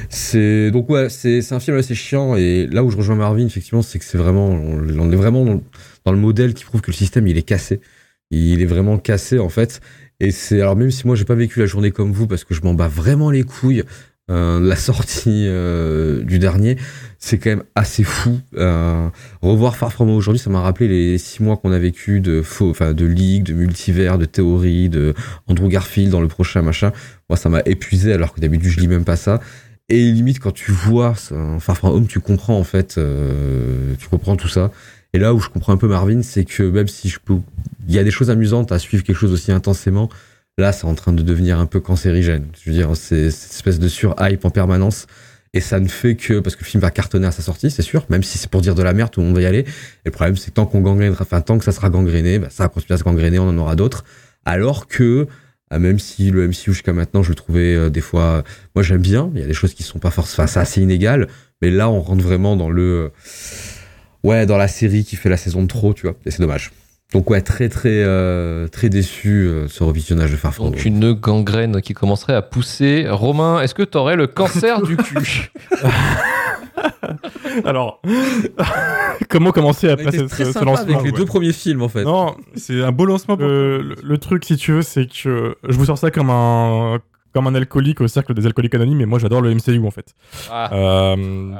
[0.09, 3.45] C'est donc ouais, c'est c'est un film assez chiant et là où je rejoins Marvin
[3.45, 5.45] effectivement, c'est que c'est vraiment, on, est vraiment
[6.05, 7.81] dans, le modèle qui prouve que le système il est cassé,
[8.31, 9.79] il est vraiment cassé en fait.
[10.19, 12.53] Et c'est alors même si moi j'ai pas vécu la journée comme vous parce que
[12.53, 13.83] je m'en bats vraiment les couilles
[14.31, 16.77] la sortie euh, du dernier,
[17.19, 18.39] c'est quand même assez fou.
[18.55, 19.09] Euh,
[19.41, 22.69] revoir Far From aujourd'hui, ça m'a rappelé les six mois qu'on a vécu de faux,
[22.69, 25.13] enfin de ligue, de multivers, de théorie, de
[25.47, 26.91] Andrew Garfield dans le prochain machin.
[27.29, 29.39] Moi, ça m'a épuisé alors que d'habitude je lis même pas ça.
[29.89, 31.13] Et limite quand tu vois
[31.59, 34.71] Far From Home, tu comprends en fait, euh, tu comprends tout ça.
[35.13, 37.35] Et là où je comprends un peu Marvin, c'est que même si je peux,
[37.87, 40.09] il y a des choses amusantes à suivre quelque chose aussi intensément.
[40.57, 42.47] Là, c'est en train de devenir un peu cancérigène.
[42.61, 45.07] Je veux dire, c'est cette espèce de sur-hype en permanence.
[45.53, 47.81] Et ça ne fait que, parce que le film va cartonner à sa sortie, c'est
[47.81, 49.59] sûr, même si c'est pour dire de la merde, tout le monde va y aller.
[49.59, 49.65] Et
[50.05, 52.63] le problème, c'est que tant qu'on gangrènera, enfin, tant que ça sera gangréné, bah, ça
[52.63, 54.05] va continuer à se gangréner, on en aura d'autres.
[54.45, 55.27] Alors que,
[55.69, 58.43] ah, même si le MCU jusqu'à maintenant, je le trouvais euh, des fois,
[58.75, 60.81] moi j'aime bien, il y a des choses qui sont pas forcément, enfin, c'est assez
[60.81, 61.27] inégal,
[61.61, 63.11] mais là, on rentre vraiment dans le,
[64.23, 66.71] ouais, dans la série qui fait la saison de trop, tu vois, et c'est dommage.
[67.13, 70.73] Donc ouais, très très euh, très déçu euh, ce revisionnage de Far From Home.
[70.73, 73.05] Donc une gangrène qui commencerait à pousser.
[73.09, 75.51] Romain, est-ce que t'aurais le cancer du cul?
[77.65, 78.01] Alors,
[79.29, 81.11] comment commencer a après été ce, très ce- ce sympa lancement avec les?
[81.11, 81.17] ouais.
[81.17, 82.03] deux premiers films en fait.
[82.05, 85.75] Non, C'est un beau lancement pour le- le truc, si tu veux, c'est que je
[85.77, 86.99] vous sors ça comme un
[87.33, 90.13] comme un alcoolique au cercle des alcooliques anonymes, mais moi j'adore le MCU en fait.
[90.51, 90.73] Ah.
[90.73, 91.15] Euh,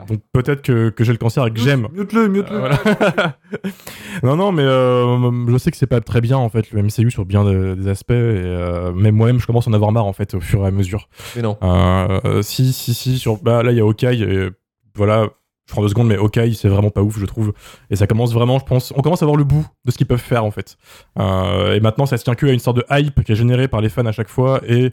[0.08, 1.88] Donc peut-être que, que j'ai le cancer et que j'aime.
[1.94, 2.56] Mute-le, mute-le.
[2.56, 3.38] Euh, voilà.
[4.24, 7.10] non, non, mais euh, je sais que c'est pas très bien en fait le MCU
[7.12, 8.12] sur bien de- des aspects.
[8.12, 10.68] Et, euh, même moi-même, je commence à en avoir marre en fait au fur et
[10.68, 11.08] à mesure.
[11.36, 11.58] Mais non.
[11.64, 13.18] Euh, euh, si, si, si.
[13.18, 14.24] Sur, bah, là, il y a Hawkeye.
[14.24, 14.50] Et,
[14.96, 15.28] voilà,
[15.68, 17.54] je prends deux secondes, mais Hawkeye, c'est vraiment pas ouf, je trouve.
[17.90, 18.92] Et ça commence vraiment, je pense.
[18.98, 20.76] On commence à voir le bout de ce qu'ils peuvent faire en fait.
[21.20, 23.68] Euh, et maintenant, ça se tient que à une sorte de hype qui est générée
[23.68, 24.62] par les fans à chaque fois.
[24.68, 24.92] Et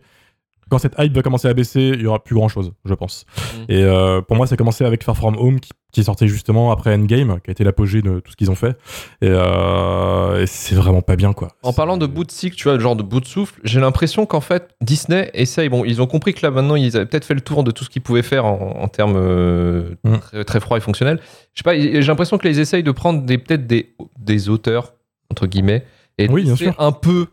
[0.70, 3.24] quand cette hype va commencer à baisser, il y aura plus grand chose, je pense.
[3.36, 3.72] Mm.
[3.72, 6.94] Et euh, pour moi, ça a commencé avec Far From Home, qui, sorti justement après
[6.94, 8.76] Endgame, qui a été l'apogée de tout ce qu'ils ont fait.
[9.20, 11.48] Et, euh, et c'est vraiment pas bien, quoi.
[11.62, 14.24] En parlant de bout de cycle, tu vois, genre de bout de souffle, j'ai l'impression
[14.26, 15.68] qu'en fait, Disney essaye.
[15.68, 17.84] Bon, ils ont compris que là, maintenant, ils avaient peut-être fait le tour de tout
[17.84, 20.18] ce qu'ils pouvaient faire en, en termes euh, Mm.
[20.18, 21.18] très, très froids et fonctionnels.
[21.54, 24.48] Je sais pas, j'ai l'impression que là, ils essayent de prendre des- peut-être des, des
[24.48, 24.94] auteurs,
[25.30, 25.84] entre guillemets,
[26.18, 26.74] et de Oui, bien sûr.
[26.78, 27.26] un peu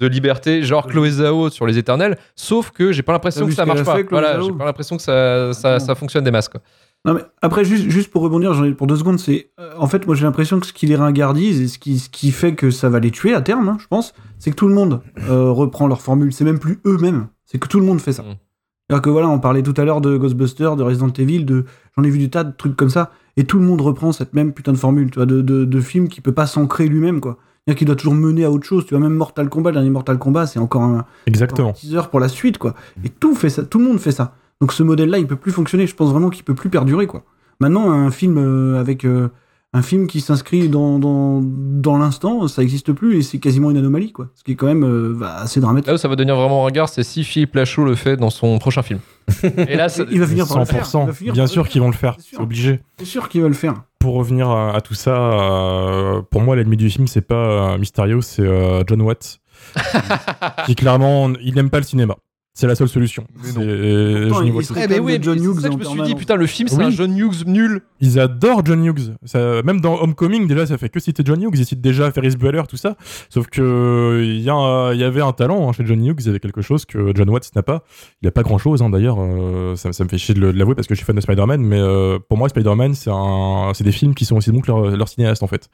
[0.00, 3.64] de liberté, genre Chloé Zhao sur les Éternels, sauf que j'ai pas l'impression que ça
[3.64, 3.96] marche pas.
[3.96, 6.60] fait, Voilà, j'ai pas l'impression que ça, ça, ça fonctionne des masses, quoi.
[7.04, 9.86] Non mais après juste, juste pour rebondir, j'en ai pour deux secondes, c'est euh, en
[9.86, 12.56] fait moi j'ai l'impression que ce qui les ringardise et ce qui, ce qui fait
[12.56, 15.02] que ça va les tuer à terme, hein, je pense, c'est que tout le monde
[15.28, 16.32] euh, reprend leur formule.
[16.32, 18.22] C'est même plus eux-mêmes, c'est que tout le monde fait ça.
[18.22, 18.36] Mm.
[18.90, 21.64] Alors que voilà, on parlait tout à l'heure de Ghostbusters, de Resident Evil, de
[21.96, 24.34] j'en ai vu du tas de trucs comme ça, et tout le monde reprend cette
[24.34, 27.20] même putain de formule, tu vois, de, de, de film qui peut pas s'ancrer lui-même
[27.20, 27.38] quoi.
[27.66, 29.90] C'est-à-dire qu'il doit toujours mener à autre chose, tu vois, même Mortal Kombat, le dernier
[29.90, 31.70] Mortal Kombat, c'est encore un, Exactement.
[31.70, 32.74] un teaser pour la suite, quoi.
[33.04, 34.34] Et tout fait ça, tout le monde fait ça.
[34.60, 35.86] Donc ce modèle-là, il peut plus fonctionner.
[35.88, 37.24] Je pense vraiment qu'il peut plus perdurer, quoi.
[37.58, 39.30] Maintenant, un film euh, avec euh,
[39.72, 43.78] un film qui s'inscrit dans, dans, dans l'instant, ça existe plus et c'est quasiment une
[43.78, 44.28] anomalie, quoi.
[44.36, 45.88] Ce qui est quand même euh, bah, assez dramatique.
[45.88, 48.58] Là où ça va devenir vraiment regard, c'est si Philippe Lachaud le fait dans son
[48.60, 49.00] prochain film.
[49.42, 50.84] Et là, ça- Il va finir par le faire.
[50.86, 51.06] Il 100%.
[51.06, 52.80] va finir Bien par sûr qu'ils vont le faire, C'est obligé.
[53.00, 53.82] C'est sûr qu'il va le faire.
[54.06, 57.76] Pour revenir à, à tout ça, euh, pour moi, l'ennemi du film, c'est pas euh,
[57.76, 59.40] Mysterio, c'est euh, John Watts.
[60.66, 62.14] qui clairement, il n'aime pas le cinéma.
[62.58, 63.24] C'est la seule solution.
[63.44, 63.60] Mais non.
[63.60, 64.44] C'est- Pourtant,
[64.76, 66.46] il Eh ben oui, John Hughes ça que en je me suis dit, putain, le
[66.46, 66.84] film, c'est Oui.
[66.84, 67.82] un John Hughes nul.
[68.00, 69.12] Ils adorent John Hughes.
[69.24, 71.50] Ça, même dans Homecoming, déjà, ça fait que citer John Hughes.
[71.58, 72.96] Ils citent déjà Ferris Bueller, tout ça.
[73.28, 76.16] Sauf que il y, a un- il y avait un talent hein, chez John Hughes.
[76.20, 77.82] Il y avait quelque chose que John Watts n'a pas.
[78.22, 79.18] Il a pas grand chose, d'ailleurs.
[79.20, 81.60] euh, ça, ça me fait chier de l'avouer parce que je suis fan de Spider-Man.
[81.60, 84.68] Mais euh, pour moi, Spider-Man, c'est un, c'est des films qui sont aussi bons que
[84.68, 85.68] leur, leur cinéaste, en fait.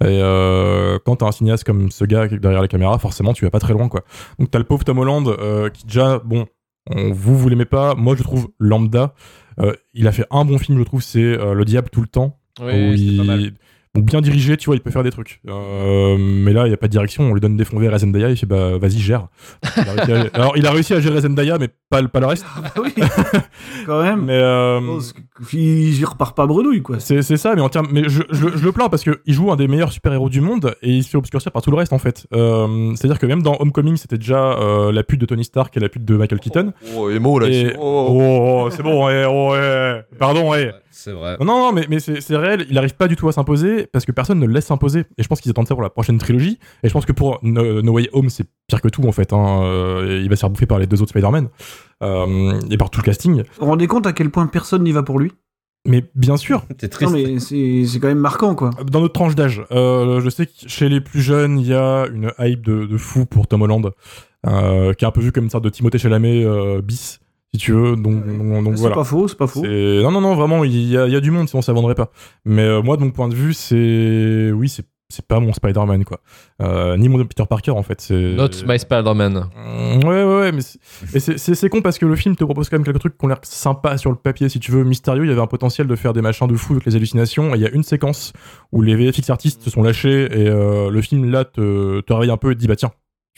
[0.00, 3.50] Et euh, quand t'as un cinéaste comme ce gars derrière la caméra, forcément, tu vas
[3.50, 4.02] pas très loin, quoi.
[4.38, 6.46] Donc t'as le pauvre Tom Holland euh, qui déjà, bon,
[6.88, 7.94] on- vous vous l'aimez pas.
[7.94, 9.14] Moi, je trouve lambda.
[9.60, 12.06] Euh, il a fait un bon film, je trouve, c'est euh, Le Diable tout le
[12.08, 12.38] temps.
[12.94, 13.00] Oui,
[13.36, 13.54] il-
[13.94, 15.40] donc bien dirigé, tu vois, il peut faire des trucs.
[15.48, 17.92] Euh, mais là, il n'y a pas de direction, on lui donne des fonds verts
[17.94, 19.26] à Zendaya, il fait bah vas-y, gère.
[19.76, 22.20] Il a réussi à- Alors, il a réussi à gérer Zendaya, mais pas, le- pas
[22.20, 22.44] le reste.
[22.56, 22.94] Ah oui,
[23.86, 24.24] quand même.
[24.26, 25.00] Mais euh, Oh,
[25.52, 27.00] il il repart pas bredouille, quoi.
[27.00, 29.50] c'est c'est ça, mais en termes, mais je, je, je le plains parce qu'il joue
[29.50, 31.92] un des meilleurs super-héros du monde et il se fait obscurcir par tout le reste
[31.92, 32.26] en fait.
[32.32, 35.80] Euh, C'est-à-dire que même dans Homecoming, c'était déjà euh, la pute de Tony Stark et
[35.80, 36.72] la pute de Michael Keaton.
[36.96, 37.48] Oh, émo là.
[37.48, 38.06] Et- Oh.
[38.10, 40.02] Oh, oh, c'est bon, ouais, oh, ouais.
[40.18, 40.72] pardon, ouais.
[40.90, 41.36] C'est vrai.
[41.40, 44.12] Non, non, mais, mais c'est réel, il arrive pas du tout à s'imposer parce que
[44.12, 45.00] personne ne le laisse s'imposer.
[45.18, 46.58] Et je pense qu'ils attendent ça pour la prochaine trilogie.
[46.82, 49.32] Et je pense que pour No, No Way Home, c'est pire que tout en fait.
[49.32, 49.62] hein.
[49.62, 51.48] Euh, il va se faire bouffer par les deux autres Spider-Man
[52.02, 53.36] euh, et par tout le casting.
[53.42, 55.32] Vous vous rendez compte à quel point personne n'y va pour lui?
[55.86, 57.10] Mais bien sûr, C'est triste.
[57.10, 58.68] Non, mais c'est c'est quand même marquant, quoi.
[58.90, 62.06] dans notre tranche d'âge, euh, je sais que chez les plus jeunes, il y a
[62.12, 63.90] une hype de, de fou pour Tom Holland,
[64.46, 67.20] euh, qui est un peu vu comme une sorte de Timothée Chalamet euh, bis,
[67.54, 67.96] si tu veux.
[67.96, 68.94] Donc, donc, donc C'est voilà.
[68.96, 69.62] pas faux, c'est pas faux.
[69.66, 71.94] Non, non, non, vraiment, il y, a, il y a du monde, sinon ça vendrait
[71.94, 72.10] pas.
[72.44, 74.50] Mais euh, moi, de mon point de vue, c'est.
[74.54, 76.20] Oui, c'est c'est pas mon Spider-Man quoi.
[76.62, 78.10] Euh, ni mon Peter Parker en fait.
[78.12, 79.48] Not my Spider-Man.
[79.56, 82.84] Mm, Ouais, ouais, ouais, mais c'est- con parce que le film te propose quand même
[82.84, 84.48] quelques trucs qui ont l'air sympas sur le papier.
[84.48, 86.74] Si tu veux, Mysterio, il y avait un potentiel de faire des machins de fou
[86.74, 87.52] avec les hallucinations.
[87.56, 88.32] Et il y a une séquence
[88.70, 92.30] où les VFX artistes se sont lâchés et euh, le film là te, te réveille
[92.30, 92.92] un peu et te dit bah tiens,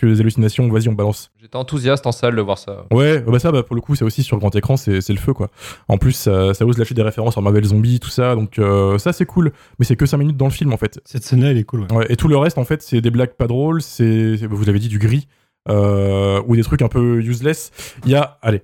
[0.07, 1.31] les hallucinations, vas-y, on balance.
[1.41, 2.87] J'étais enthousiaste en salle de voir ça.
[2.91, 5.13] Ouais, bah ça, bah pour le coup, c'est aussi sur le grand écran, c'est, c'est
[5.13, 5.49] le feu quoi.
[5.89, 8.99] En plus, ça, ça ose lâcher des références en Marvel Zombie, tout ça, donc euh,
[8.99, 9.53] ça c'est cool.
[9.79, 11.01] Mais c'est que 5 minutes dans le film en fait.
[11.05, 11.81] Cette scène-là, elle est cool.
[11.83, 11.93] ouais.
[11.93, 14.79] Ouais, et tout le reste, en fait, c'est des blagues pas drôles, c'est, vous avez
[14.79, 15.29] dit du gris,
[15.69, 17.71] euh, ou des trucs un peu useless.
[18.05, 18.63] Il y a, allez,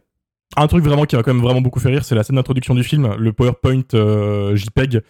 [0.56, 2.74] un truc vraiment qui m'a quand même vraiment beaucoup fait rire, c'est la scène d'introduction
[2.74, 5.02] du film, le PowerPoint euh, JPEG,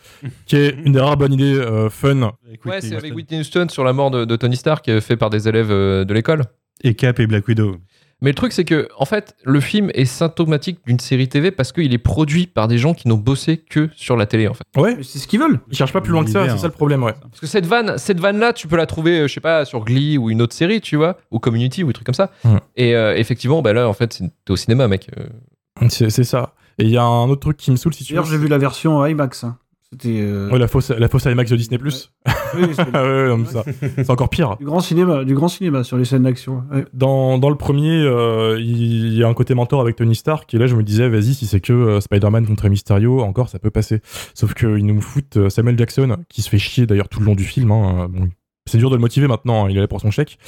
[0.47, 2.33] qui est une des rares bonnes idées euh, fun.
[2.65, 5.31] Ouais, c'est avec Whitney Houston sur la mort de, de Tony Stark, euh, fait par
[5.31, 6.43] des élèves euh, de l'école.
[6.83, 7.77] Et Cap et Black Widow.
[8.21, 11.71] Mais le truc, c'est que, en fait, le film est symptomatique d'une série TV parce
[11.73, 14.65] qu'il est produit par des gens qui n'ont bossé que sur la télé, en fait.
[14.77, 14.97] Ouais.
[15.03, 15.61] C'est ce qu'ils veulent.
[15.71, 17.15] Ils cherchent pas plus loin que ça, c'est ça le problème, ouais.
[17.21, 19.65] Parce que cette vanne, cette vanne là, tu peux la trouver, euh, je sais pas,
[19.65, 22.31] sur Glee ou une autre série, tu vois, ou Community ou des trucs comme ça.
[22.45, 22.59] Ouais.
[22.77, 25.09] Et euh, effectivement, bah là, en fait, c'est- t'es au cinéma, mec.
[25.19, 26.55] Euh, C'est, c'est ça.
[26.81, 28.17] Et il y a un autre truc qui me saoule, si tu veux.
[28.21, 29.45] D'ailleurs, j'ai vu la version IMAX.
[29.45, 29.57] hein.
[29.93, 31.79] C'était euh, Ouais, la fausse, la fausse IMAX de Disney+.
[31.83, 31.91] ouais,
[33.97, 34.57] c'est encore pire.
[34.59, 36.63] du grand cinéma, du grand cinéma sur les scènes d'action.
[36.93, 40.59] Dans, dans le premier, euh, il y a un côté mentor avec Tony Stark, et
[40.59, 43.71] là je me disais, vas-y, si c'est que euh, Spider-Man contre Mysterio, encore ça peut
[43.71, 44.01] passer.
[44.35, 47.45] Sauf qu'ils nous foutent Samuel Jackson, qui se fait chier d'ailleurs tout le long du
[47.45, 47.71] film.
[47.71, 48.09] hein.
[48.11, 48.29] Bon,
[48.67, 50.39] c'est dur de le motiver maintenant, hein, il est là pour son chèque.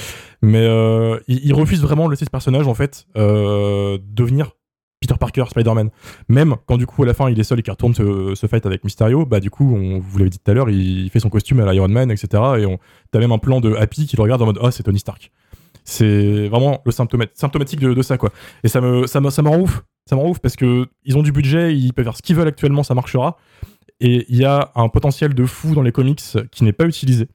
[0.42, 4.50] Mais euh, il, il refuse vraiment de laisser ce personnage, en fait, euh, devenir
[5.00, 5.90] Peter Parker, Spider-Man.
[6.28, 8.66] Même quand du coup à la fin il est seul et qu'il retourne se fight
[8.66, 11.30] avec Mysterio, bah du coup, on, vous l'avez dit tout à l'heure, il fait son
[11.30, 12.28] costume à l'Iron Man, etc.
[12.58, 12.78] Et on,
[13.10, 15.32] t'as même un plan de Happy qui le regarde en mode, oh c'est Tony Stark.
[15.84, 18.30] C'est vraiment le symptôme symptomatique de, de ça, quoi.
[18.62, 19.82] Et ça me, ça me, ça me rend ouf.
[20.06, 22.36] Ça me rend ouf parce que ils ont du budget, ils peuvent faire ce qu'ils
[22.36, 23.38] veulent actuellement, ça marchera.
[24.00, 27.28] Et il y a un potentiel de fou dans les comics qui n'est pas utilisé.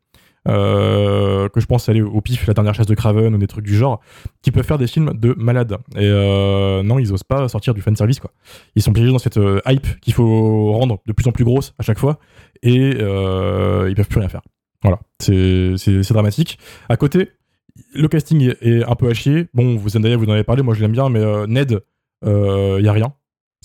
[0.48, 3.66] Euh, que je pense aller au pif, la dernière chasse de Craven ou des trucs
[3.66, 4.02] du genre,
[4.42, 5.78] qui peuvent faire des films de malades.
[5.96, 8.32] Et euh, non, ils osent pas sortir du fanservice, quoi.
[8.76, 11.74] Ils sont piégés dans cette euh, hype qu'il faut rendre de plus en plus grosse
[11.80, 12.20] à chaque fois,
[12.62, 14.42] et euh, ils peuvent plus rien faire.
[14.84, 16.60] Voilà, c'est dramatique.
[16.90, 17.32] À côté,
[17.96, 19.48] le casting est, un peu à chier.
[19.56, 21.82] Bon, vous vous en avez parlé, moi je l'aime bien, mais euh, Ned,
[22.24, 23.14] il y a rien.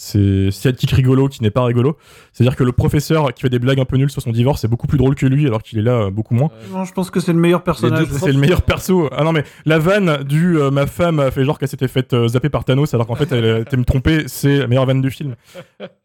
[0.03, 1.99] C'est sidekick rigolo qui n'est pas rigolo.
[2.33, 4.69] C'est-à-dire que le professeur qui fait des blagues un peu nulles sur son divorce est
[4.69, 6.49] beaucoup plus drôle que lui, alors qu'il est là euh, beaucoup moins.
[6.73, 8.07] Non, je pense que c'est le meilleur personnage.
[8.11, 9.11] C'est le meilleur perso.
[9.13, 12.15] Ah non, mais la vanne du euh, ma femme a fait genre qu'elle s'était faite
[12.15, 15.03] euh, zapper par Thanos alors qu'en fait elle était me tromper, c'est la meilleure vanne
[15.03, 15.35] du film.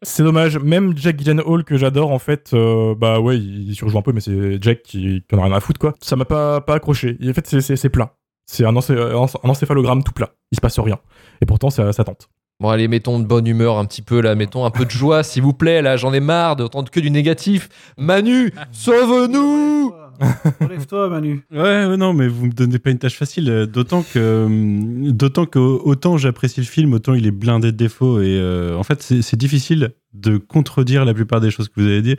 [0.02, 0.58] C'est dommage.
[0.58, 2.54] Même Jack Gyllenhaal que j'adore en fait,
[2.98, 5.60] bah ouais, il surjoue un peu, mais c'est Jack qui, qui en a rien à
[5.60, 5.94] foutre quoi.
[6.02, 7.16] Ça m'a pas, pas accroché.
[7.20, 8.12] Et en fait, c'est- plat.
[8.44, 10.30] C'est un, encé- un encéphalogramme tout plat.
[10.52, 10.98] Il se passe rien.
[11.40, 12.28] Et pourtant, ça, ça tente.
[12.58, 15.22] Bon, allez, mettons de bonne humeur un petit peu là, mettons un peu de joie,
[15.22, 15.82] s'il vous plaît.
[15.82, 17.68] Là, j'en ai marre d'entendre que du négatif.
[17.98, 19.92] Manu, sauve-nous
[20.62, 21.42] Relève-toi, Manu.
[21.52, 23.50] Ouais, ouais, non, mais vous me donnez pas une tâche facile.
[23.50, 27.76] euh, D'autant que, hum, d'autant que autant j'apprécie le film, autant il est blindé de
[27.76, 28.22] défauts.
[28.22, 31.86] Et euh, en fait, c'est c'est difficile de contredire la plupart des choses que vous
[31.86, 32.16] avez dit.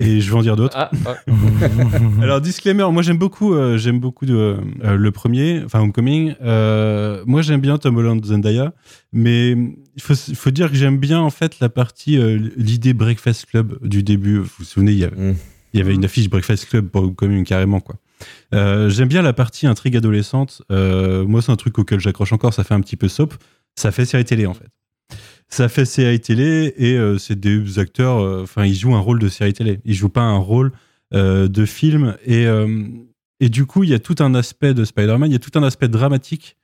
[0.00, 0.76] Et je vais en dire d'autres.
[0.76, 1.16] Ah, ah.
[2.22, 6.34] Alors disclaimer, moi j'aime beaucoup, euh, j'aime beaucoup de, euh, le premier, enfin Homecoming.
[6.42, 8.72] Euh, moi j'aime bien Tom Holland Zendaya,
[9.12, 13.78] mais il faut, dire que j'aime bien en fait la partie euh, l'idée Breakfast Club
[13.86, 14.38] du début.
[14.38, 15.36] Vous vous souvenez, il y avait, Mm.
[15.72, 17.96] il y avait une affiche Breakfast Club pour Homecoming carrément quoi.
[18.54, 20.62] Euh, j'aime bien la partie intrigue adolescente.
[20.70, 22.54] Euh, moi c'est un truc auquel j'accroche encore.
[22.54, 23.34] Ça fait un petit peu soap.
[23.76, 24.68] Ça fait série télé en fait.
[25.48, 28.18] Ça fait série télé et euh, c'est des acteurs.
[28.18, 29.80] euh, Enfin, ils jouent un rôle de série télé.
[29.84, 30.72] Ils jouent pas un rôle
[31.12, 32.16] euh, de film.
[32.24, 32.82] Et, euh,
[33.40, 35.56] et du coup, il y a tout un aspect de Spider-Man, il y a tout
[35.58, 36.56] un aspect dramatique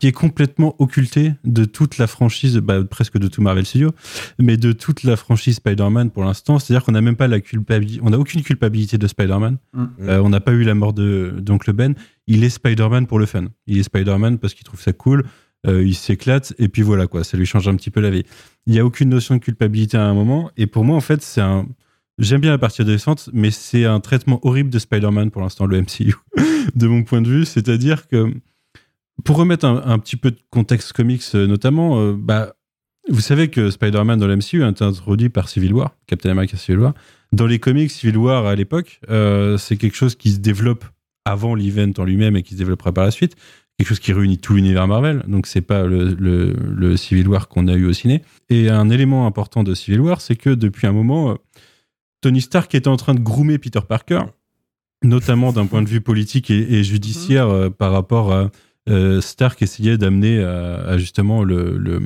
[0.00, 3.92] qui est complètement occulté de toute la franchise, bah, presque de tout Marvel Studios,
[4.40, 6.58] mais de toute la franchise Spider-Man pour l'instant.
[6.58, 9.58] C'est-à-dire qu'on n'a même pas la culpabilité, on n'a aucune culpabilité de Spider-Man.
[9.72, 9.84] Mm.
[10.00, 11.94] Euh, on n'a pas eu la mort de d'Oncle Ben.
[12.26, 13.44] Il est Spider-Man pour le fun.
[13.68, 15.24] Il est Spider-Man parce qu'il trouve ça cool.
[15.66, 18.24] Euh, il s'éclate et puis voilà quoi, ça lui change un petit peu la vie.
[18.66, 21.22] Il y a aucune notion de culpabilité à un moment et pour moi en fait
[21.22, 21.66] c'est un
[22.18, 25.80] J'aime bien la partie adolescente, mais c'est un traitement horrible de Spider-Man pour l'instant, le
[25.80, 26.14] MCU,
[26.74, 27.44] de mon point de vue.
[27.44, 28.32] C'est-à-dire que,
[29.24, 32.54] pour remettre un, petit peu de contexte comics euh, notamment, euh, bah,
[33.08, 36.56] vous savez que Spider-Man dans le MCU a été introduit par Civil War, Captain America
[36.56, 36.94] Civil War.
[37.32, 39.00] Dans les comics, Civil War à l'époque,
[39.58, 40.84] c'est quelque chose qui se développe
[41.24, 43.36] avant l'event en lui-même et qui se développera par la suite.
[43.78, 45.24] Quelque chose qui réunit tout l'univers Marvel.
[45.26, 48.22] Donc, c'est pas le, Civil War qu'on a eu au ciné.
[48.48, 51.34] Et un élément important de Civil War, c'est que depuis un moment, euh,
[52.20, 54.22] Tony Stark était en train de groomer Peter Parker,
[55.02, 58.50] notamment d'un point de vue politique et, judiciaire euh, par rapport à
[58.88, 62.00] euh, Stark essayait d'amener à, justement le,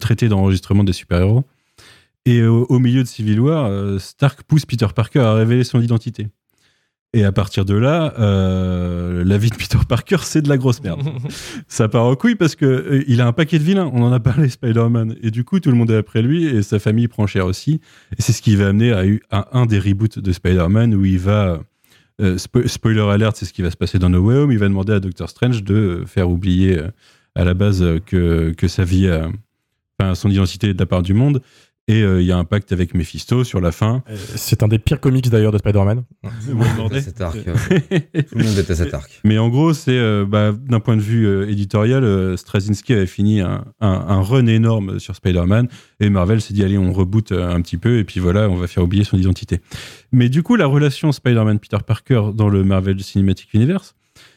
[0.00, 1.44] traité d'enregistrement des super-héros.
[2.26, 6.28] Et au, milieu de Civil War, Stark pousse Peter Parker à révéler son identité.
[7.14, 10.82] Et à partir de là, euh, la vie de Peter Parker, c'est de la grosse
[10.82, 11.00] merde.
[11.68, 13.90] ça part en couille parce que euh, il a un paquet de vilains.
[13.94, 15.14] On en a parlé, Spider-Man.
[15.22, 17.80] Et du coup, tout le monde est après lui et sa famille prend cher aussi.
[18.18, 21.18] Et c'est ce qui va amener à, à un des reboots de Spider-Man où il
[21.18, 21.60] va.
[22.20, 24.52] euh, spo- spoiler alert, c'est ce qui va se passer dans No Way Home.
[24.52, 26.88] Il va demander à Doctor Strange de faire oublier euh,
[27.36, 29.28] à la base que, que sa vie, a-
[30.00, 31.40] enfin, son identité est de la part du monde.
[31.86, 34.02] Et euh, il y a un pacte avec Mephisto sur la fin.
[34.36, 36.04] C'est un des pires comics d'ailleurs de Spider-Man.
[37.02, 37.54] Cet arc, euh,
[38.22, 39.20] tout le monde déteste cet arc.
[39.22, 43.06] Mais en gros, c'est euh, bah, d'un point de vue euh, éditorial, euh, Straczynski avait
[43.06, 45.68] fini un, un- un run énorme sur Spider-Man
[46.00, 48.54] et Marvel s'est dit allez, on reboot euh, un petit peu et puis voilà, on
[48.56, 49.60] va faire oublier son identité.
[50.10, 53.94] Mais du coup, la relation Spider-Man-Peter Parker dans le Marvel Cinematic Universe,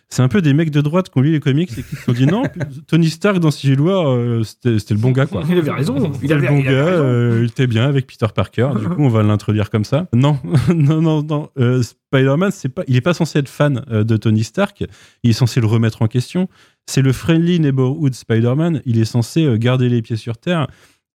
[0.10, 2.04] c'est un peu des mecs de droite qui ont lu les comics et qui se
[2.04, 2.44] sont dit non,
[2.88, 5.44] Tony Stark dans Civil War, euh, c'était le bon gars quoi.
[5.50, 6.14] Il avait raison.
[6.24, 8.70] Il avait, le bon il gars, euh, il était bien avec Peter Parker.
[8.80, 10.08] Du coup, on va l'introduire comme ça.
[10.14, 10.40] Non,
[10.74, 11.50] non, non, non.
[11.60, 14.86] Euh, Spider-Man, c'est pas, il est pas censé être fan de Tony Stark.
[15.24, 16.48] Il est censé le remettre en question.
[16.86, 18.82] C'est le friendly neighborhood Spider-Man.
[18.86, 20.68] Il est censé garder les pieds sur terre.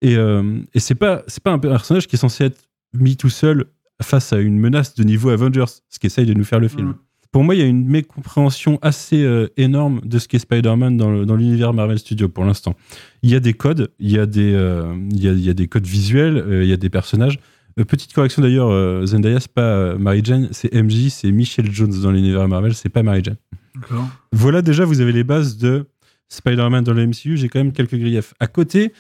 [0.03, 2.61] Et, et c'est pas, c'est pas un personnage qui est censé être
[2.93, 3.65] mis tout seul
[4.03, 6.89] face à une menace de niveau Avengers, ce qu'essaye de nous faire le film.
[6.89, 6.95] Mm.
[7.33, 11.35] Pour moi, il y a une mécompréhension assez euh, énorme de ce qu'est Spider-Man dans
[11.37, 12.75] l'univers Marvel Studios pour l'instant.
[13.23, 15.49] Il y a des codes, il y a des, euh, il y a, il y
[15.49, 17.39] a des codes visuels, euh, il y a des personnages.
[17.89, 22.47] Petite correction d'ailleurs, Zendaya, c'est pas Mary Jane, c'est MJ, c'est Michelle Jones dans l'univers
[22.47, 23.37] Marvel, c'est pas Mary Jane.
[24.31, 25.87] Voilà, déjà, vous avez les bases de
[26.29, 27.39] Spider-Man dans le MCU.
[27.39, 28.35] J'ai quand même quelques griefs.
[28.41, 28.93] À côté,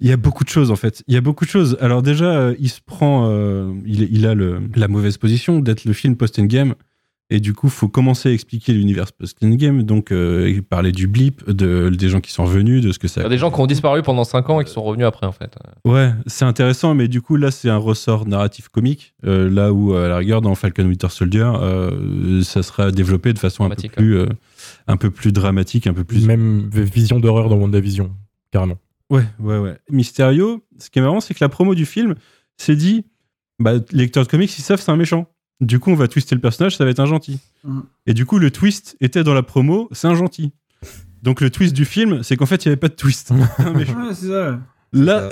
[0.00, 1.02] il y a beaucoup de choses, en fait.
[1.08, 1.78] Il y a beaucoup de choses.
[1.80, 3.30] Alors, déjà, il se prend.
[3.86, 6.74] il, il a le- la mauvaise position d'être le film post-endgame.
[7.30, 9.82] Et du coup, faut commencer à expliquer l'univers post-endgame.
[9.82, 13.20] Donc, euh, parler du blip, de, des gens qui sont revenus, de ce que ça
[13.20, 15.06] Il y a des gens qui ont disparu pendant 5 ans et qui sont revenus
[15.06, 15.54] après, en fait.
[15.84, 19.12] Ouais, c'est intéressant, mais du coup, là, c'est un ressort narratif comique.
[19.26, 23.38] euh, là où, à la rigueur, dans Falcon Winter Soldier, euh, ça sera développé de
[23.38, 24.26] façon un peu, plus, euh,
[24.86, 26.24] un peu plus dramatique, un peu plus.
[26.24, 28.10] Même vision d'horreur dans WandaVision,
[28.52, 28.78] carrément.
[29.10, 29.76] Ouais, ouais, ouais.
[29.90, 32.14] Mysterio, ce qui est marrant, c'est que la promo du film
[32.56, 33.04] s'est dit
[33.58, 35.26] bah, les lecteurs de comics, ils savent, c'est un méchant.
[35.60, 37.40] Du coup, on va twister le personnage, ça va être un gentil.
[37.64, 37.82] Mhm.
[38.06, 40.52] Et du coup, le twist était dans la promo, c'est un gentil.
[41.22, 43.32] Donc, le twist du film, c'est qu'en fait, il n'y avait pas de twist.
[43.58, 44.06] Un méchant.
[44.06, 44.60] Ouais, c'est ça.
[44.92, 45.28] Là,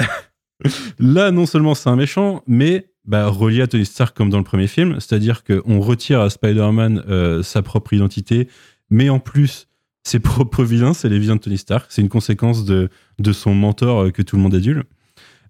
[0.98, 4.44] là, non seulement c'est un méchant, mais bah, relié à Tony Stark comme dans le
[4.44, 8.48] premier film, c'est-à-dire qu'on retire à Spider-Man euh, sa propre identité,
[8.90, 9.68] mais en plus,
[10.02, 11.86] ses propres vilains, c'est les vilains de Tony Stark.
[11.88, 14.84] C'est une conséquence de, de son mentor euh, que tout le monde adule.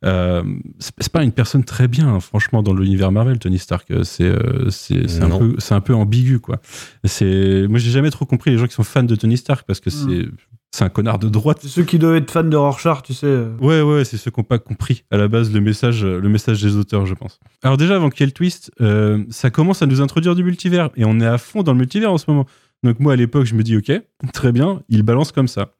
[0.05, 0.43] Euh,
[0.79, 3.91] c'est pas une personne très bien, hein, franchement, dans l'univers Marvel, Tony Stark.
[3.91, 6.61] Euh, C'est euh, c'est un, peu- c'est un peu ambigu, quoi.
[7.05, 9.81] C'est- Moi, j'ai jamais trop compris les gens qui sont fans de Tony Stark parce
[9.81, 10.27] que c'est
[10.73, 11.59] c'est un connard de droite.
[11.63, 13.45] C'est ceux qui doivent être fans de Rorschach, tu sais.
[13.61, 16.61] Ouais, ouais, c'est ceux qui n'ont pas compris à la base le message, le message
[16.61, 17.39] des auteurs, je pense.
[17.63, 20.45] Alors déjà, avant qu'il y ait le twist, euh, ça commence à nous introduire du
[20.45, 22.45] multivers et on est à fond dans le multivers en ce moment.
[22.83, 23.91] Donc moi, à l'époque, je me dis, ok,
[24.35, 25.71] très bien, il balance comme ça.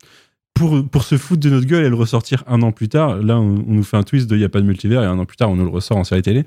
[0.57, 3.39] Pour, pour se foutre de notre gueule et le ressortir un an plus tard, là,
[3.39, 5.19] on, on nous fait un twist de il n'y a pas de multivers et un
[5.19, 6.45] an plus tard, on nous le ressort en série télé.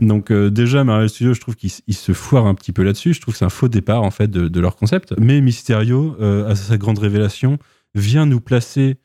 [0.00, 3.14] Donc euh, déjà, Marvel Studios, je trouve qu'ils se foirent un petit peu là-dessus.
[3.14, 5.14] Je trouve que c'est un faux départ, en fait, de, de leur concept.
[5.20, 7.58] Mais Mysterio, euh, à sa grande révélation,
[7.94, 8.96] vient nous placer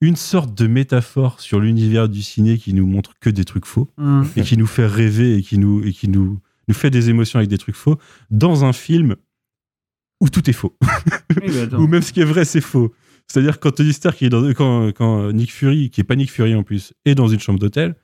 [0.00, 3.88] une sorte de métaphore sur l'univers du ciné qui nous montre que des trucs faux
[3.96, 4.22] Mm.
[4.36, 7.38] et qui nous fait rêver et qui nous et qui nous nous fait des émotions
[7.38, 7.96] avec des trucs faux
[8.30, 9.16] dans un film
[10.20, 10.76] où tout est faux
[11.40, 12.92] Oui, où même ce qui est vrai c'est faux
[13.26, 16.54] c'est-à-dire quand Tony Stark est dans, quand, quand Nick Fury qui est pas Nick Fury
[16.54, 17.94] en plus est dans une chambre d'hôtel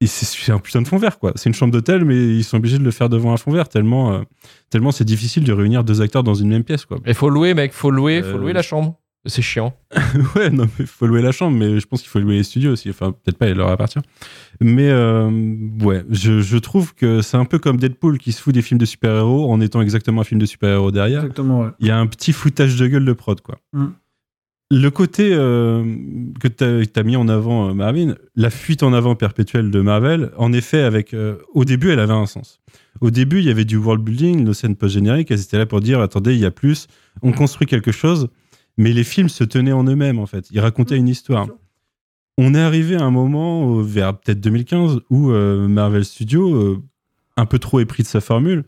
[0.00, 2.56] et c'est un putain de fond vert quoi c'est une chambre d'hôtel mais ils sont
[2.56, 4.22] obligés de le faire devant un fond vert tellement euh,
[4.70, 7.54] tellement c'est difficile de réunir deux acteurs dans une même pièce quoi Il faut louer,
[7.54, 8.98] mec, faut louer, faut Euh, louer la chambre.
[9.26, 9.74] C'est chiant.
[10.36, 12.72] ouais, non, mais faut louer la chambre, mais je pense qu'il faut louer les studios
[12.72, 12.90] aussi.
[12.90, 14.00] Enfin, peut-être pas, il leur appartient.
[14.60, 15.30] Mais euh,
[15.80, 18.76] ouais, je, je trouve que c'est un peu comme Deadpool qui se fout des films
[18.78, 21.20] de super-héros en étant exactement un film de super-héros derrière.
[21.20, 21.70] Exactement, ouais.
[21.80, 23.56] Il y a un petit foutage de gueule de prod, quoi.
[23.72, 23.86] Mm.
[24.70, 25.84] Le côté euh,
[26.40, 26.64] que tu
[26.98, 30.80] as, mis en avant, euh, Marvin, la fuite en avant perpétuelle de Marvel, en effet,
[30.80, 32.60] avec euh, au début, elle avait un sens.
[33.00, 35.80] Au début, il y avait du world building, nos scènes post-génériques, elles étaient là pour
[35.80, 36.86] dire attendez, il y a plus,
[37.22, 38.28] on construit quelque chose,
[38.78, 40.48] mais les films se tenaient en eux-mêmes, en fait.
[40.50, 41.46] Ils racontaient une histoire.
[42.38, 46.82] On est arrivé à un moment, vers peut-être 2015, où Marvel Studios,
[47.36, 48.64] un peu trop épris de sa formule,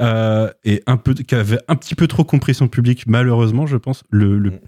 [0.00, 3.76] euh, et un peu, qui avait un petit peu trop compris son public, malheureusement, je
[3.76, 4.60] pense, le,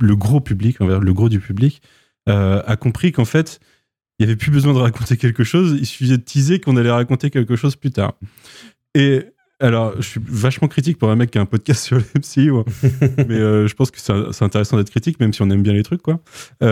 [0.00, 1.82] gros public, le gros du public,
[2.28, 3.60] euh, a compris qu'en fait,
[4.18, 6.90] il n'y avait plus besoin de raconter quelque chose, il suffisait de teaser qu'on allait
[6.90, 8.14] raconter quelque chose plus tard.
[8.94, 9.22] Et
[9.60, 12.52] Alors, je suis vachement critique pour un mec qui a un podcast sur le MCU,
[12.52, 12.64] hein.
[13.28, 15.84] mais euh, je pense que c'est intéressant d'être critique, même si on aime bien les
[15.84, 16.20] trucs, quoi.
[16.60, 16.66] Il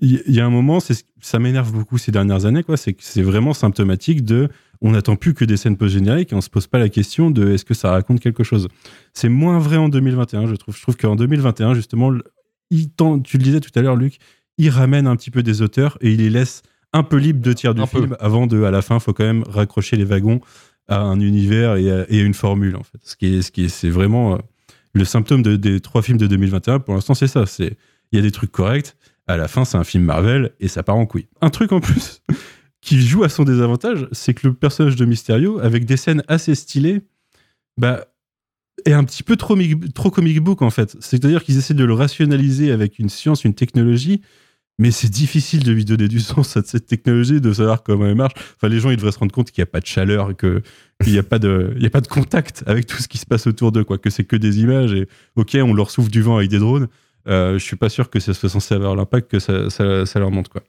[0.00, 2.76] y, a un moment, ça m'énerve beaucoup ces dernières années, quoi.
[2.76, 4.48] C'est c'est vraiment symptomatique de,
[4.80, 7.50] on n'attend plus que des scènes post-génériques et on se pose pas la question de
[7.50, 8.68] est-ce que ça raconte quelque chose.
[9.12, 10.76] C'est moins vrai en 2021, je trouve.
[10.76, 12.12] Je trouve qu'en 2021, justement,
[12.70, 14.18] il tend- tu le disais tout à l'heure, Luc,
[14.58, 17.52] il ramène un petit peu des auteurs et il les laisse un peu libres de
[17.52, 18.00] tiers du Un peu.
[18.00, 20.40] film avant de, à la fin, faut quand même raccrocher les wagons
[20.88, 22.98] à un univers et à, et à une formule, en fait.
[23.02, 24.38] Ce qui est, ce qui est, c'est vraiment euh,
[24.94, 26.78] le symptôme de- des trois films de 2021.
[26.80, 27.44] Pour l'instant, c'est ça.
[27.46, 27.76] C'est,
[28.12, 28.94] il y a des trucs corrects.
[29.26, 31.26] À la fin, c'est un film Marvel et ça part en couille.
[31.42, 32.22] Un truc en plus
[32.80, 36.54] qui joue à son désavantage, c'est que le personnage de Mysterio, avec des scènes assez
[36.54, 37.02] stylées,
[37.76, 38.04] bah,
[38.86, 39.56] est un petit peu trop,
[39.94, 40.96] trop comic book en fait.
[41.00, 44.22] C'est-à-dire qu'ils essaient de le rationaliser avec une science, une technologie,
[44.78, 48.14] mais c'est difficile de lui donner du sens à cette technologie, de savoir comment elle
[48.14, 48.34] marche.
[48.56, 50.62] Enfin, les gens, ils devraient se rendre compte qu'il n'y a pas de chaleur, qu'il
[51.08, 51.74] n'y a, pas de-
[52.08, 53.98] contact avec tout ce qui se passe autour d'eux, quoi.
[53.98, 56.86] Que c'est que des images et, ok, on leur souffle du vent avec des drones.
[57.26, 60.20] Euh, je suis pas sûr que ça soit censé avoir l'impact que ça, ça- ça
[60.20, 60.62] leur montre, quoi.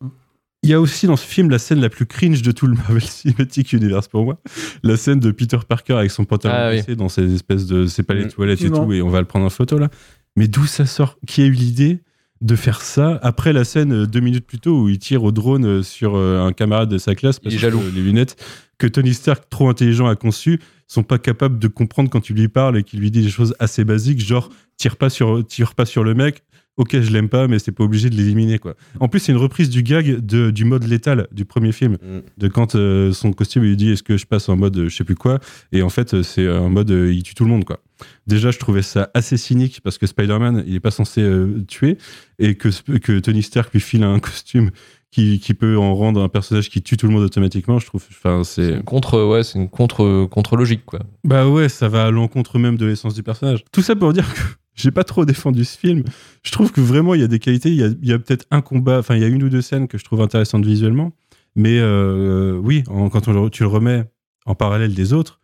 [0.63, 2.73] Il y a aussi dans ce film la scène la plus cringe de tout le
[2.77, 4.41] Marvel Cinematic Universe pour moi.
[4.83, 6.95] La scène de Peter Parker avec son pantalon Ah oui.
[6.95, 7.85] dans ces espèces de.
[7.87, 8.29] C'est pas les Mm.
[8.31, 9.89] toilettes et tout, et on va le prendre en photo là.
[10.35, 11.17] Mais d'où ça sort?
[11.27, 11.99] Qui a eu l'idée
[12.41, 15.31] de faire ça après la scène euh, deux minutes plus tôt où il tire au
[15.33, 17.81] drone euh, sur euh, un camarade de sa classe parce Il est que jaloux.
[17.81, 18.37] euh, les lunettes
[18.77, 22.47] que Tony Stark, trop intelligent, a conçues sont pas capables de comprendre quand tu lui
[22.47, 25.85] parles et qu'il lui dit des choses assez basiques, genre tire pas sur, tire pas
[25.85, 26.41] sur le mec.
[26.79, 28.73] Ok, je l'aime pas, mais c'est pas obligé de l'éliminer quoi.
[29.01, 32.19] En plus, c'est une reprise du gag de, du mode létal du premier film, Mm.
[32.37, 34.95] de quand euh, son costume il lui dit est-ce que je passe en mode je
[34.95, 35.39] sais plus quoi,
[35.73, 37.81] et en fait c'est un mode euh, il tue tout le monde quoi.
[38.27, 41.97] Déjà, je trouvais ça assez cynique parce que Spider-Man il est pas censé euh, tuer
[42.39, 42.69] et que,
[42.99, 44.71] que Tony Stark lui file un costume
[45.11, 47.77] qui, qui peut en rendre un personnage qui tue tout le monde automatiquement.
[47.79, 50.99] Je trouve, enfin C'est contre, ouais, c'est une contre, contre logique quoi.
[51.25, 53.65] bah ouais, ça va à l'encontre même de l'essence du personnage.
[53.73, 54.39] Tout ça pour dire que
[54.79, 56.03] j'ai pas trop défendu ce film.
[56.43, 57.69] Je trouve que vraiment il y a des qualités.
[57.69, 59.49] Il y a, il y a peut-être un combat, enfin il y a une ou
[59.49, 61.11] deux scènes que je trouve intéressantes visuellement.
[61.55, 64.05] Mais euh, oui, en- quand on le- tu le remets
[64.45, 65.39] en parallèle des autres,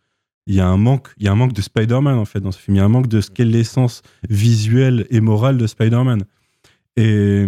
[0.46, 2.52] il y a un manque, il y a un manque de Spider-Man en fait dans
[2.52, 2.76] ce film.
[2.76, 6.22] Il y a un manque de ce qu'est l'essence visuelle et morale de Spider-Man.
[6.96, 7.44] Et,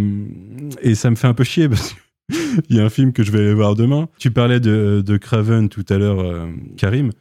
[0.82, 1.98] et ça me fait un peu chier parce que
[2.68, 4.08] il y a un film que je vais aller voir demain.
[4.18, 7.12] Tu parlais de, de Craven tout à l'heure, euh, Karim.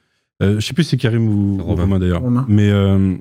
[0.43, 1.83] Euh, je sais plus si c'est Karim ou, Romain.
[1.83, 2.21] Romain d'ailleurs.
[2.21, 2.45] Romain.
[2.49, 3.15] Mais euh,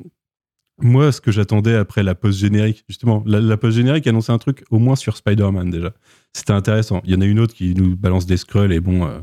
[0.78, 4.65] moi, ce que j'attendais après la pause générique, justement, la, pause générique annonçait un truc
[4.70, 5.93] au moins sur Spider-Man déjà.
[6.35, 7.01] C'était intéressant.
[7.05, 9.20] Il y en a une autre qui nous balance des scrolls et bon, euh,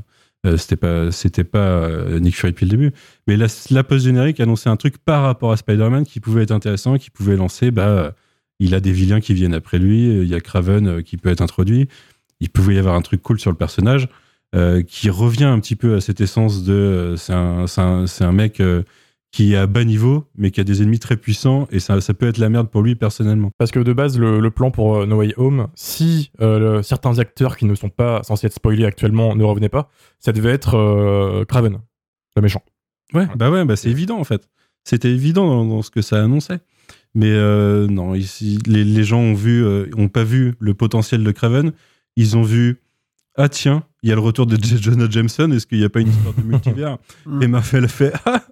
[0.48, 2.92] euh, c'était pas, c'était pas euh, Nick Fury depuis le début.
[3.28, 6.98] Mais la, pause générique annonçait un truc par rapport à Spider-Man qui pouvait être intéressant,
[6.98, 8.16] qui pouvait lancer, bah,
[8.60, 11.42] il a des vilains qui viennent après lui, il y a Craven qui peut être
[11.42, 11.88] introduit.
[12.40, 14.08] Il pouvait y avoir un truc cool sur le personnage
[14.88, 18.62] qui revient un petit peu à cette essence de c'est un, un, un mec
[19.34, 22.14] qui est à bas niveau mais qui a des ennemis très puissants et ça, ça
[22.14, 23.50] peut être la merde pour lui personnellement.
[23.58, 26.84] Parce que de base, le, le plan pour euh, No Way Home, si euh, le-
[26.84, 29.90] certains acteurs qui ne sont pas censés être spoilés actuellement ne revenaient pas,
[30.20, 31.80] ça devait être euh, Craven,
[32.36, 32.62] le méchant.
[33.14, 34.48] Ouais, bah ouais, bah c'est évident en fait.
[34.84, 36.60] C'était évident dans, dans ce que ça annonçait.
[37.16, 41.24] Mais euh, non, ici, les, les gens ont vu, euh, ont pas vu le potentiel
[41.24, 41.72] de Craven.
[42.16, 42.82] Ils ont vu,
[43.36, 44.78] ah tiens, il y a le retour de J.
[44.80, 45.50] Jonah Jameson.
[45.52, 46.98] Est-ce qu'il n'y a pas une histoire de multivers?
[47.42, 48.44] Et Marvel fait, ah,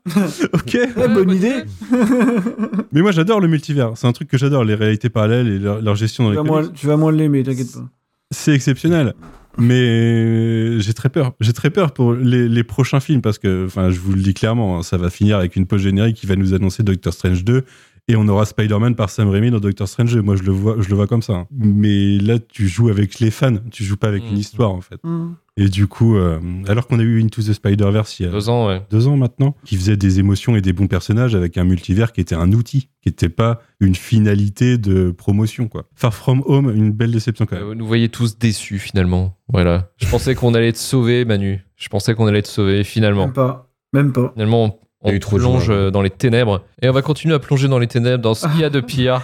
[0.53, 0.77] ok.
[0.97, 1.63] Ouais, bonne idée.
[2.91, 3.91] Mais moi j'adore le multivers.
[3.95, 6.41] C'est un truc que j'adore, les réalités parallèles et leur, leur gestion dans tu, les
[6.41, 6.65] vas comics.
[6.65, 7.87] moins, tu vas moins l'aimer, t'inquiète pas.
[8.31, 9.13] C'est exceptionnel.
[9.57, 11.33] Mais j'ai très peur.
[11.41, 14.33] J'ai très peur pour les, les prochains films parce que, enfin, je vous le dis
[14.33, 17.43] clairement, hein, ça va finir avec une pause générique qui va nous annoncer Doctor Strange
[17.43, 17.65] 2
[18.07, 20.21] et on aura Spider-Man par Sam Raimi dans Doctor Strange 2.
[20.21, 21.33] Moi, je le vois, je le vois comme ça.
[21.33, 21.47] hein.
[21.51, 24.37] Mais là, tu joues avec les fans, tu joues pas avec une Mhm.
[24.37, 24.99] histoire en fait.
[25.03, 25.33] Mm.
[25.57, 28.49] Et du coup, euh, alors qu'on a eu Into the Spider-Verse il y a Deux
[28.49, 28.81] ans, ouais.
[28.89, 32.21] deux ans maintenant, qui faisait des émotions et des bons personnages avec un multivers qui
[32.21, 35.67] était un outil, qui n'était pas une finalité de promotion.
[35.67, 35.83] quoi.
[35.93, 37.65] Far From Home, une belle déception quand même.
[37.69, 39.37] Euh, Nous voyez tous déçus finalement.
[39.49, 39.91] Voilà.
[39.97, 41.59] Je pensais qu'on allait te sauver, Manu.
[41.75, 43.25] Je pensais qu'on allait te sauver finalement.
[43.25, 43.69] Même pas.
[43.93, 44.31] Même pas.
[44.33, 46.63] Finalement, on, Il y a on eu trop de plonge euh, dans les ténèbres.
[46.81, 48.81] Et on va continuer à plonger dans les ténèbres dans ce qu'il y a de
[48.81, 49.21] pire.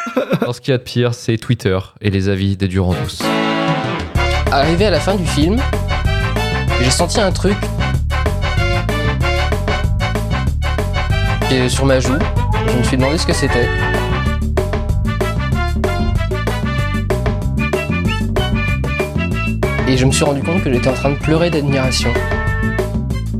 [0.40, 3.22] dans ce qu'il y a de pire, c'est Twitter et les avis des Durandous.
[4.50, 5.60] Arrivé à la fin du film,
[6.82, 7.56] j'ai senti un truc
[11.52, 12.18] et sur ma joue.
[12.68, 13.68] Je me suis demandé ce que c'était.
[19.88, 22.10] Et je me suis rendu compte que j'étais en train de pleurer d'admiration.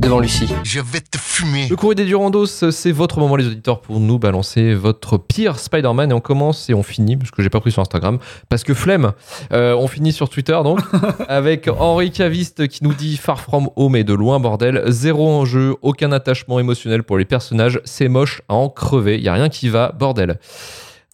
[0.01, 0.51] Devant Lucie.
[0.63, 1.67] Je vais te fumer.
[1.69, 6.11] Le courrier des Durandos, c'est votre moment, les auditeurs, pour nous balancer votre pire Spider-Man.
[6.11, 8.17] Et on commence et on finit, parce que j'ai pas pris sur Instagram,
[8.49, 9.13] parce que flemme.
[9.53, 10.79] Euh, on finit sur Twitter, donc,
[11.27, 14.83] avec Henri Caviste qui nous dit Far From Home et de loin, bordel.
[14.87, 17.79] Zéro enjeu, aucun attachement émotionnel pour les personnages.
[17.85, 19.19] C'est moche à en crever.
[19.19, 20.39] Y a rien qui va, bordel.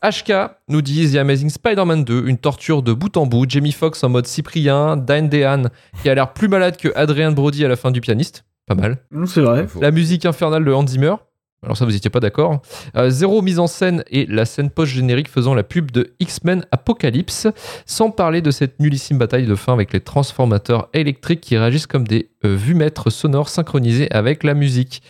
[0.03, 0.31] HK
[0.69, 3.45] nous dit The Amazing Spider-Man 2, une torture de bout en bout.
[3.49, 5.63] Jamie Foxx en mode Cyprien, Dan Dehan
[6.01, 8.45] qui a l'air plus malade que Adrian Brody à la fin du pianiste.
[8.67, 8.97] Pas mal.
[9.25, 9.65] C'est vrai.
[9.81, 11.15] La musique infernale de Hans Zimmer.
[11.63, 12.61] Alors ça, vous étiez pas d'accord.
[12.95, 17.47] Euh, zéro mise en scène et la scène post-générique faisant la pub de X-Men Apocalypse.
[17.87, 22.07] Sans parler de cette nullissime bataille de fin avec les transformateurs électriques qui réagissent comme
[22.07, 25.01] des euh, vues-mètres sonores synchronisés avec la musique.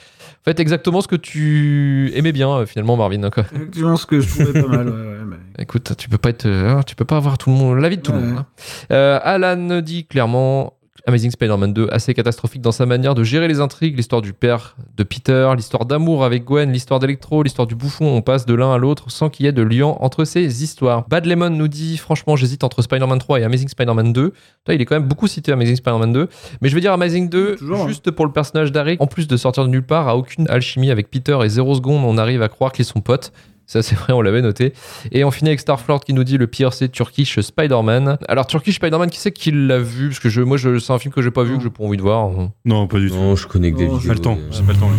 [0.42, 3.22] En fait, exactement ce que tu aimais bien euh, finalement, Marvin.
[3.24, 3.44] hein, quoi.
[3.54, 4.88] Effectivement, ce que je trouvais pas mal.
[4.88, 7.58] Ouais, ouais, mais- Écoute, tu peux pas être, euh, tu peux pas avoir tout le
[7.58, 8.38] monde, l'avis de tout le monde.
[8.38, 8.46] hein.
[8.94, 10.77] Euh, Alan dit clairement
[11.08, 14.76] Amazing Spider-Man 2 assez catastrophique dans sa manière de gérer les intrigues, l'histoire du père
[14.98, 18.06] de Peter, l'histoire d'amour avec Gwen, l'histoire d'Electro, l'histoire du bouffon.
[18.08, 21.08] On passe de l'un à l'autre sans qu'il y ait de lien entre ces histoires.
[21.08, 24.34] Bad Lemon nous dit franchement, j'hésite entre Spider-Man 3 et Amazing Spider-Man 2.
[24.66, 26.28] Toi, il est quand même beaucoup cité Amazing Spider-Man 2,
[26.62, 27.88] mais je vais dire Amazing 2 Toujours, hein.
[27.88, 28.98] juste pour le personnage d'Harry.
[29.00, 32.04] En plus de sortir de nulle part, à aucune alchimie avec Peter et zéro seconde,
[32.04, 33.32] on arrive à croire qu'ils sont potes.
[33.68, 34.74] Ça, c'est vrai, on l'avait noté.
[35.12, 38.18] Et on finit avec Starflord qui nous dit le pire, c'est Turkish Spider-Man.
[38.30, 40.08] Alors, Turkish Spider-Man, qui c'est qui l'a vu?
[40.08, 41.84] Parce que je, moi, je, c'est un film que j'ai pas vu, que j'ai pas
[41.84, 42.30] envie de voir.
[42.66, 43.16] Non, pas du tout.
[43.16, 44.34] Non, je connais que des Non, J'ai pas vidéos.
[44.34, 44.38] le temps.
[44.50, 44.90] et, J'ai pas le temps.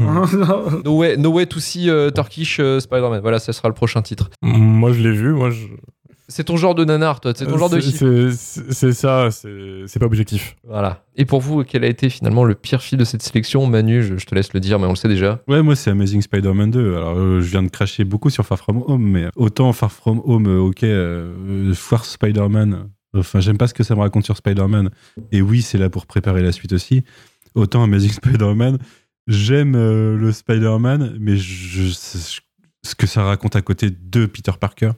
[0.00, 0.80] Non.
[0.84, 3.20] No way, no way to see euh, Turkish euh, Spider-Man.
[3.20, 4.30] Voilà, ça sera le prochain titre.
[4.42, 5.32] Moi, je l'ai vu.
[5.32, 5.66] Moi, je...
[6.28, 7.32] C'est ton genre de nanar, toi.
[7.36, 9.28] C'est ton genre de C'est- ça.
[9.30, 10.56] C'est pas objectif.
[10.64, 11.04] Voilà.
[11.16, 13.66] Et pour vous, quel a été finalement le pire film de cette sélection?
[13.66, 15.40] Manu, je, je te laisse le dire, mais on le sait déjà.
[15.46, 16.96] Ouais, moi c'est Amazing Spider-Man 2.
[16.96, 20.20] Alors euh, je viens de cracher beaucoup sur Far From Home, mais autant Far From
[20.24, 22.88] Home, euh, ok, euh, Far Spider-Man.
[23.16, 24.90] Enfin, j'aime pas ce que ça me raconte sur Spider-Man.
[25.32, 27.02] Et oui, c'est là pour préparer la suite aussi.
[27.54, 28.78] Autant Amazing Spider-Man,
[29.28, 32.40] j'aime euh, le Spider-Man, mais je, je-
[32.82, 34.90] ce que ça raconte à côté de Peter Parker,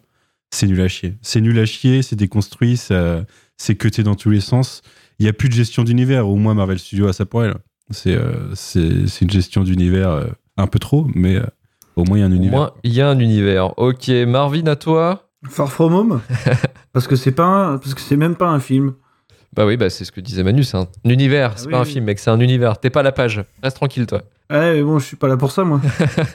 [0.50, 1.16] c'est nul à chier.
[1.22, 3.24] C'est nul à chier, c'est déconstruit, ça-
[3.56, 4.82] c'est cuté dans tous les sens.
[5.18, 6.28] Il n'y a plus de gestion d'univers.
[6.28, 7.54] Au moins, Marvel Studios a ça pour elle.
[7.90, 10.26] C'est euh, c'est c'est une gestion d'univers euh,
[10.56, 11.42] un peu trop, mais euh,
[11.96, 12.58] au moins il y a un Au univers.
[12.58, 13.78] moins, il y a un univers.
[13.78, 16.20] Ok, Marvin, à toi Far From Home
[16.92, 18.94] Parce que c'est pas un- parce que c'est même pas un film.
[19.54, 21.82] Bah oui, bah c'est ce que disait Manu, c'est un univers, c'est Ah pas oui,
[21.82, 21.92] un oui.
[21.92, 22.78] film, mec, c'est un univers.
[22.78, 23.42] T'es pas à la page.
[23.62, 24.22] Reste tranquille, toi.
[24.50, 25.80] Ouais, mais bon, je suis pas là pour ça, moi.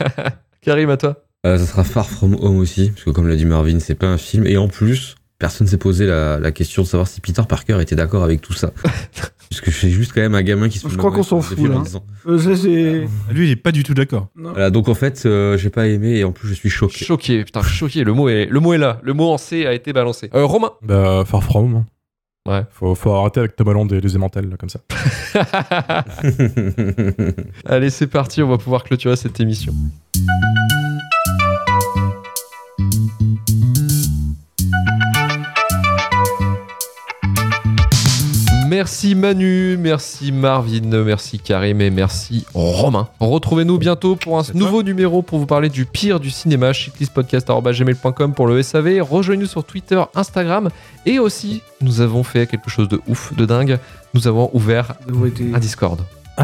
[0.61, 3.45] Karim, à toi Euh, ça sera Far From Home aussi, parce que comme l'a dit
[3.45, 4.45] Marvin, c'est pas un film.
[4.47, 7.95] Et en plus, personne s'est posé la, la question de savoir si Peter Parker était
[7.97, 8.71] d'accord avec tout ça.
[9.49, 11.43] parce que c'est juste quand même un gamin qui se Je crois qu'on s'en des
[11.43, 11.79] fout, là.
[11.83, 13.05] disant- Euh.
[13.29, 14.29] Lui, il est pas du tout d'accord.
[14.35, 17.03] Voilà, donc en fait, euh, j'ai pas aimé et en plus je suis choqué.
[17.03, 18.05] Choqué, putain, choqué.
[18.05, 18.99] Le mot est, le mot est là.
[19.03, 20.29] Le mot en C a été balancé.
[20.33, 21.75] Euh, Romain Bah, Far From.
[21.75, 21.85] hein.
[22.47, 22.61] Ouais.
[22.71, 24.79] Faut, faut arrêter avec Tom Holland et les aimantelles, là, comme ça.
[27.65, 29.73] Allez, c'est parti, on va pouvoir clôturer cette émission.
[38.73, 43.07] Merci Manu, merci Marvin, merci Karim et merci Romain.
[43.19, 48.47] Retrouvez-nous bientôt pour un nouveau numéro pour vous parler du pire du cinéma, shitlistpodcast.gmail.com pour
[48.47, 48.99] le SAV.
[49.03, 50.69] Rejoignez-nous sur Twitter, Instagram
[51.05, 53.77] et aussi, nous avons fait quelque chose de ouf, de dingue.
[54.15, 54.95] Nous avons ouvert
[55.53, 56.03] un Discord.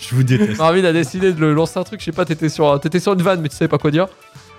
[0.00, 0.56] Je vous déteste.
[0.56, 3.12] Marvin a décidé de le lancer un truc, je sais pas, t'étais sur, t'étais sur
[3.12, 4.08] une vanne, mais tu savais pas quoi dire.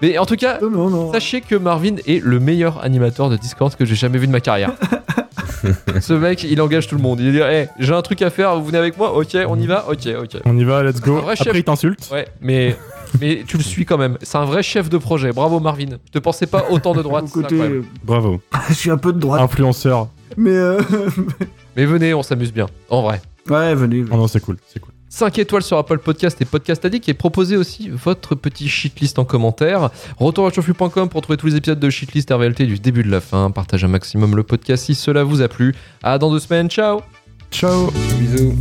[0.03, 1.11] Mais en tout cas, non, non.
[1.11, 4.41] sachez que Marvin est le meilleur animateur de Discord que j'ai jamais vu de ma
[4.41, 4.73] carrière.
[6.02, 7.19] Ce mec, il engage tout le monde.
[7.19, 9.15] Il dit hey, j'ai un truc à faire, vous venez avec moi?
[9.15, 9.85] Ok, on y va?
[9.90, 10.41] Ok, ok.
[10.45, 11.18] On y va, let's go.
[11.18, 11.48] Un vrai chef.
[11.48, 12.10] Après, il t'insulte.
[12.11, 12.76] Ouais, mais,
[13.19, 14.18] mais tu le suis quand même.
[14.22, 15.31] C'est un vrai chef de projet.
[15.31, 15.98] Bravo Marvin.
[16.06, 17.30] Je te pensais pas autant de droite.
[17.31, 17.85] Côté, incroyable.
[18.03, 18.41] Bravo.
[18.69, 19.41] je suis un peu de droite.
[19.41, 20.10] Influenceur.
[20.38, 20.81] Mais euh...
[21.76, 22.68] Mais venez, on s'amuse bien.
[22.90, 23.22] En vrai.
[23.49, 24.06] ouais, venez.
[24.11, 24.93] Oh non, c'est cool, c'est cool.
[25.14, 29.26] 5 étoiles sur Apple Podcast et Podcast Addict et proposez aussi votre petit shitlist en
[29.26, 29.91] commentaire.
[30.18, 33.22] Retour à chauffu.com pour trouver tous les épisodes de shitlist RVLT du début de la
[33.22, 33.52] fin.
[33.52, 35.76] Partagez un maximum le podcast si cela vous a plu.
[36.02, 36.68] À dans deux semaines.
[36.68, 37.02] Ciao
[37.52, 38.56] Ciao Bisous.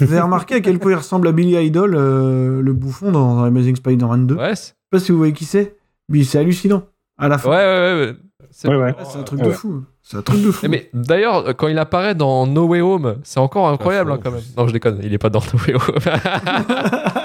[0.00, 3.36] Vous avez remarqué à quel point il ressemble à Billy Idol, euh, le bouffon dans,
[3.36, 4.50] dans Amazing Spider-Man 2 Ouais.
[4.50, 5.76] Je sais pas si vous voyez qui c'est,
[6.08, 6.82] mais c'est hallucinant.
[7.18, 7.50] À la fin.
[7.50, 8.16] Ouais, ouais, ouais.
[8.50, 8.94] C'est ouais, ouais.
[9.04, 9.84] c'est un truc de fou.
[10.02, 10.66] C'est un truc de fou.
[10.68, 14.42] Mais d'ailleurs, quand il apparaît dans No Way Home, c'est encore incroyable hein, quand même.
[14.56, 15.80] Non, je déconne, il est pas dans No Way Home.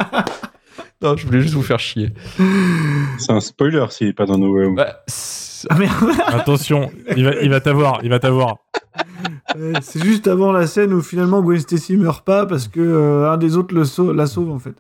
[1.02, 2.12] non, je voulais juste vous faire chier.
[3.18, 4.76] C'est un spoiler s'il est pas dans No Way Home.
[4.76, 5.04] Bah,
[5.70, 6.12] ah merde.
[6.28, 8.58] Attention, il va, il va t'avoir, il va t'avoir.
[9.82, 13.38] c'est juste avant la scène où finalement Gwen Stacy meurt pas parce que euh, un
[13.38, 14.76] des autres le sau la sauve en fait.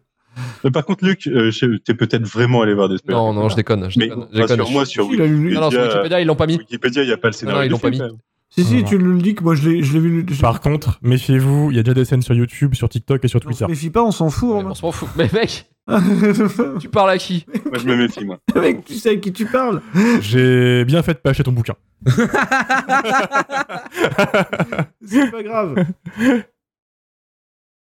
[0.64, 1.50] Mais par contre, Luc, euh,
[1.86, 3.18] t'es peut-être vraiment allé voir des spoilers.
[3.18, 3.90] Non, non, je déconne.
[3.90, 4.72] Je mais déconne, je déconne.
[4.72, 6.58] moi sur Il a lu- Wikipédia, Non, non, sur Wikipédia, ils l'ont pas mis.
[6.58, 7.60] Wikipédia, il n'y a pas le scénario.
[7.60, 8.02] Non, ils l'ont pas mis.
[8.50, 10.26] Si, si, tu le dis que moi je l'ai je l'ai vu.
[10.30, 13.28] je- Par contre, méfiez-vous, il y a déjà des scènes sur YouTube, sur TikTok et
[13.28, 13.66] sur on se Twitter.
[13.68, 14.50] méfie pas, on s'en fout.
[14.66, 15.10] On s'en fout.
[15.18, 15.70] Mais mec,
[16.80, 18.40] tu parles à qui Moi, je me méfie, moi.
[18.56, 19.82] Mec, tu sais à qui tu parles
[20.22, 21.74] J'ai bien fait de pas acheter ton bouquin.
[25.06, 25.86] C'est pas grave.